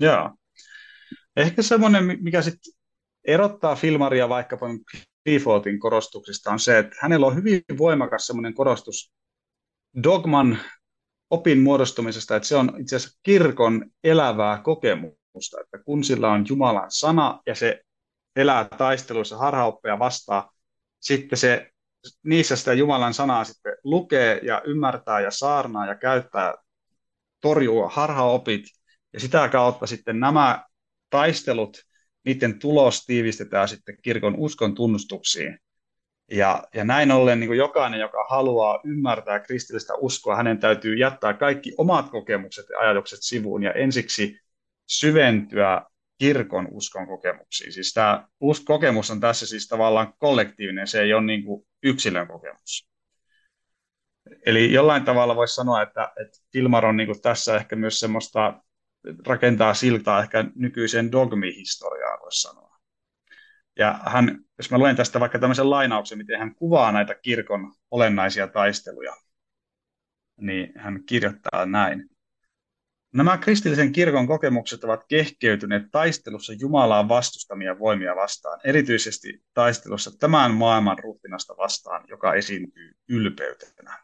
Joo. 0.00 0.34
Ehkä 1.36 1.62
semmoinen, 1.62 2.04
mikä 2.04 2.42
sitten 2.42 2.72
erottaa 3.24 3.76
filmaria 3.76 4.28
vaikkapa 4.28 4.66
Defaultin 5.26 5.80
korostuksista 5.80 6.50
on 6.50 6.60
se, 6.60 6.78
että 6.78 6.96
hänellä 7.00 7.26
on 7.26 7.36
hyvin 7.36 7.62
voimakas 7.78 8.26
semmoinen 8.26 8.54
korostus 8.54 9.12
dogman 10.02 10.58
opin 11.30 11.60
muodostumisesta, 11.60 12.36
että 12.36 12.48
se 12.48 12.56
on 12.56 12.72
itse 12.80 12.96
asiassa 12.96 13.20
kirkon 13.22 13.90
elävää 14.04 14.62
kokemusta, 14.62 15.60
että 15.60 15.78
kun 15.84 16.04
sillä 16.04 16.32
on 16.32 16.44
Jumalan 16.48 16.90
sana 16.90 17.40
ja 17.46 17.54
se 17.54 17.80
elää 18.36 18.68
taisteluissa 18.78 19.36
harhaoppeja 19.36 19.98
vastaan, 19.98 20.50
sitten 21.00 21.38
se 21.38 21.70
niissä 22.22 22.56
sitä 22.56 22.72
Jumalan 22.72 23.14
sanaa 23.14 23.44
sitten 23.44 23.76
lukee 23.84 24.40
ja 24.42 24.62
ymmärtää 24.64 25.20
ja 25.20 25.30
saarnaa 25.30 25.86
ja 25.86 25.94
käyttää, 25.94 26.54
torjuu 27.40 27.88
harhaopit 27.92 28.64
ja 29.12 29.20
sitä 29.20 29.48
kautta 29.48 29.86
sitten 29.86 30.20
nämä 30.20 30.64
taistelut 31.10 31.76
niiden 32.24 32.58
tulos 32.58 33.06
tiivistetään 33.06 33.68
sitten 33.68 33.96
kirkon 34.02 34.34
uskon 34.36 34.74
tunnustuksiin. 34.74 35.58
Ja, 36.30 36.64
ja 36.74 36.84
näin 36.84 37.12
ollen 37.12 37.40
niin 37.40 37.56
jokainen, 37.56 38.00
joka 38.00 38.26
haluaa 38.30 38.80
ymmärtää 38.84 39.40
kristillistä 39.40 39.94
uskoa, 39.94 40.36
hänen 40.36 40.58
täytyy 40.58 40.96
jättää 40.96 41.34
kaikki 41.34 41.74
omat 41.78 42.10
kokemukset 42.10 42.66
ja 42.70 42.78
ajatukset 42.78 43.18
sivuun 43.22 43.62
ja 43.62 43.72
ensiksi 43.72 44.40
syventyä 44.86 45.82
kirkon 46.18 46.68
uskon 46.70 47.06
kokemuksiin. 47.06 47.72
Siis 47.72 47.92
tämä 47.92 48.28
kokemus 48.64 49.10
on 49.10 49.20
tässä 49.20 49.46
siis 49.46 49.68
tavallaan 49.68 50.14
kollektiivinen, 50.18 50.86
se 50.86 51.00
ei 51.00 51.14
ole 51.14 51.22
niin 51.22 51.44
kuin 51.44 51.66
yksilön 51.82 52.28
kokemus. 52.28 52.88
Eli 54.46 54.72
jollain 54.72 55.04
tavalla 55.04 55.36
voisi 55.36 55.54
sanoa, 55.54 55.82
että, 55.82 56.12
että 56.20 56.38
Filmar 56.52 56.86
on 56.86 56.96
niin 56.96 57.06
kuin 57.06 57.22
tässä 57.22 57.56
ehkä 57.56 57.76
myös 57.76 58.00
semmoista, 58.00 58.62
rakentaa 59.26 59.74
siltaa 59.74 60.22
ehkä 60.22 60.44
nykyiseen 60.54 61.12
dogmihistoriaan, 61.12 62.18
voisi 62.22 62.40
sanoa. 62.40 62.78
Ja 63.78 64.00
hän, 64.06 64.38
jos 64.58 64.70
mä 64.70 64.78
luen 64.78 64.96
tästä 64.96 65.20
vaikka 65.20 65.38
tämmöisen 65.38 65.70
lainauksen, 65.70 66.18
miten 66.18 66.38
hän 66.38 66.54
kuvaa 66.54 66.92
näitä 66.92 67.14
kirkon 67.14 67.74
olennaisia 67.90 68.48
taisteluja, 68.48 69.16
niin 70.40 70.72
hän 70.76 71.04
kirjoittaa 71.04 71.66
näin. 71.66 72.08
Nämä 73.14 73.38
kristillisen 73.38 73.92
kirkon 73.92 74.26
kokemukset 74.26 74.84
ovat 74.84 75.04
kehkeytyneet 75.08 75.82
taistelussa 75.90 76.52
Jumalaa 76.52 77.08
vastustamia 77.08 77.78
voimia 77.78 78.16
vastaan, 78.16 78.60
erityisesti 78.64 79.42
taistelussa 79.54 80.18
tämän 80.18 80.54
maailman 80.54 80.98
ruhtinasta 80.98 81.54
vastaan, 81.56 82.04
joka 82.08 82.34
esiintyy 82.34 82.92
ylpeytenä. 83.08 83.98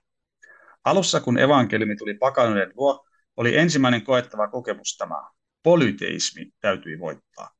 Alussa, 0.84 1.20
kun 1.20 1.38
evankeliumi 1.38 1.96
tuli 1.96 2.14
pakanoiden 2.14 2.72
luo, 2.74 3.07
oli 3.38 3.56
ensimmäinen 3.56 4.04
koettava 4.04 4.48
kokemus 4.48 4.96
tämä. 4.96 5.28
Polyteismi 5.62 6.50
täytyi 6.60 7.00
voittaa. 7.00 7.50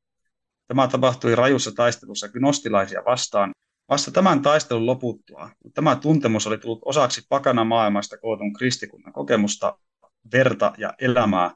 Tämä 0.67 0.89
tapahtui 0.89 1.35
rajussa 1.35 1.73
taistelussa 1.73 2.29
gnostilaisia 2.29 3.03
vastaan. 3.07 3.53
Vasta 3.89 4.11
tämän 4.11 4.43
taistelun 4.43 4.87
loputtua, 4.87 5.51
kun 5.63 5.73
tämä 5.73 5.97
tuntemus 5.97 6.47
oli 6.47 6.59
tullut 6.59 6.83
osaksi 6.85 7.27
pakana 7.29 7.65
maailmasta 7.65 8.19
kootun 8.19 8.53
kristikunnan 8.53 9.13
kokemusta, 9.13 9.79
verta 10.33 10.73
ja 10.79 10.95
elämää, 11.01 11.55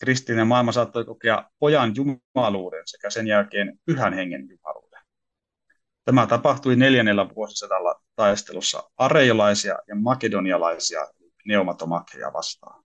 kristillinen 0.00 0.46
maailma 0.46 0.72
saattoi 0.72 1.04
kokea 1.04 1.50
pojan 1.58 1.92
jumaluuden 1.96 2.82
sekä 2.86 3.10
sen 3.10 3.26
jälkeen 3.26 3.78
pyhän 3.84 4.12
hengen 4.12 4.48
jumaluuden. 4.48 5.02
Tämä 6.04 6.26
tapahtui 6.26 6.76
neljännellä 6.76 7.28
vuosisadalla 7.34 8.02
taistelussa 8.16 8.90
areiolaisia 8.96 9.78
ja 9.88 9.94
makedonialaisia 9.94 11.00
neumatomakkeja 11.46 12.32
vastaan. 12.32 12.81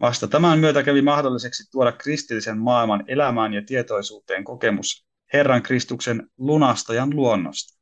Vasta 0.00 0.28
tämän 0.28 0.58
myötä 0.58 0.82
kävi 0.82 1.02
mahdolliseksi 1.02 1.70
tuoda 1.70 1.92
kristillisen 1.92 2.58
maailman 2.58 3.04
elämään 3.08 3.54
ja 3.54 3.62
tietoisuuteen 3.66 4.44
kokemus 4.44 5.06
Herran 5.32 5.62
Kristuksen 5.62 6.30
lunastajan 6.38 7.16
luonnosta, 7.16 7.78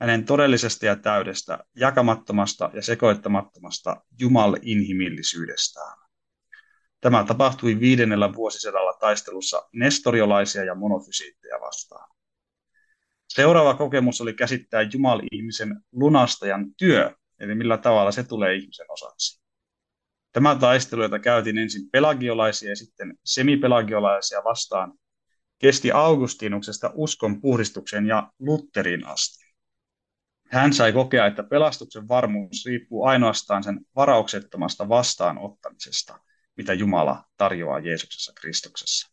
hänen 0.00 0.24
todellisesta 0.24 0.86
ja 0.86 0.96
täydestä, 0.96 1.64
jakamattomasta 1.76 2.70
ja 2.74 2.82
sekoittamattomasta 2.82 4.04
Jumal-inhimillisyydestään. 4.20 5.98
Tämä 7.00 7.24
tapahtui 7.24 7.80
viidennellä 7.80 8.34
vuosisadalla 8.34 8.92
taistelussa 9.00 9.68
nestoriolaisia 9.72 10.64
ja 10.64 10.74
monofysiittejä 10.74 11.60
vastaan. 11.60 12.10
Seuraava 13.28 13.74
kokemus 13.74 14.20
oli 14.20 14.34
käsittää 14.34 14.82
Jumal-ihmisen 14.82 15.80
lunastajan 15.92 16.74
työ, 16.76 17.16
eli 17.40 17.54
millä 17.54 17.78
tavalla 17.78 18.12
se 18.12 18.24
tulee 18.24 18.54
ihmisen 18.54 18.86
osaksi. 18.90 19.41
Tämä 20.32 20.54
taistelu, 20.54 21.02
jota 21.02 21.18
käytiin 21.18 21.58
ensin 21.58 21.90
pelagiolaisia 21.90 22.68
ja 22.68 22.76
sitten 22.76 23.18
semipelagiolaisia 23.24 24.44
vastaan, 24.44 24.92
kesti 25.58 25.92
Augustinuksesta 25.92 26.90
uskon 26.94 27.40
puhdistukseen 27.40 28.06
ja 28.06 28.32
Lutherin 28.38 29.06
asti. 29.06 29.44
Hän 30.50 30.72
sai 30.72 30.92
kokea, 30.92 31.26
että 31.26 31.42
pelastuksen 31.42 32.08
varmuus 32.08 32.66
riippuu 32.66 33.04
ainoastaan 33.04 33.62
sen 33.62 33.80
varauksettomasta 33.96 34.88
vastaanottamisesta, 34.88 36.18
mitä 36.56 36.72
Jumala 36.72 37.24
tarjoaa 37.36 37.78
Jeesuksessa 37.78 38.32
Kristuksessa. 38.40 39.12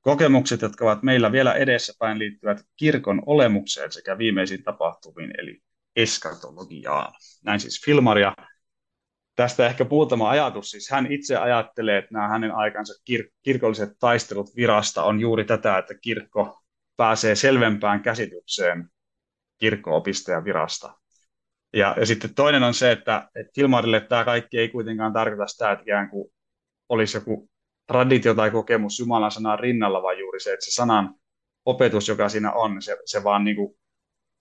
Kokemukset, 0.00 0.62
jotka 0.62 0.84
ovat 0.84 1.02
meillä 1.02 1.32
vielä 1.32 1.54
edessäpäin, 1.54 2.18
liittyvät 2.18 2.62
kirkon 2.76 3.22
olemukseen 3.26 3.92
sekä 3.92 4.18
viimeisiin 4.18 4.62
tapahtumiin, 4.62 5.30
eli 5.38 5.62
eskatologiaan. 5.96 7.12
Näin 7.44 7.60
siis 7.60 7.84
Filmaria. 7.84 8.34
Tästä 9.36 9.66
ehkä 9.66 9.86
muutama 9.90 10.30
ajatus. 10.30 10.70
Siis 10.70 10.90
hän 10.90 11.12
itse 11.12 11.36
ajattelee, 11.36 11.98
että 11.98 12.14
nämä 12.14 12.28
hänen 12.28 12.54
aikansa 12.54 13.02
kir- 13.10 13.30
kirkolliset 13.42 13.90
taistelut 14.00 14.56
virasta 14.56 15.02
on 15.02 15.20
juuri 15.20 15.44
tätä, 15.44 15.78
että 15.78 15.94
kirkko 15.94 16.62
pääsee 16.96 17.34
selvempään 17.34 18.02
käsitykseen 18.02 18.88
kirkko-opista 19.58 20.30
ja 20.30 20.44
virasta. 20.44 20.98
Ja, 21.72 21.94
ja 22.00 22.06
sitten 22.06 22.34
toinen 22.34 22.62
on 22.62 22.74
se, 22.74 22.92
että, 22.92 23.28
että 23.34 23.52
Filmarille 23.54 24.00
tämä 24.00 24.24
kaikki 24.24 24.58
ei 24.58 24.68
kuitenkaan 24.68 25.12
tarkoita 25.12 25.46
sitä, 25.46 25.72
että 25.72 25.82
ikään 25.82 26.10
kuin 26.10 26.32
olisi 26.88 27.16
joku 27.16 27.50
traditio 27.86 28.34
tai 28.34 28.50
kokemus 28.50 28.98
Jumalan 28.98 29.30
sanan 29.30 29.58
rinnalla, 29.58 30.02
vaan 30.02 30.18
juuri 30.18 30.40
se, 30.40 30.52
että 30.52 30.64
se 30.64 30.70
sanan 30.70 31.14
opetus, 31.64 32.08
joka 32.08 32.28
siinä 32.28 32.52
on, 32.52 32.82
se, 32.82 32.96
se 33.04 33.24
vaan 33.24 33.44
niin 33.44 33.56
kuin 33.56 33.74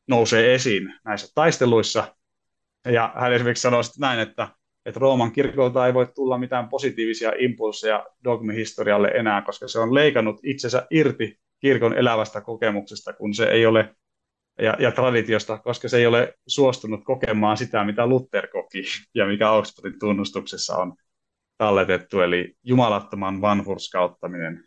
nousee 0.07 0.53
esiin 0.55 0.93
näissä 1.05 1.27
taisteluissa. 1.35 2.15
Ja 2.85 3.13
hän 3.15 3.33
esimerkiksi 3.33 3.61
sanoi 3.61 3.81
näin, 3.99 4.19
että, 4.19 4.47
että 4.85 4.99
Rooman 4.99 5.31
kirkolta 5.31 5.87
ei 5.87 5.93
voi 5.93 6.07
tulla 6.15 6.37
mitään 6.37 6.69
positiivisia 6.69 7.31
impulseja 7.39 8.05
dogmihistorialle 8.23 9.07
enää, 9.07 9.41
koska 9.41 9.67
se 9.67 9.79
on 9.79 9.93
leikannut 9.93 10.39
itsensä 10.43 10.87
irti 10.89 11.39
kirkon 11.59 11.97
elävästä 11.97 12.41
kokemuksesta, 12.41 13.13
kun 13.13 13.33
se 13.33 13.45
ei 13.45 13.65
ole 13.65 13.95
ja, 14.61 14.75
ja 14.79 14.91
traditiosta, 14.91 15.57
koska 15.57 15.89
se 15.89 15.97
ei 15.97 16.05
ole 16.05 16.33
suostunut 16.47 17.03
kokemaan 17.03 17.57
sitä, 17.57 17.83
mitä 17.83 18.07
Luther 18.07 18.47
koki 18.47 18.83
ja 19.15 19.25
mikä 19.27 19.51
Oxfordin 19.51 19.99
tunnustuksessa 19.99 20.75
on 20.75 20.95
talletettu, 21.57 22.21
eli 22.21 22.55
jumalattoman 22.63 23.41
vanhurskauttaminen 23.41 24.63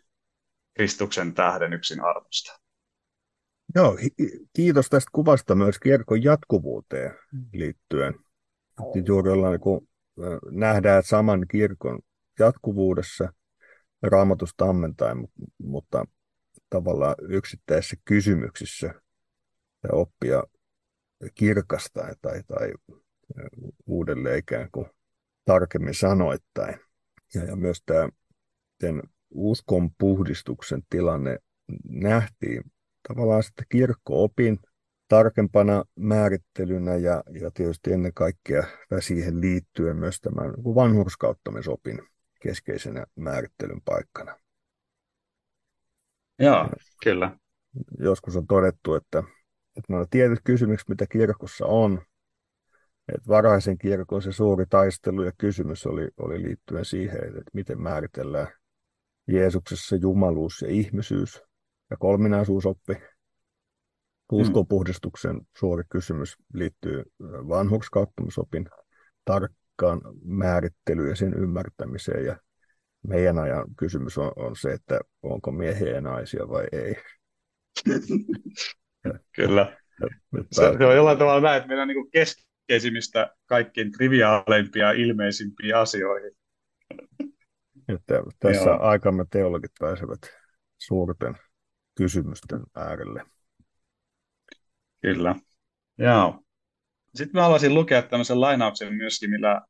Kristuksen 0.73 1.33
tähden 1.33 1.73
yksin 1.73 2.01
arvosta. 2.01 2.59
Joo, 3.75 3.97
kiitos 4.53 4.89
tästä 4.89 5.09
kuvasta 5.11 5.55
myös 5.55 5.79
kirkon 5.79 6.23
jatkuvuuteen 6.23 7.11
liittyen. 7.53 8.13
Juuri 9.05 9.31
ollaan, 9.31 9.51
niin 9.51 9.61
kun 9.61 9.87
nähdään 10.51 11.03
saman 11.03 11.45
kirkon 11.47 11.99
jatkuvuudessa 12.39 13.33
raamatusta 14.01 14.65
ammentaen, 14.65 15.27
mutta 15.57 16.05
tavallaan 16.69 17.15
yksittäisissä 17.29 17.95
kysymyksissä 18.05 18.87
ja 19.83 19.89
oppia 19.91 20.43
kirkastaen 21.33 22.15
tai, 22.21 22.43
tai 22.47 22.73
uudelleen 23.85 24.39
ikään 24.39 24.69
kuin 24.71 24.89
tarkemmin 25.45 25.93
sanoittain. 25.93 26.79
Ja, 27.33 27.43
ja 27.43 27.55
myös 27.55 27.83
tämä 27.85 28.09
uskon 29.29 29.89
puhdistuksen 29.97 30.81
tilanne 30.89 31.39
nähtiin 31.89 32.63
tavallaan 33.07 33.43
sitten 33.43 33.65
kirkko-opin 33.69 34.59
tarkempana 35.07 35.83
määrittelynä 35.95 36.95
ja, 36.95 37.23
ja 37.39 37.51
tietysti 37.51 37.93
ennen 37.93 38.13
kaikkea 38.13 38.63
siihen 38.99 39.41
liittyen 39.41 39.97
myös 39.97 40.21
tämän 40.21 40.51
vanhurskauttamisopin 40.51 41.99
keskeisenä 42.41 43.05
määrittelyn 43.15 43.81
paikkana. 43.85 44.35
Joo, 46.39 46.69
kyllä. 47.03 47.37
Joskus 47.99 48.35
on 48.35 48.47
todettu, 48.47 48.95
että, 48.95 49.23
että 49.77 49.93
nämä 49.93 50.05
tietyt 50.09 50.39
kysymykset, 50.43 50.89
mitä 50.89 51.05
kirkossa 51.07 51.65
on, 51.65 52.01
että 53.15 53.27
varhaisen 53.27 53.77
kirkon 53.77 54.21
se 54.21 54.31
suuri 54.31 54.65
taistelu 54.69 55.23
ja 55.23 55.31
kysymys 55.37 55.85
oli, 55.85 56.09
oli 56.17 56.43
liittyen 56.43 56.85
siihen, 56.85 57.27
että 57.27 57.51
miten 57.53 57.81
määritellään 57.81 58.47
Jeesuksessa 59.27 59.95
jumaluus 59.95 60.61
ja 60.61 60.67
ihmisyys 60.67 61.41
ja 61.89 61.97
kolminaisuusoppi. 61.97 62.93
Mm. 64.31 64.37
Uskonpuhdistuksen 64.37 65.41
suuri 65.57 65.83
kysymys 65.89 66.35
liittyy 66.53 67.03
vanhurskauttamisopin 67.21 68.65
tarkkaan 69.25 70.01
määrittelyyn 70.23 71.09
ja 71.09 71.15
sen 71.15 71.33
ymmärtämiseen. 71.33 72.25
Ja 72.25 72.37
meidän 73.07 73.39
ajan 73.39 73.65
kysymys 73.77 74.17
on, 74.17 74.31
on 74.35 74.55
se, 74.55 74.71
että 74.71 74.99
onko 75.23 75.51
miehiä 75.51 75.89
ja 75.89 76.01
naisia 76.01 76.49
vai 76.49 76.65
ei. 76.71 76.95
Kyllä. 79.35 79.77
Se, 80.51 80.61
se 80.77 80.85
on 80.85 80.95
jollain 80.95 81.17
tavalla 81.17 81.41
näin, 81.41 81.57
että 81.57 81.67
meidän 81.67 81.87
niin 81.87 82.11
keskeisimmistä 82.11 83.35
kaikkein 83.45 83.91
triviaaleimpia 83.91 84.91
ilmeisimpiä 84.91 85.79
asioihin. 85.79 86.31
Että 87.87 88.23
tässä 88.39 88.69
Joo. 88.69 88.81
aikamme 88.81 89.25
teologit 89.29 89.71
pääsevät 89.79 90.19
suurten 90.77 91.35
kysymysten 91.97 92.61
äärelle. 92.75 93.23
Kyllä. 95.05 95.35
Joo. 95.97 96.43
Sitten 97.15 97.39
mä 97.39 97.41
haluaisin 97.41 97.73
lukea 97.73 98.01
tämmöisen 98.01 98.41
lainauksen 98.41 98.93
myöskin, 98.93 99.29
millä 99.29 99.61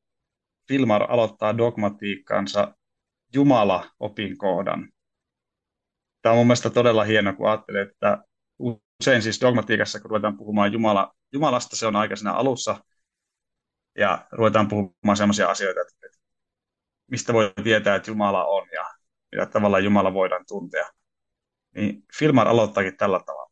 Filmar 0.67 1.11
aloittaa 1.11 1.57
dogmatiikkansa 1.57 2.75
Jumala-opin 3.33 4.37
kohdan. 4.37 4.89
Tämä 6.21 6.33
on 6.33 6.37
mun 6.37 6.47
mielestä 6.47 6.69
todella 6.69 7.03
hieno, 7.03 7.33
kun 7.33 7.49
ajattelee, 7.49 7.81
että 7.81 8.23
usein 8.59 9.21
siis 9.21 9.41
dogmatiikassa, 9.41 9.99
kun 9.99 10.09
ruvetaan 10.09 10.37
puhumaan 10.37 10.73
Jumala, 10.73 11.13
Jumalasta, 11.33 11.75
se 11.75 11.87
on 11.87 11.95
aika 11.95 12.15
siinä 12.15 12.33
alussa, 12.33 12.83
ja 13.97 14.27
ruvetaan 14.31 14.67
puhumaan 14.67 15.17
sellaisia 15.17 15.49
asioita, 15.49 15.81
että 15.81 16.19
mistä 17.11 17.33
voi 17.33 17.53
tietää, 17.63 17.95
että 17.95 18.11
Jumala 18.11 18.45
on, 18.45 18.67
ja 18.71 18.85
mitä 19.31 19.45
tavalla 19.45 19.79
Jumala 19.79 20.13
voidaan 20.13 20.45
tuntea. 20.47 20.89
Niin 21.75 22.03
Filmar 22.19 22.47
aloittaakin 22.47 22.97
tällä 22.97 23.19
tavalla. 23.25 23.44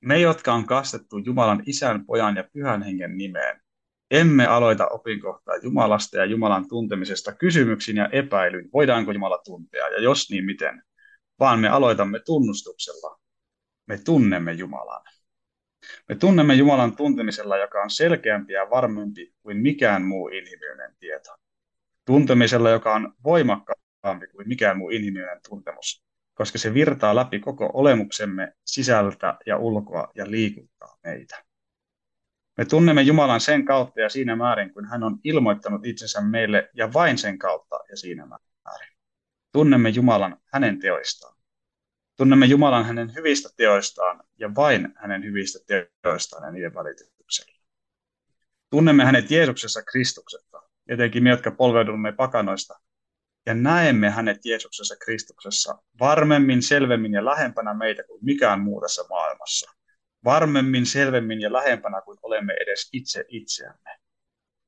Me, 0.00 0.20
jotka 0.20 0.52
on 0.52 0.66
kastettu 0.66 1.18
Jumalan 1.18 1.62
isän, 1.66 2.06
pojan 2.06 2.36
ja 2.36 2.44
pyhän 2.52 2.82
hengen 2.82 3.16
nimeen, 3.16 3.60
emme 4.10 4.46
aloita 4.46 4.88
opinkohtaa 4.88 5.56
Jumalasta 5.56 6.16
ja 6.16 6.24
Jumalan 6.24 6.68
tuntemisesta 6.68 7.34
kysymyksin 7.34 7.96
ja 7.96 8.08
epäilyin, 8.12 8.68
voidaanko 8.72 9.12
Jumala 9.12 9.38
tuntea 9.44 9.88
ja 9.88 10.02
jos 10.02 10.30
niin 10.30 10.44
miten, 10.44 10.82
vaan 11.40 11.60
me 11.60 11.68
aloitamme 11.68 12.20
tunnustuksella. 12.26 13.18
Me 13.86 13.98
tunnemme 14.04 14.52
Jumalan. 14.52 15.04
Me 16.08 16.14
tunnemme 16.14 16.54
Jumalan 16.54 16.96
tuntemisella, 16.96 17.56
joka 17.56 17.82
on 17.82 17.90
selkeämpi 17.90 18.52
ja 18.52 18.70
varmempi 18.70 19.34
kuin 19.42 19.56
mikään 19.56 20.02
muu 20.02 20.28
inhimillinen 20.28 20.96
tieto. 20.98 21.30
Tuntemisella, 22.04 22.70
joka 22.70 22.94
on 22.94 23.14
voimakkaampi 23.24 24.26
kuin 24.26 24.48
mikään 24.48 24.78
muu 24.78 24.90
inhimillinen 24.90 25.40
tuntemus, 25.48 26.05
koska 26.36 26.58
se 26.58 26.74
virtaa 26.74 27.16
läpi 27.16 27.40
koko 27.40 27.70
olemuksemme 27.74 28.52
sisältä 28.64 29.38
ja 29.46 29.58
ulkoa 29.58 30.08
ja 30.14 30.30
liikuttaa 30.30 30.98
meitä. 31.04 31.44
Me 32.56 32.64
tunnemme 32.64 33.02
Jumalan 33.02 33.40
sen 33.40 33.64
kautta 33.64 34.00
ja 34.00 34.08
siinä 34.08 34.36
määrin, 34.36 34.72
kun 34.72 34.84
hän 34.84 35.02
on 35.02 35.18
ilmoittanut 35.24 35.86
itsensä 35.86 36.20
meille 36.20 36.70
ja 36.74 36.92
vain 36.92 37.18
sen 37.18 37.38
kautta 37.38 37.78
ja 37.90 37.96
siinä 37.96 38.26
määrin. 38.26 38.96
Tunnemme 39.52 39.88
Jumalan 39.88 40.36
hänen 40.52 40.78
teoistaan. 40.78 41.36
Tunnemme 42.16 42.46
Jumalan 42.46 42.84
hänen 42.84 43.14
hyvistä 43.14 43.48
teoistaan 43.56 44.22
ja 44.38 44.54
vain 44.54 44.94
hänen 44.96 45.24
hyvistä 45.24 45.58
teoistaan 46.02 46.44
ja 46.44 46.50
niiden 46.50 46.74
välityksellä. 46.74 47.56
Tunnemme 48.70 49.04
hänet 49.04 49.30
Jeesuksessa 49.30 49.82
Kristuksesta, 49.82 50.62
etenkin 50.88 51.22
me, 51.22 51.30
jotka 51.30 51.50
polveudumme 51.50 52.12
pakanoista, 52.12 52.80
ja 53.46 53.54
näemme 53.54 54.10
hänet 54.10 54.44
Jeesuksessa 54.44 54.96
Kristuksessa 54.96 55.78
varmemmin, 56.00 56.62
selvemmin 56.62 57.12
ja 57.12 57.24
lähempänä 57.24 57.74
meitä 57.74 58.02
kuin 58.02 58.24
mikään 58.24 58.60
muu 58.60 58.80
tässä 58.80 59.02
maailmassa. 59.10 59.70
Varmemmin, 60.24 60.86
selvemmin 60.86 61.40
ja 61.40 61.52
lähempänä 61.52 62.00
kuin 62.00 62.18
olemme 62.22 62.52
edes 62.52 62.88
itse 62.92 63.24
itseämme. 63.28 63.98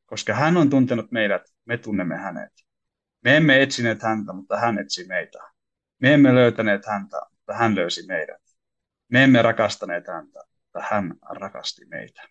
Koska 0.07 0.35
hän 0.35 0.57
on 0.57 0.71
tuntenut 0.71 1.13
meidät, 1.13 1.43
me 1.65 1.79
tunnemme 1.79 2.17
hänet. 2.17 2.53
Me 3.25 3.37
emme 3.37 3.63
etsineet 3.63 4.03
häntä, 4.03 4.33
mutta 4.33 4.57
hän 4.57 4.79
etsi 4.79 5.07
meitä. 5.07 5.39
Me 5.99 6.15
emme 6.15 6.35
löytäneet 6.35 6.87
häntä, 6.87 7.21
mutta 7.31 7.55
hän 7.55 7.75
löysi 7.75 8.07
meidät. 8.07 8.43
Me 9.09 9.25
emme 9.25 9.43
rakastaneet 9.43 10.07
häntä, 10.07 10.41
mutta 10.65 10.89
hän 10.91 11.15
rakasti 11.31 11.85
meitä. 11.87 12.23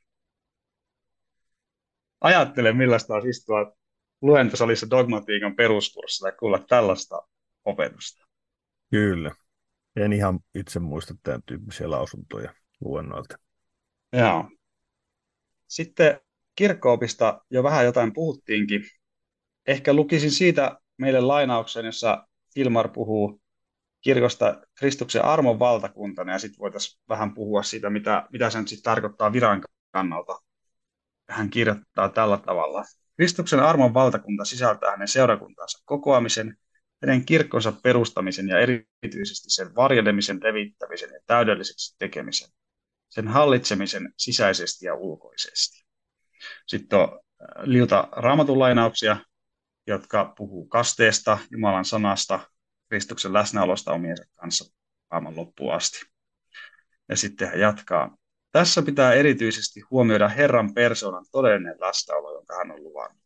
Ajattele, 2.22 2.74
millaista 2.74 3.14
on 3.14 3.30
istua 3.30 3.78
luentosalissa 4.22 4.90
dogmatiikan 4.90 5.56
peruskurssilla 5.56 6.32
kuulla 6.32 6.60
tällaista 6.60 7.22
opetusta. 7.66 8.28
Kyllä. 8.92 9.32
En 9.96 10.14
ihan 10.14 10.40
itse 10.56 10.80
muista 10.80 11.16
tämän 11.24 11.44
tyyppisiä 11.46 11.90
lausuntoja 11.90 12.54
luennoilta. 12.82 13.38
Joo. 14.14 14.50
Sitten 15.68 16.20
kirkkoopista 16.56 17.42
jo 17.52 17.64
vähän 17.64 17.86
jotain 17.86 18.14
puhuttiinkin. 18.14 18.84
Ehkä 19.68 19.94
lukisin 19.94 20.32
siitä 20.32 20.80
meille 20.98 21.22
lainauksen, 21.22 21.86
jossa 21.86 22.28
Ilmar 22.56 22.90
puhuu 22.90 23.42
kirkosta 24.02 24.62
Kristuksen 24.80 25.26
armon 25.26 25.60
valtakuntana, 25.60 26.32
ja 26.32 26.40
sitten 26.40 26.60
voitaisiin 26.60 27.02
vähän 27.10 27.34
puhua 27.34 27.64
siitä, 27.64 27.90
mitä, 27.90 28.28
mitä 28.32 28.50
sen 28.50 28.68
sitten 28.68 28.84
tarkoittaa 28.84 29.34
viran 29.34 29.64
kannalta. 29.92 30.40
Hän 31.30 31.50
kirjoittaa 31.50 32.10
tällä 32.10 32.38
tavalla. 32.38 32.84
Kristuksen 33.18 33.60
armon 33.60 33.94
valtakunta 33.94 34.46
sisältää 34.46 34.92
hänen 34.92 35.08
seurakuntansa 35.08 35.84
kokoamisen, 35.86 36.58
hänen 37.02 37.26
kirkkonsa 37.26 37.72
perustamisen 37.72 38.48
ja 38.48 38.60
erityisesti 38.60 39.50
sen 39.50 39.76
varjelemisen, 39.76 40.40
levittämisen 40.44 41.10
ja 41.14 41.20
täydelliseksi 41.26 41.96
tekemisen, 42.00 42.50
sen 43.10 43.28
hallitsemisen 43.28 44.14
sisäisesti 44.18 44.86
ja 44.86 44.96
ulkoisesti. 44.96 45.86
Sitten 46.68 47.00
on 47.00 47.10
äh, 47.14 47.64
liuta 47.64 48.08
raamatun 48.12 48.60
lainauksia, 48.60 49.18
jotka 49.88 50.34
puhuu 50.38 50.68
kasteesta, 50.68 51.38
Jumalan 51.52 51.86
sanasta, 51.86 52.40
Kristuksen 52.90 53.34
läsnäolosta 53.34 53.94
omiensa 53.94 54.24
kanssa 54.36 54.74
maailman 55.12 55.36
loppuun 55.36 55.74
asti. 55.74 56.00
Ja 57.10 57.16
sitten 57.16 57.48
hän 57.48 57.60
jatkaa. 57.60 58.18
Tässä 58.58 58.82
pitää 58.82 59.14
erityisesti 59.14 59.80
huomioida 59.92 60.28
Herran 60.28 60.74
persoonan 60.74 61.26
todellinen 61.32 61.76
läsnäolo, 61.80 62.34
jonka 62.34 62.56
hän 62.58 62.72
on 62.72 62.84
luvannut. 62.84 63.24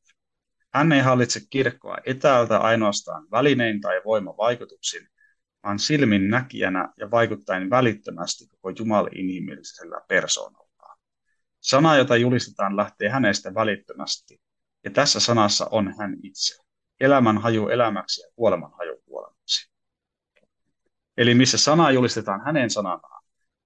Hän 0.74 0.92
ei 0.92 1.02
hallitse 1.02 1.40
kirkkoa 1.50 1.98
etäältä 2.06 2.58
ainoastaan 2.58 3.28
välinein 3.32 3.82
tai 3.82 4.02
voimavaikutuksin, 4.06 5.08
vaan 5.64 5.80
silmin 5.80 6.30
näkijänä 6.30 6.90
ja 6.98 7.12
vaikuttaen 7.12 7.70
välittömästi 7.70 8.48
koko 8.48 8.70
Jumalan 8.80 9.18
inhimillisellä 9.18 10.02
persoonallaan. 10.08 10.98
Sana, 11.60 11.98
jota 11.98 12.16
julistetaan, 12.16 12.78
lähtee 12.78 13.10
hänestä 13.10 13.54
välittömästi, 13.54 14.42
ja 14.84 14.92
tässä 14.92 15.20
sanassa 15.20 15.68
on 15.72 15.96
hän 15.98 16.16
itse. 16.24 16.64
Elämän 17.00 17.38
haju 17.38 17.68
elämäksi 17.68 18.22
ja 18.22 18.28
kuoleman 18.36 18.72
haju 18.78 19.02
kuolemaksi. 19.06 19.72
Eli 21.18 21.36
missä 21.36 21.58
sana 21.58 21.92
julistetaan 21.92 22.42
hänen 22.46 22.70
sananaan, 22.70 23.21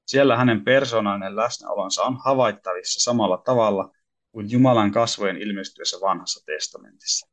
siellä 0.06 0.38
hänen 0.38 0.64
persoonallinen 0.64 1.36
läsnäolonsa 1.36 2.04
on 2.04 2.18
havaittavissa 2.26 3.00
samalla 3.00 3.38
tavalla 3.38 3.92
kuin 4.32 4.52
Jumalan 4.52 4.92
kasvojen 4.92 5.38
ilmestyessä 5.38 5.98
vanhassa 6.02 6.46
testamentissa. 6.46 7.28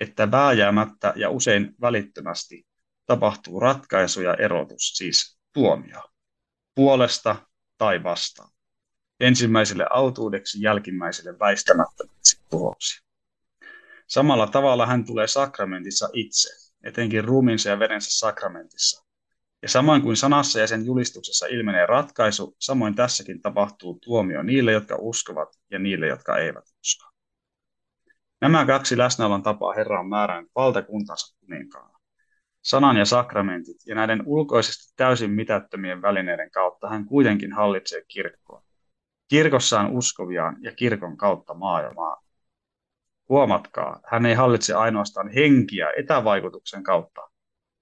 Että 0.00 0.30
vääjäämättä 0.30 1.12
ja 1.16 1.30
usein 1.30 1.74
välittömästi 1.80 2.66
tapahtuu 3.06 3.60
ratkaisu 3.60 4.20
ja 4.20 4.34
erotus, 4.34 4.92
siis 4.96 5.38
tuomio, 5.52 6.00
puolesta 6.74 7.36
tai 7.78 8.02
vastaan. 8.02 8.50
Ensimmäiselle 9.20 9.86
autuudeksi, 9.90 10.62
jälkimmäiselle 10.62 11.38
väistämättömäksi 11.38 12.40
tuloksi. 12.50 13.04
Samalla 14.06 14.46
tavalla 14.46 14.86
hän 14.86 15.06
tulee 15.06 15.26
sakramentissa 15.26 16.08
itse, 16.12 16.48
etenkin 16.84 17.24
ruumiinsa 17.24 17.68
ja 17.68 17.78
verensä 17.78 18.18
sakramentissa. 18.18 19.03
Ja 19.64 19.68
samoin 19.68 20.02
kuin 20.02 20.16
sanassa 20.16 20.60
ja 20.60 20.66
sen 20.66 20.86
julistuksessa 20.86 21.46
ilmenee 21.46 21.86
ratkaisu, 21.86 22.56
samoin 22.58 22.94
tässäkin 22.94 23.42
tapahtuu 23.42 23.98
tuomio 24.04 24.42
niille, 24.42 24.72
jotka 24.72 24.96
uskovat 25.00 25.48
ja 25.70 25.78
niille, 25.78 26.06
jotka 26.06 26.38
eivät 26.38 26.64
usko. 26.80 27.10
Nämä 28.40 28.66
kaksi 28.66 28.98
läsnäolon 28.98 29.42
tapaa 29.42 29.74
Herra 29.74 30.00
on 30.00 30.08
määrännyt 30.08 30.50
valtakuntansa 30.54 31.36
kuninkaana. 31.40 31.98
Sanan 32.62 32.96
ja 32.96 33.04
sakramentit 33.04 33.76
ja 33.86 33.94
näiden 33.94 34.22
ulkoisesti 34.26 34.92
täysin 34.96 35.30
mitättömien 35.30 36.02
välineiden 36.02 36.50
kautta 36.50 36.88
hän 36.88 37.04
kuitenkin 37.04 37.52
hallitsee 37.52 38.02
kirkkoa. 38.08 38.62
Kirkossa 39.28 39.80
on 39.80 39.90
uskoviaan 39.90 40.56
ja 40.60 40.72
kirkon 40.72 41.16
kautta 41.16 41.54
maailmaa. 41.54 42.22
Huomatkaa, 43.28 44.00
hän 44.06 44.26
ei 44.26 44.34
hallitse 44.34 44.74
ainoastaan 44.74 45.28
henkiä 45.28 45.86
etävaikutuksen 45.96 46.82
kautta, 46.82 47.20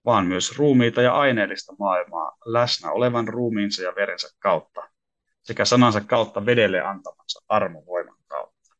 vaan 0.04 0.26
myös 0.26 0.58
ruumiita 0.58 1.02
ja 1.02 1.14
aineellista 1.14 1.72
maailmaa 1.78 2.36
läsnä 2.46 2.90
olevan 2.90 3.28
ruumiinsa 3.28 3.82
ja 3.82 3.92
verensä 3.96 4.28
kautta, 4.38 4.82
sekä 5.42 5.64
sanansa 5.64 6.00
kautta 6.00 6.46
vedelle 6.46 6.80
antamansa 6.80 7.40
armovoiman 7.48 8.16
kautta. 8.28 8.76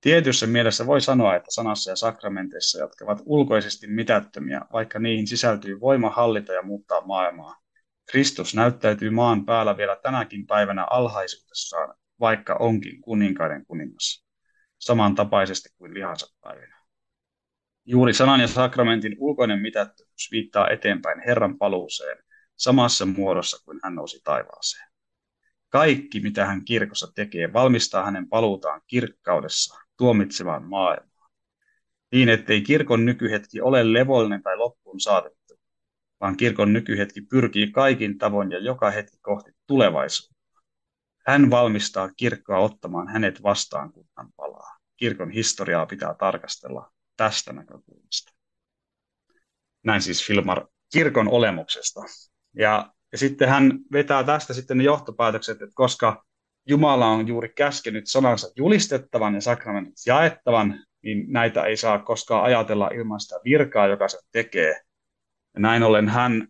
Tietyssä 0.00 0.46
mielessä 0.46 0.86
voi 0.86 1.00
sanoa, 1.00 1.36
että 1.36 1.50
sanassa 1.50 1.90
ja 1.90 1.96
sakramenteissa, 1.96 2.78
jotka 2.78 3.04
ovat 3.04 3.22
ulkoisesti 3.24 3.86
mitättömiä, 3.86 4.60
vaikka 4.72 4.98
niihin 4.98 5.26
sisältyy 5.26 5.80
voima 5.80 6.10
hallita 6.10 6.52
ja 6.52 6.62
muuttaa 6.62 7.06
maailmaa, 7.06 7.56
Kristus 8.10 8.54
näyttäytyy 8.54 9.10
maan 9.10 9.44
päällä 9.44 9.76
vielä 9.76 9.96
tänäkin 10.02 10.46
päivänä 10.46 10.86
alhaisuudessaan, 10.90 11.94
vaikka 12.20 12.56
onkin 12.60 13.00
kuninkaiden 13.00 13.66
kuningas, 13.66 14.26
samantapaisesti 14.78 15.68
kuin 15.78 15.94
lihansa 15.94 16.36
päivinä. 16.40 16.75
Juuri 17.88 18.14
sanan 18.14 18.40
ja 18.40 18.48
sakramentin 18.48 19.16
ulkoinen 19.18 19.58
mitättömyys 19.60 20.28
viittaa 20.30 20.70
eteenpäin 20.70 21.20
Herran 21.26 21.58
paluuseen 21.58 22.18
samassa 22.56 23.06
muodossa 23.06 23.64
kuin 23.64 23.80
hän 23.82 23.94
nousi 23.94 24.20
taivaaseen. 24.24 24.88
Kaikki, 25.68 26.20
mitä 26.20 26.46
hän 26.46 26.64
kirkossa 26.64 27.12
tekee, 27.14 27.52
valmistaa 27.52 28.04
hänen 28.04 28.28
paluutaan 28.28 28.80
kirkkaudessa 28.86 29.78
tuomitsemaan 29.96 30.64
maailmaa. 30.64 31.28
Niin, 32.12 32.28
ettei 32.28 32.60
kirkon 32.60 33.04
nykyhetki 33.04 33.60
ole 33.60 33.92
levollinen 33.92 34.42
tai 34.42 34.56
loppuun 34.56 35.00
saatettu, 35.00 35.60
vaan 36.20 36.36
kirkon 36.36 36.72
nykyhetki 36.72 37.20
pyrkii 37.20 37.70
kaikin 37.70 38.18
tavoin 38.18 38.50
ja 38.50 38.58
joka 38.58 38.90
hetki 38.90 39.16
kohti 39.22 39.50
tulevaisuutta. 39.66 40.36
Hän 41.26 41.50
valmistaa 41.50 42.10
kirkkoa 42.16 42.58
ottamaan 42.58 43.08
hänet 43.08 43.42
vastaan, 43.42 43.92
kun 43.92 44.06
hän 44.16 44.28
palaa. 44.36 44.76
Kirkon 44.96 45.30
historiaa 45.30 45.86
pitää 45.86 46.14
tarkastella 46.14 46.95
tästä 47.16 47.52
näkökulmasta. 47.52 48.32
Näin 49.84 50.02
siis 50.02 50.26
Filmar 50.26 50.66
kirkon 50.92 51.28
olemuksesta. 51.28 52.00
Ja, 52.54 52.92
ja 53.12 53.18
sitten 53.18 53.48
hän 53.48 53.78
vetää 53.92 54.24
tästä 54.24 54.54
sitten 54.54 54.78
ne 54.78 54.84
johtopäätökset, 54.84 55.62
että 55.62 55.74
koska 55.74 56.24
Jumala 56.68 57.06
on 57.06 57.28
juuri 57.28 57.48
käskenyt 57.48 58.06
sanansa 58.06 58.48
julistettavan 58.56 59.34
ja 59.34 59.40
sakramentit 59.40 59.94
jaettavan, 60.06 60.84
niin 61.02 61.32
näitä 61.32 61.64
ei 61.64 61.76
saa 61.76 61.98
koskaan 61.98 62.44
ajatella 62.44 62.88
ilman 62.88 63.20
sitä 63.20 63.36
virkaa, 63.44 63.86
joka 63.86 64.08
se 64.08 64.18
tekee. 64.32 64.80
Ja 65.54 65.60
näin 65.60 65.82
ollen 65.82 66.08
hän 66.08 66.48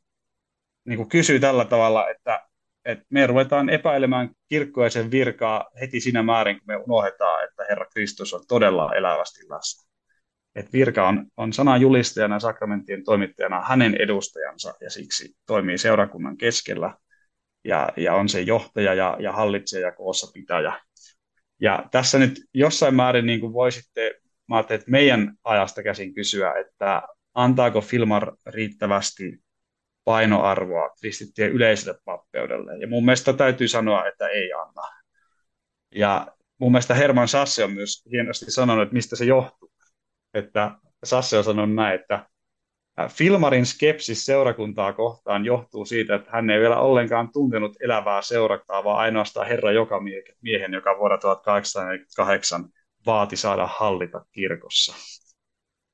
niin 0.85 0.97
kuin 0.97 1.09
kysyy 1.09 1.41
tällä 1.41 1.65
tavalla, 1.65 2.11
että, 2.11 2.49
että 2.85 3.05
me 3.11 3.27
ruvetaan 3.27 3.69
epäilemään 3.69 4.31
kirkkoa 4.49 4.85
ja 4.85 4.91
sen 4.91 5.11
virkaa 5.11 5.71
heti 5.81 6.01
siinä 6.01 6.23
määrin, 6.23 6.59
kun 6.59 6.67
me 6.67 6.77
unohdetaan, 6.77 7.45
että 7.45 7.65
Herra 7.69 7.87
Kristus 7.87 8.35
on 8.35 8.45
todella 8.49 8.95
elävästi 8.95 9.41
läsnä. 9.49 9.86
Että 10.57 10.73
virka 10.73 11.09
on, 11.09 11.27
on 11.37 11.53
sanan 11.53 11.81
julistajana 11.81 12.37
ja 12.37 12.41
sakramenttien 12.41 13.05
toimittajana 13.05 13.63
hänen 13.63 13.95
edustajansa 13.95 14.75
ja 14.81 14.91
siksi 14.91 15.37
toimii 15.47 15.79
seurakunnan 15.79 16.37
keskellä 16.37 16.95
ja, 17.65 17.89
ja 17.97 18.15
on 18.15 18.29
se 18.29 18.41
johtaja 18.41 18.95
ja, 18.95 19.17
ja 19.21 19.33
hallitsija 19.33 19.87
ja 19.87 19.93
koossa 19.93 20.33
pitäjä. 20.35 20.73
Ja 21.61 21.85
tässä 21.91 22.19
nyt 22.19 22.41
jossain 22.55 22.95
määrin 22.95 23.27
niin 23.27 23.41
kuin 23.41 23.53
voisitte, 23.53 24.15
mä 24.49 24.61
että 24.61 24.85
meidän 24.87 25.35
ajasta 25.45 25.83
käsin 25.83 26.15
kysyä, 26.15 26.53
että 26.61 27.03
antaako 27.35 27.81
Filmar 27.81 28.33
riittävästi 28.47 29.39
painoarvoa 30.05 30.91
kristittyjen 31.01 31.53
yleiselle 31.53 31.99
pappeudelle. 32.05 32.79
Ja 32.79 32.89
mun 32.89 33.05
mielestä 33.05 33.33
täytyy 33.33 33.69
sanoa, 33.69 34.07
että 34.07 34.29
ei 34.29 34.53
anna. 34.53 34.83
Ja 35.95 36.27
mun 36.59 36.73
mielestä 36.73 36.95
Herman 36.95 37.29
Sasse 37.29 37.65
on 37.65 37.73
myös 37.73 38.03
hienosti 38.11 38.51
sanonut, 38.51 38.83
että 38.83 38.93
mistä 38.93 39.17
se 39.17 39.25
johtuu. 39.25 39.66
Että 40.37 40.79
Sasse 41.05 41.39
on 41.39 41.45
sanonut 41.45 41.75
näin, 41.75 42.01
että 42.01 42.27
Filmarin 43.09 43.67
skepsis 43.67 44.27
seurakuntaa 44.27 44.93
kohtaan 44.93 45.45
johtuu 45.45 45.85
siitä, 45.85 46.15
että 46.15 46.31
hän 46.31 46.51
ei 46.51 46.61
vielä 46.61 46.81
ollenkaan 46.81 47.33
tuntenut 47.33 47.77
elävää 47.81 48.23
seurakuntaa, 48.23 48.85
vaan 48.85 48.99
ainoastaan 48.99 49.47
Herra 49.47 49.73
joka 49.73 50.01
miehen, 50.41 50.73
joka 50.73 50.99
vuonna 50.99 51.19
1848 51.19 52.65
vaati 53.07 53.37
saada 53.37 53.69
hallita 53.79 54.25
kirkossa. 54.33 54.95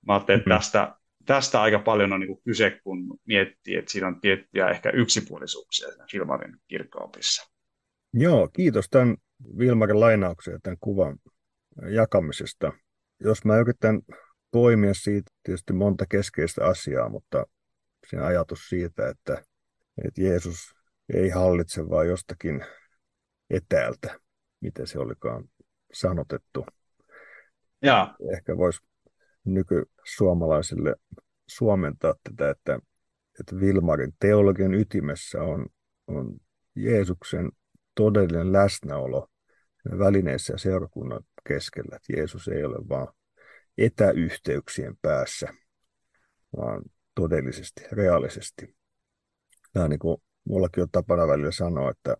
Mä 0.07 0.15
ajattelin, 0.15 0.39
että 0.39 0.51
mm. 0.51 0.57
tästä, 0.57 0.97
tästä 1.27 1.63
aika 1.63 1.79
paljon 1.79 2.13
on 2.13 2.21
niin 2.21 2.43
kyse, 2.45 2.81
kun 2.85 3.19
miettii, 3.27 3.77
että 3.77 3.93
siinä 3.93 4.07
on 4.07 4.21
tiettyjä 4.21 4.69
ehkä 4.69 4.91
yksipuolisuuksia 4.91 5.89
Filmarin 6.11 6.57
kirkkoopissa. 6.67 7.53
Joo, 8.15 8.49
kiitos 8.49 8.87
tämän 8.91 9.17
Vilmarin 9.59 10.01
lainauksen 10.01 10.53
ja 10.53 10.59
tämän 10.63 10.77
kuvan 10.81 11.19
jakamisesta. 11.89 12.73
Jos 13.21 13.45
mä 13.45 13.57
yritän 13.57 14.01
poimia 14.53 14.95
siitä 14.95 15.33
tietysti 15.43 15.73
monta 15.73 16.05
keskeistä 16.09 16.67
asiaa, 16.67 17.09
mutta 17.09 17.47
se 18.11 18.19
ajatus 18.19 18.69
siitä, 18.69 19.09
että, 19.09 19.45
että 20.05 20.23
Jeesus 20.23 20.75
ei 21.15 21.29
hallitse 21.29 21.89
vaan 21.89 22.09
jostakin 22.09 22.65
etäältä, 23.51 24.21
miten 24.61 24.87
se 24.87 24.99
olikaan 24.99 25.45
sanotettu. 25.93 26.67
Ja. 27.83 28.15
Ehkä 28.33 28.57
voisi 28.57 28.81
nykysuomalaisille 29.45 30.97
suomentaa 31.47 32.15
tätä, 32.23 32.51
että, 32.51 32.79
että 33.41 33.61
Vilmarin 33.61 34.13
teologian 34.21 34.75
ytimessä 34.75 35.43
on, 35.43 35.67
on 36.07 36.37
Jeesuksen 36.75 37.53
todellinen 37.95 38.53
läsnäolo 38.53 39.29
välineissä 39.99 40.53
ja 40.53 40.59
seurakunnan 40.59 41.21
keskellä. 41.49 41.97
Että 41.97 42.13
Jeesus 42.17 42.49
ei 42.49 42.65
ole 42.65 42.89
vaan 42.89 43.09
etäyhteyksien 43.79 44.97
päässä, 45.03 45.49
vaan 46.57 46.83
todellisesti, 47.15 47.83
reaalisesti. 47.93 48.77
Tämä 49.73 49.89
niin 49.89 49.99
kuin 49.99 50.23
mullakin 50.45 50.83
on 50.83 50.89
tapana 50.93 51.29
välillä 51.29 51.53
sanoa, 51.53 51.91
että 51.91 52.17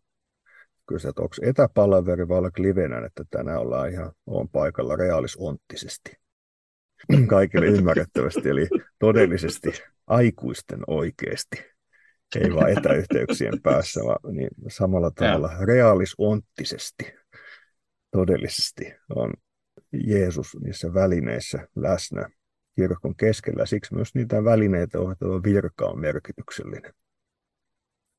kyllä 0.87 1.11
että 1.11 1.23
onko 1.23 1.35
etäpalaveri 1.43 2.29
vai 2.29 2.39
ollaanko 2.39 2.63
livenä, 2.63 3.07
että 3.07 3.25
tänään 3.31 3.59
ollaan 3.61 3.91
ihan 3.91 4.13
on 4.27 4.49
paikalla 4.49 4.97
reaalisonttisesti. 4.97 6.17
Kaikille 7.27 7.67
ymmärrettävästi, 7.67 8.49
eli 8.49 8.69
todellisesti 8.99 9.73
aikuisten 10.07 10.81
oikeasti. 10.87 11.73
Ei 12.41 12.55
vaan 12.55 12.71
etäyhteyksien 12.79 13.63
päässä, 13.63 14.01
vaan 14.05 14.37
niin 14.37 14.51
samalla 14.69 15.11
tavalla 15.11 15.51
reaalisonttisesti, 15.67 17.15
todellisesti 18.11 18.95
on 19.15 19.33
Jeesus 20.07 20.57
niissä 20.65 20.95
välineissä 20.95 21.69
läsnä 21.77 22.29
kirkon 22.77 23.17
keskellä. 23.17 23.67
Siksi 23.67 23.95
myös 23.95 24.15
niitä 24.15 24.45
välineitä 24.45 25.01
ohjattava 25.01 25.43
virka 25.43 25.87
on 25.87 26.01
merkityksellinen. 26.01 26.95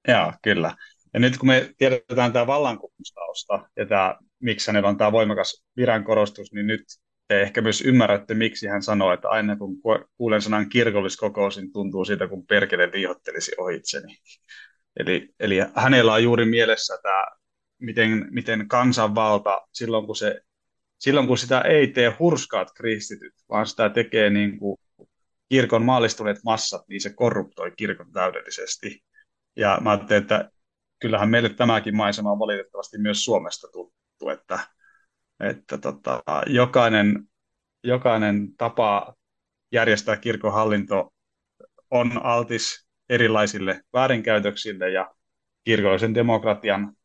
Joo, 0.07 0.33
kyllä. 0.41 0.75
Ja 1.13 1.19
nyt 1.19 1.37
kun 1.37 1.47
me 1.47 1.73
tiedetään 1.77 2.33
tämä 2.33 2.47
vallankumoustausta 2.47 3.69
ja 3.75 3.85
tämä, 3.85 4.17
miksi 4.39 4.67
hänellä 4.67 4.89
on 4.89 4.97
tämä 4.97 5.11
voimakas 5.11 5.63
virankorostus, 5.77 6.53
niin 6.53 6.67
nyt 6.67 6.83
te 7.27 7.41
ehkä 7.41 7.61
myös 7.61 7.81
ymmärrätte, 7.81 8.33
miksi 8.33 8.67
hän 8.67 8.83
sanoo, 8.83 9.13
että 9.13 9.29
aina 9.29 9.55
kun 9.55 9.75
kuulen 10.17 10.41
sanan 10.41 10.69
kirkolliskokous, 10.69 11.57
niin 11.57 11.71
tuntuu 11.71 12.05
siitä, 12.05 12.27
kun 12.27 12.45
perkele 12.45 12.89
liihottelisi 12.93 13.51
ohitseni. 13.57 14.17
Eli, 14.99 15.29
eli 15.39 15.57
hänellä 15.75 16.13
on 16.13 16.23
juuri 16.23 16.45
mielessä 16.45 16.97
tämä, 17.03 17.25
miten, 17.79 18.27
miten 18.31 18.67
kansanvalta, 18.67 19.61
silloin 19.71 20.05
kun 20.05 20.15
se 20.15 20.41
silloin 21.03 21.27
kun 21.27 21.37
sitä 21.37 21.61
ei 21.61 21.87
tee 21.87 22.15
hurskaat 22.19 22.67
kristityt, 22.75 23.33
vaan 23.49 23.67
sitä 23.67 23.89
tekee 23.89 24.29
niin 24.29 24.59
kuin 24.59 24.77
kirkon 25.49 25.85
maallistuneet 25.85 26.37
massat, 26.45 26.87
niin 26.87 27.01
se 27.01 27.13
korruptoi 27.13 27.71
kirkon 27.71 28.11
täydellisesti. 28.11 29.03
Ja 29.55 29.77
mä 29.81 29.91
ajattelin, 29.91 30.21
että 30.21 30.51
kyllähän 30.99 31.29
meille 31.29 31.49
tämäkin 31.49 31.95
maisema 31.95 32.31
on 32.31 32.39
valitettavasti 32.39 32.97
myös 32.97 33.25
Suomesta 33.25 33.67
tuttu, 33.71 34.29
että, 34.29 34.59
että 35.39 35.77
tota, 35.77 36.23
jokainen, 36.47 37.23
jokainen 37.83 38.47
tapa 38.57 39.13
järjestää 39.71 40.17
kirkon 40.17 40.53
hallinto 40.53 41.13
on 41.91 42.25
altis 42.25 42.87
erilaisille 43.09 43.81
väärinkäytöksille 43.93 44.89
ja 44.89 45.15
kirkollisen 45.63 46.15
demokratian 46.15 46.95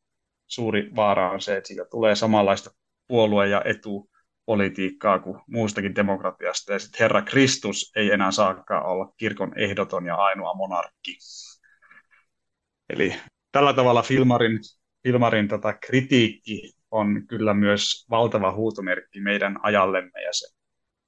suuri 0.47 0.91
vaara 0.97 1.31
on 1.31 1.41
se, 1.41 1.57
että 1.57 1.69
siitä 1.69 1.85
tulee 1.85 2.15
samanlaista 2.15 2.71
puolue- 3.09 3.49
ja 3.49 3.63
etupolitiikkaa 3.65 5.19
kuin 5.19 5.41
muustakin 5.47 5.95
demokratiasta. 5.95 6.73
Ja 6.73 6.79
sitten 6.79 6.99
Herra 7.01 7.23
Kristus 7.23 7.93
ei 7.97 8.11
enää 8.11 8.31
saakaan 8.31 8.87
olla 8.87 9.13
kirkon 9.17 9.59
ehdoton 9.59 10.07
ja 10.07 10.15
ainoa 10.15 10.55
monarkki. 10.55 11.19
Eli 12.89 13.15
tällä 13.53 13.73
tavalla 13.73 14.03
Filmarin, 14.03 14.59
Filmarin 15.03 15.49
tota 15.49 15.73
kritiikki 15.73 16.73
on 16.91 17.27
kyllä 17.27 17.55
myös 17.55 18.07
valtava 18.11 18.53
huutomerkki 18.53 19.21
meidän 19.21 19.59
ajallemme 19.63 20.23
ja 20.23 20.33
se 20.33 20.47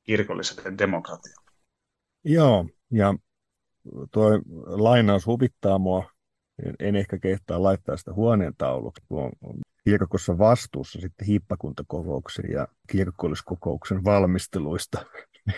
kirkolliselle 0.02 0.78
demokratialle. 0.78 1.50
Joo, 2.24 2.66
ja 2.90 3.14
tuo 4.12 4.30
lainaus 4.66 5.26
huvittaa 5.26 5.78
mua. 5.78 6.10
En, 6.66 6.74
en 6.78 6.96
ehkä 6.96 7.18
kehtaa 7.18 7.62
laittaa 7.62 7.96
sitä 7.96 8.12
huoneen 8.12 8.54
tauluksi, 8.58 9.02
kun 9.08 9.32
on 9.40 9.60
kirkossa 9.84 10.38
vastuussa 10.38 11.00
sitten 11.00 11.26
hiippakuntakokouksen 11.26 12.44
ja 12.52 12.68
kirkolliskokouksen 12.88 14.04
valmisteluista. 14.04 15.06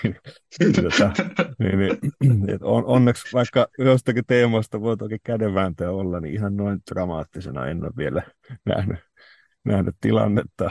tota, 0.83 1.11
niin, 1.59 1.99
niin, 2.21 2.59
on, 2.65 2.85
onneksi 2.85 3.33
vaikka 3.33 3.67
jostakin 3.79 4.25
teemoista 4.27 4.81
voi 4.81 4.97
toki 4.97 5.19
kädenvääntöä 5.25 5.91
olla, 5.91 6.21
niin 6.21 6.35
ihan 6.35 6.57
noin 6.57 6.81
dramaattisena 6.91 7.67
en 7.67 7.85
ole 7.85 7.93
vielä 7.97 8.23
nähnyt, 8.67 8.99
nähnyt 9.65 9.97
tilannetta, 10.01 10.71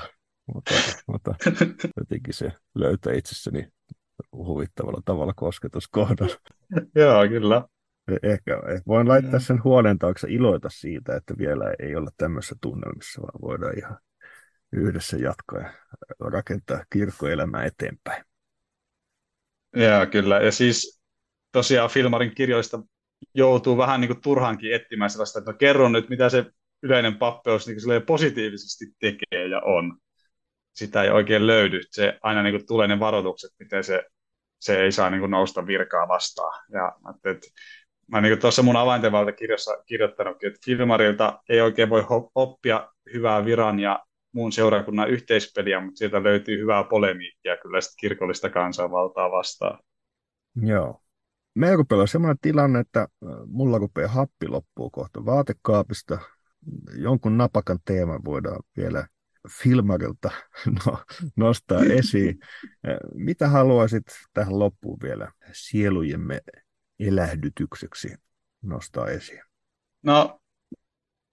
mutta, 0.53 0.73
mutta 1.07 1.35
jotenkin 1.97 2.33
se 2.33 2.51
löytää 2.75 3.13
itsessäni 3.13 3.67
huvittavalla 4.35 5.01
tavalla 5.05 5.33
kosketuskohdan. 5.33 6.29
Joo, 6.95 7.27
kyllä. 7.29 7.65
Ehkä, 8.07 8.55
ehkä 8.55 8.83
voin 8.87 9.07
laittaa 9.07 9.39
sen 9.39 9.63
huolen 9.63 9.99
taakse 9.99 10.27
iloita 10.29 10.69
siitä, 10.69 11.15
että 11.15 11.33
vielä 11.37 11.73
ei 11.79 11.95
olla 11.95 12.11
tämmöisessä 12.17 12.55
tunnelmissa, 12.61 13.21
vaan 13.21 13.41
voidaan 13.41 13.77
ihan 13.77 13.97
yhdessä 14.71 15.17
jatkaa 15.17 15.59
ja 15.59 15.71
rakentaa 16.19 16.83
kirkkoelämää 16.89 17.65
eteenpäin. 17.65 18.23
Joo, 19.75 20.05
kyllä. 20.11 20.39
Ja 20.39 20.51
siis 20.51 21.01
tosiaan 21.51 21.89
Filmarin 21.89 22.35
kirjoista 22.35 22.79
joutuu 23.33 23.77
vähän 23.77 24.01
niin 24.01 24.09
kuin 24.09 24.21
turhaankin 24.21 24.73
etsimään 24.73 25.09
sellaista, 25.09 25.39
että 25.39 25.51
no 25.51 25.57
kerron 25.57 25.91
nyt, 25.91 26.09
mitä 26.09 26.29
se 26.29 26.45
yleinen 26.83 27.17
pappeus 27.17 27.67
niin 27.67 28.05
positiivisesti 28.05 28.85
tekee 28.99 29.47
ja 29.47 29.61
on. 29.65 29.97
Sitä 30.73 31.03
ei 31.03 31.09
oikein 31.09 31.47
löydy. 31.47 31.81
Se 31.89 32.19
aina 32.21 32.43
niin 32.43 32.53
kuin 32.53 32.67
tulee 32.67 32.87
ne 32.87 32.99
varoitukset, 32.99 33.51
miten 33.59 33.83
se, 33.83 34.03
se 34.59 34.81
ei 34.81 34.91
saa 34.91 35.09
niin 35.09 35.19
kuin 35.19 35.31
nousta 35.31 35.67
virkaa 35.67 36.07
vastaan. 36.07 36.63
Ja 36.73 36.91
että 37.31 37.47
mä 38.11 38.21
niin 38.21 38.39
tuossa 38.39 38.63
mun 38.63 38.75
avaintevaltakirjassa 38.75 39.77
kirjoittanutkin, 39.85 40.47
että 40.47 40.59
Filmarilta 40.65 41.39
ei 41.49 41.61
oikein 41.61 41.89
voi 41.89 42.05
oppia 42.35 42.89
hyvää 43.13 43.45
viran 43.45 43.79
ja 43.79 44.05
muun 44.31 44.51
seurakunnan 44.51 45.09
yhteispeliä, 45.09 45.79
mutta 45.79 45.97
sieltä 45.97 46.23
löytyy 46.23 46.59
hyvää 46.59 46.83
polemiikkia 46.83 47.57
kyllä 47.57 47.81
sitten 47.81 47.97
kirkollista 47.99 48.49
kansanvaltaa 48.49 49.31
vastaan. 49.31 49.79
Joo. 50.55 51.01
Meillä 51.55 51.77
rupeaa 51.77 52.07
sellainen 52.07 52.37
tilanne, 52.41 52.79
että 52.79 53.07
mulla 53.47 53.77
rupeaa 53.77 54.07
happi 54.07 54.47
loppuu 54.47 54.89
kohta 54.89 55.25
vaatekaapista. 55.25 56.19
Jonkun 56.95 57.37
napakan 57.37 57.79
teeman 57.85 58.25
voidaan 58.25 58.63
vielä 58.77 59.07
Filmarilta 59.49 60.31
no, 60.85 60.97
nostaa 61.35 61.83
esiin. 61.83 62.39
Mitä 63.13 63.47
haluaisit 63.47 64.03
tähän 64.33 64.59
loppuun 64.59 64.97
vielä 65.03 65.31
sielujemme 65.53 66.41
elähdytykseksi 67.07 68.15
nostaa 68.61 69.07
esiin? 69.07 69.41
No, 70.03 70.39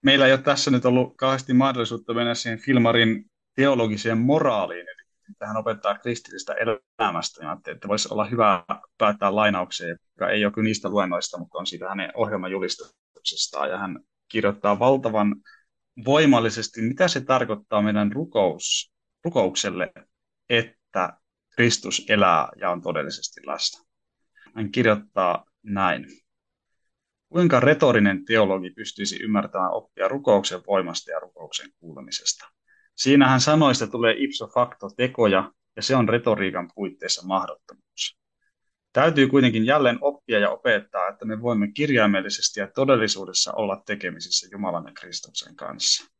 meillä 0.01 0.25
ei 0.25 0.33
ole 0.33 0.41
tässä 0.41 0.71
nyt 0.71 0.85
ollut 0.85 1.17
kauheasti 1.17 1.53
mahdollisuutta 1.53 2.13
mennä 2.13 2.35
siihen 2.35 2.59
Filmarin 2.59 3.25
teologiseen 3.55 4.17
moraaliin, 4.17 4.85
eli 4.89 5.33
tähän 5.39 5.57
opettaa 5.57 5.97
kristillistä 5.97 6.53
elämästä. 6.53 7.45
Ja 7.45 7.57
että 7.67 7.87
voisi 7.87 8.07
olla 8.11 8.25
hyvä 8.25 8.63
päättää 8.97 9.35
lainaukseen, 9.35 9.97
joka 10.15 10.29
ei 10.29 10.45
ole 10.45 10.53
kyllä 10.53 10.65
niistä 10.65 10.89
luennoista, 10.89 11.37
mutta 11.37 11.57
on 11.57 11.67
siitä 11.67 11.89
hänen 11.89 12.11
ohjelmajulistuksestaan. 12.13 13.69
Ja 13.69 13.77
hän 13.77 13.99
kirjoittaa 14.27 14.79
valtavan 14.79 15.35
voimallisesti, 16.05 16.81
mitä 16.81 17.07
se 17.07 17.21
tarkoittaa 17.21 17.81
meidän 17.81 18.11
rukous, 18.11 18.91
rukoukselle, 19.23 19.91
että 20.49 21.19
Kristus 21.49 22.05
elää 22.09 22.49
ja 22.55 22.71
on 22.71 22.81
todellisesti 22.81 23.41
läsnä. 23.45 23.85
Hän 24.55 24.71
kirjoittaa 24.71 25.45
näin. 25.63 26.05
Kuinka 27.29 27.59
retorinen 27.59 28.25
teologi 28.25 28.69
pystyisi 28.69 29.23
ymmärtämään 29.23 29.71
oppia 29.71 30.07
rukouksen 30.07 30.61
voimasta 30.67 31.11
ja 31.11 31.19
rukouksen 31.19 31.69
kuulemisesta? 31.79 32.45
Siinähän 32.95 33.41
sanoista 33.41 33.87
tulee 33.87 34.15
ipso 34.17 34.47
facto 34.47 34.89
tekoja, 34.97 35.51
ja 35.75 35.81
se 35.81 35.95
on 35.95 36.09
retoriikan 36.09 36.71
puitteissa 36.75 37.27
mahdottomuus. 37.27 38.19
Täytyy 38.93 39.27
kuitenkin 39.27 39.65
jälleen 39.65 39.97
oppia 40.01 40.39
ja 40.39 40.49
opettaa, 40.49 41.07
että 41.07 41.25
me 41.25 41.41
voimme 41.41 41.71
kirjaimellisesti 41.71 42.59
ja 42.59 42.67
todellisuudessa 42.67 43.53
olla 43.53 43.81
tekemisissä 43.85 44.47
Jumalan 44.51 44.85
ja 44.85 44.91
Kristuksen 44.93 45.55
kanssa. 45.55 46.11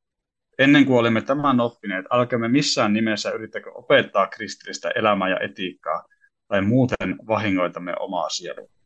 Ennen 0.59 0.85
kuin 0.85 0.99
olemme 0.99 1.21
tämän 1.21 1.59
oppineet, 1.59 2.05
älkäämme 2.11 2.47
missään 2.47 2.93
nimessä 2.93 3.31
yrittäkö 3.31 3.71
opettaa 3.71 4.27
kristillistä 4.27 4.91
elämää 4.95 5.29
ja 5.29 5.39
etiikkaa 5.39 6.05
tai 6.47 6.61
muuten 6.61 7.15
vahingoitamme 7.27 7.93
omaa 7.99 8.29
sielumme. 8.29 8.78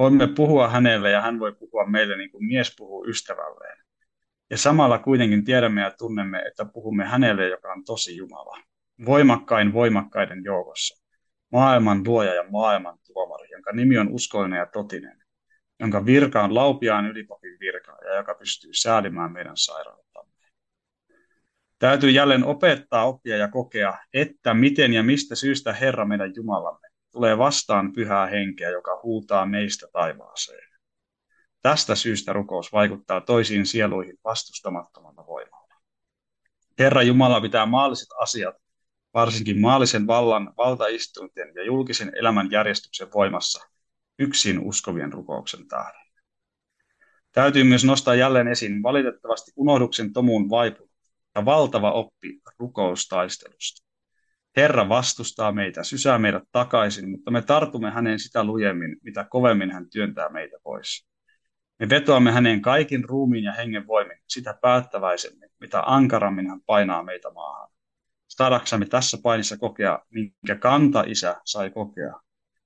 Voimme 0.00 0.26
puhua 0.26 0.68
hänelle 0.68 1.10
ja 1.10 1.20
hän 1.20 1.38
voi 1.40 1.52
puhua 1.52 1.86
meille 1.86 2.16
niin 2.16 2.30
kuin 2.30 2.44
mies 2.44 2.74
puhuu 2.78 3.06
ystävälleen. 3.08 3.78
Ja 4.50 4.58
samalla 4.58 4.98
kuitenkin 4.98 5.44
tiedämme 5.44 5.80
ja 5.80 5.90
tunnemme, 5.98 6.38
että 6.38 6.64
puhumme 6.64 7.04
hänelle, 7.04 7.48
joka 7.48 7.72
on 7.72 7.84
tosi 7.84 8.16
Jumala. 8.16 8.60
Voimakkain 9.06 9.72
voimakkaiden 9.72 10.44
joukossa. 10.44 11.04
Maailman 11.52 12.02
luoja 12.06 12.34
ja 12.34 12.44
maailman 12.50 12.98
tuomari, 13.06 13.50
jonka 13.50 13.72
nimi 13.72 13.98
on 13.98 14.08
uskollinen 14.08 14.58
ja 14.58 14.66
totinen. 14.66 15.22
Jonka 15.80 16.06
virka 16.06 16.44
on 16.44 16.54
laupiaan 16.54 17.06
ylipapin 17.06 17.56
virka 17.60 17.98
ja 18.04 18.16
joka 18.16 18.34
pystyy 18.34 18.70
säälimään 18.74 19.32
meidän 19.32 19.56
sairauttamme. 19.56 20.32
Täytyy 21.78 22.10
jälleen 22.10 22.44
opettaa, 22.44 23.04
oppia 23.04 23.36
ja 23.36 23.48
kokea, 23.48 23.98
että 24.14 24.54
miten 24.54 24.92
ja 24.92 25.02
mistä 25.02 25.34
syystä 25.34 25.72
Herra 25.72 26.04
meidän 26.04 26.32
Jumalamme 26.36 26.89
tulee 27.12 27.38
vastaan 27.38 27.92
pyhää 27.92 28.26
henkeä, 28.26 28.70
joka 28.70 29.00
huutaa 29.02 29.46
meistä 29.46 29.86
taivaaseen. 29.92 30.70
Tästä 31.62 31.94
syystä 31.94 32.32
rukous 32.32 32.72
vaikuttaa 32.72 33.20
toisiin 33.20 33.66
sieluihin 33.66 34.18
vastustamattomalla 34.24 35.26
voimalla. 35.26 35.74
Herra 36.78 37.02
Jumala 37.02 37.40
pitää 37.40 37.66
maalliset 37.66 38.08
asiat, 38.18 38.54
varsinkin 39.14 39.60
maallisen 39.60 40.06
vallan, 40.06 40.52
valtaistunten 40.56 41.52
ja 41.54 41.64
julkisen 41.64 42.12
elämän 42.16 42.50
järjestyksen 42.50 43.12
voimassa, 43.14 43.68
yksin 44.18 44.58
uskovien 44.58 45.12
rukouksen 45.12 45.68
tähden. 45.68 46.06
Täytyy 47.32 47.64
myös 47.64 47.84
nostaa 47.84 48.14
jälleen 48.14 48.48
esiin 48.48 48.82
valitettavasti 48.82 49.52
unohduksen 49.56 50.12
tomuun 50.12 50.50
vaipunut 50.50 50.90
ja 51.34 51.44
valtava 51.44 51.92
oppi 51.92 52.40
rukoustaistelusta. 52.58 53.89
Herra 54.56 54.88
vastustaa 54.88 55.52
meitä, 55.52 55.84
sysää 55.84 56.18
meidät 56.18 56.42
takaisin, 56.52 57.10
mutta 57.10 57.30
me 57.30 57.42
tartumme 57.42 57.90
häneen 57.90 58.18
sitä 58.18 58.44
lujemmin, 58.44 58.96
mitä 59.02 59.24
kovemmin 59.24 59.70
hän 59.70 59.90
työntää 59.90 60.28
meitä 60.28 60.56
pois. 60.62 61.06
Me 61.78 61.88
vetoamme 61.88 62.32
häneen 62.32 62.62
kaikin 62.62 63.04
ruumiin 63.04 63.44
ja 63.44 63.52
hengen 63.52 63.86
voimin, 63.86 64.18
sitä 64.28 64.58
päättäväisemmin, 64.62 65.50
mitä 65.60 65.82
ankarammin 65.86 66.48
hän 66.48 66.60
painaa 66.66 67.02
meitä 67.02 67.30
maahan. 67.30 67.68
Saadaksemme 68.28 68.86
tässä 68.86 69.18
painissa 69.22 69.56
kokea, 69.56 69.98
minkä 70.10 70.56
kanta 70.56 71.04
isä 71.06 71.36
sai 71.44 71.70
kokea. 71.70 72.20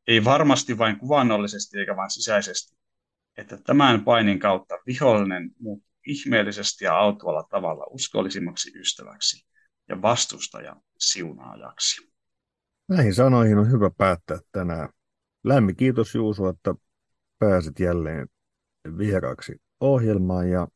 Ei 0.07 0.24
varmasti 0.24 0.78
vain 0.78 0.99
kuvannollisesti 0.99 1.78
eikä 1.78 1.97
vain 1.97 2.11
sisäisesti, 2.11 2.76
että 3.37 3.57
tämän 3.57 4.05
painin 4.05 4.39
kautta 4.39 4.74
vihollinen 4.87 5.51
muuttuu 5.61 5.95
ihmeellisesti 6.07 6.85
ja 6.85 6.97
autualla 6.97 7.43
tavalla 7.51 7.87
uskollisimmaksi 7.91 8.78
ystäväksi 8.78 9.47
ja 9.89 10.03
vastustajan 10.03 10.80
siunaajaksi. 10.99 12.09
Näihin 12.89 13.15
sanoihin 13.15 13.59
on 13.59 13.71
hyvä 13.71 13.91
päättää 13.91 14.39
tänään. 14.53 14.89
Lämmin 15.45 15.77
kiitos 15.77 16.15
Juuso, 16.15 16.49
että 16.49 16.75
pääsit 17.39 17.81
jälleen 17.81 18.29
vieraaksi 18.99 19.63
ohjelmaan 19.81 20.51
ja 20.51 20.69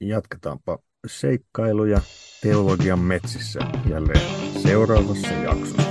jatketaanpa 0.00 0.78
seikkailuja 1.06 2.00
teologian 2.42 2.98
metsissä 2.98 3.60
jälleen 3.90 4.60
seuraavassa 4.62 5.28
jaksossa. 5.28 5.82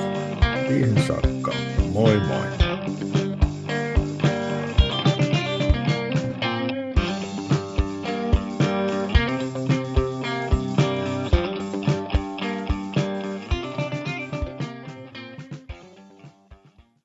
Siihen 0.68 1.08
saakka, 1.08 1.52
moi! 1.94 2.65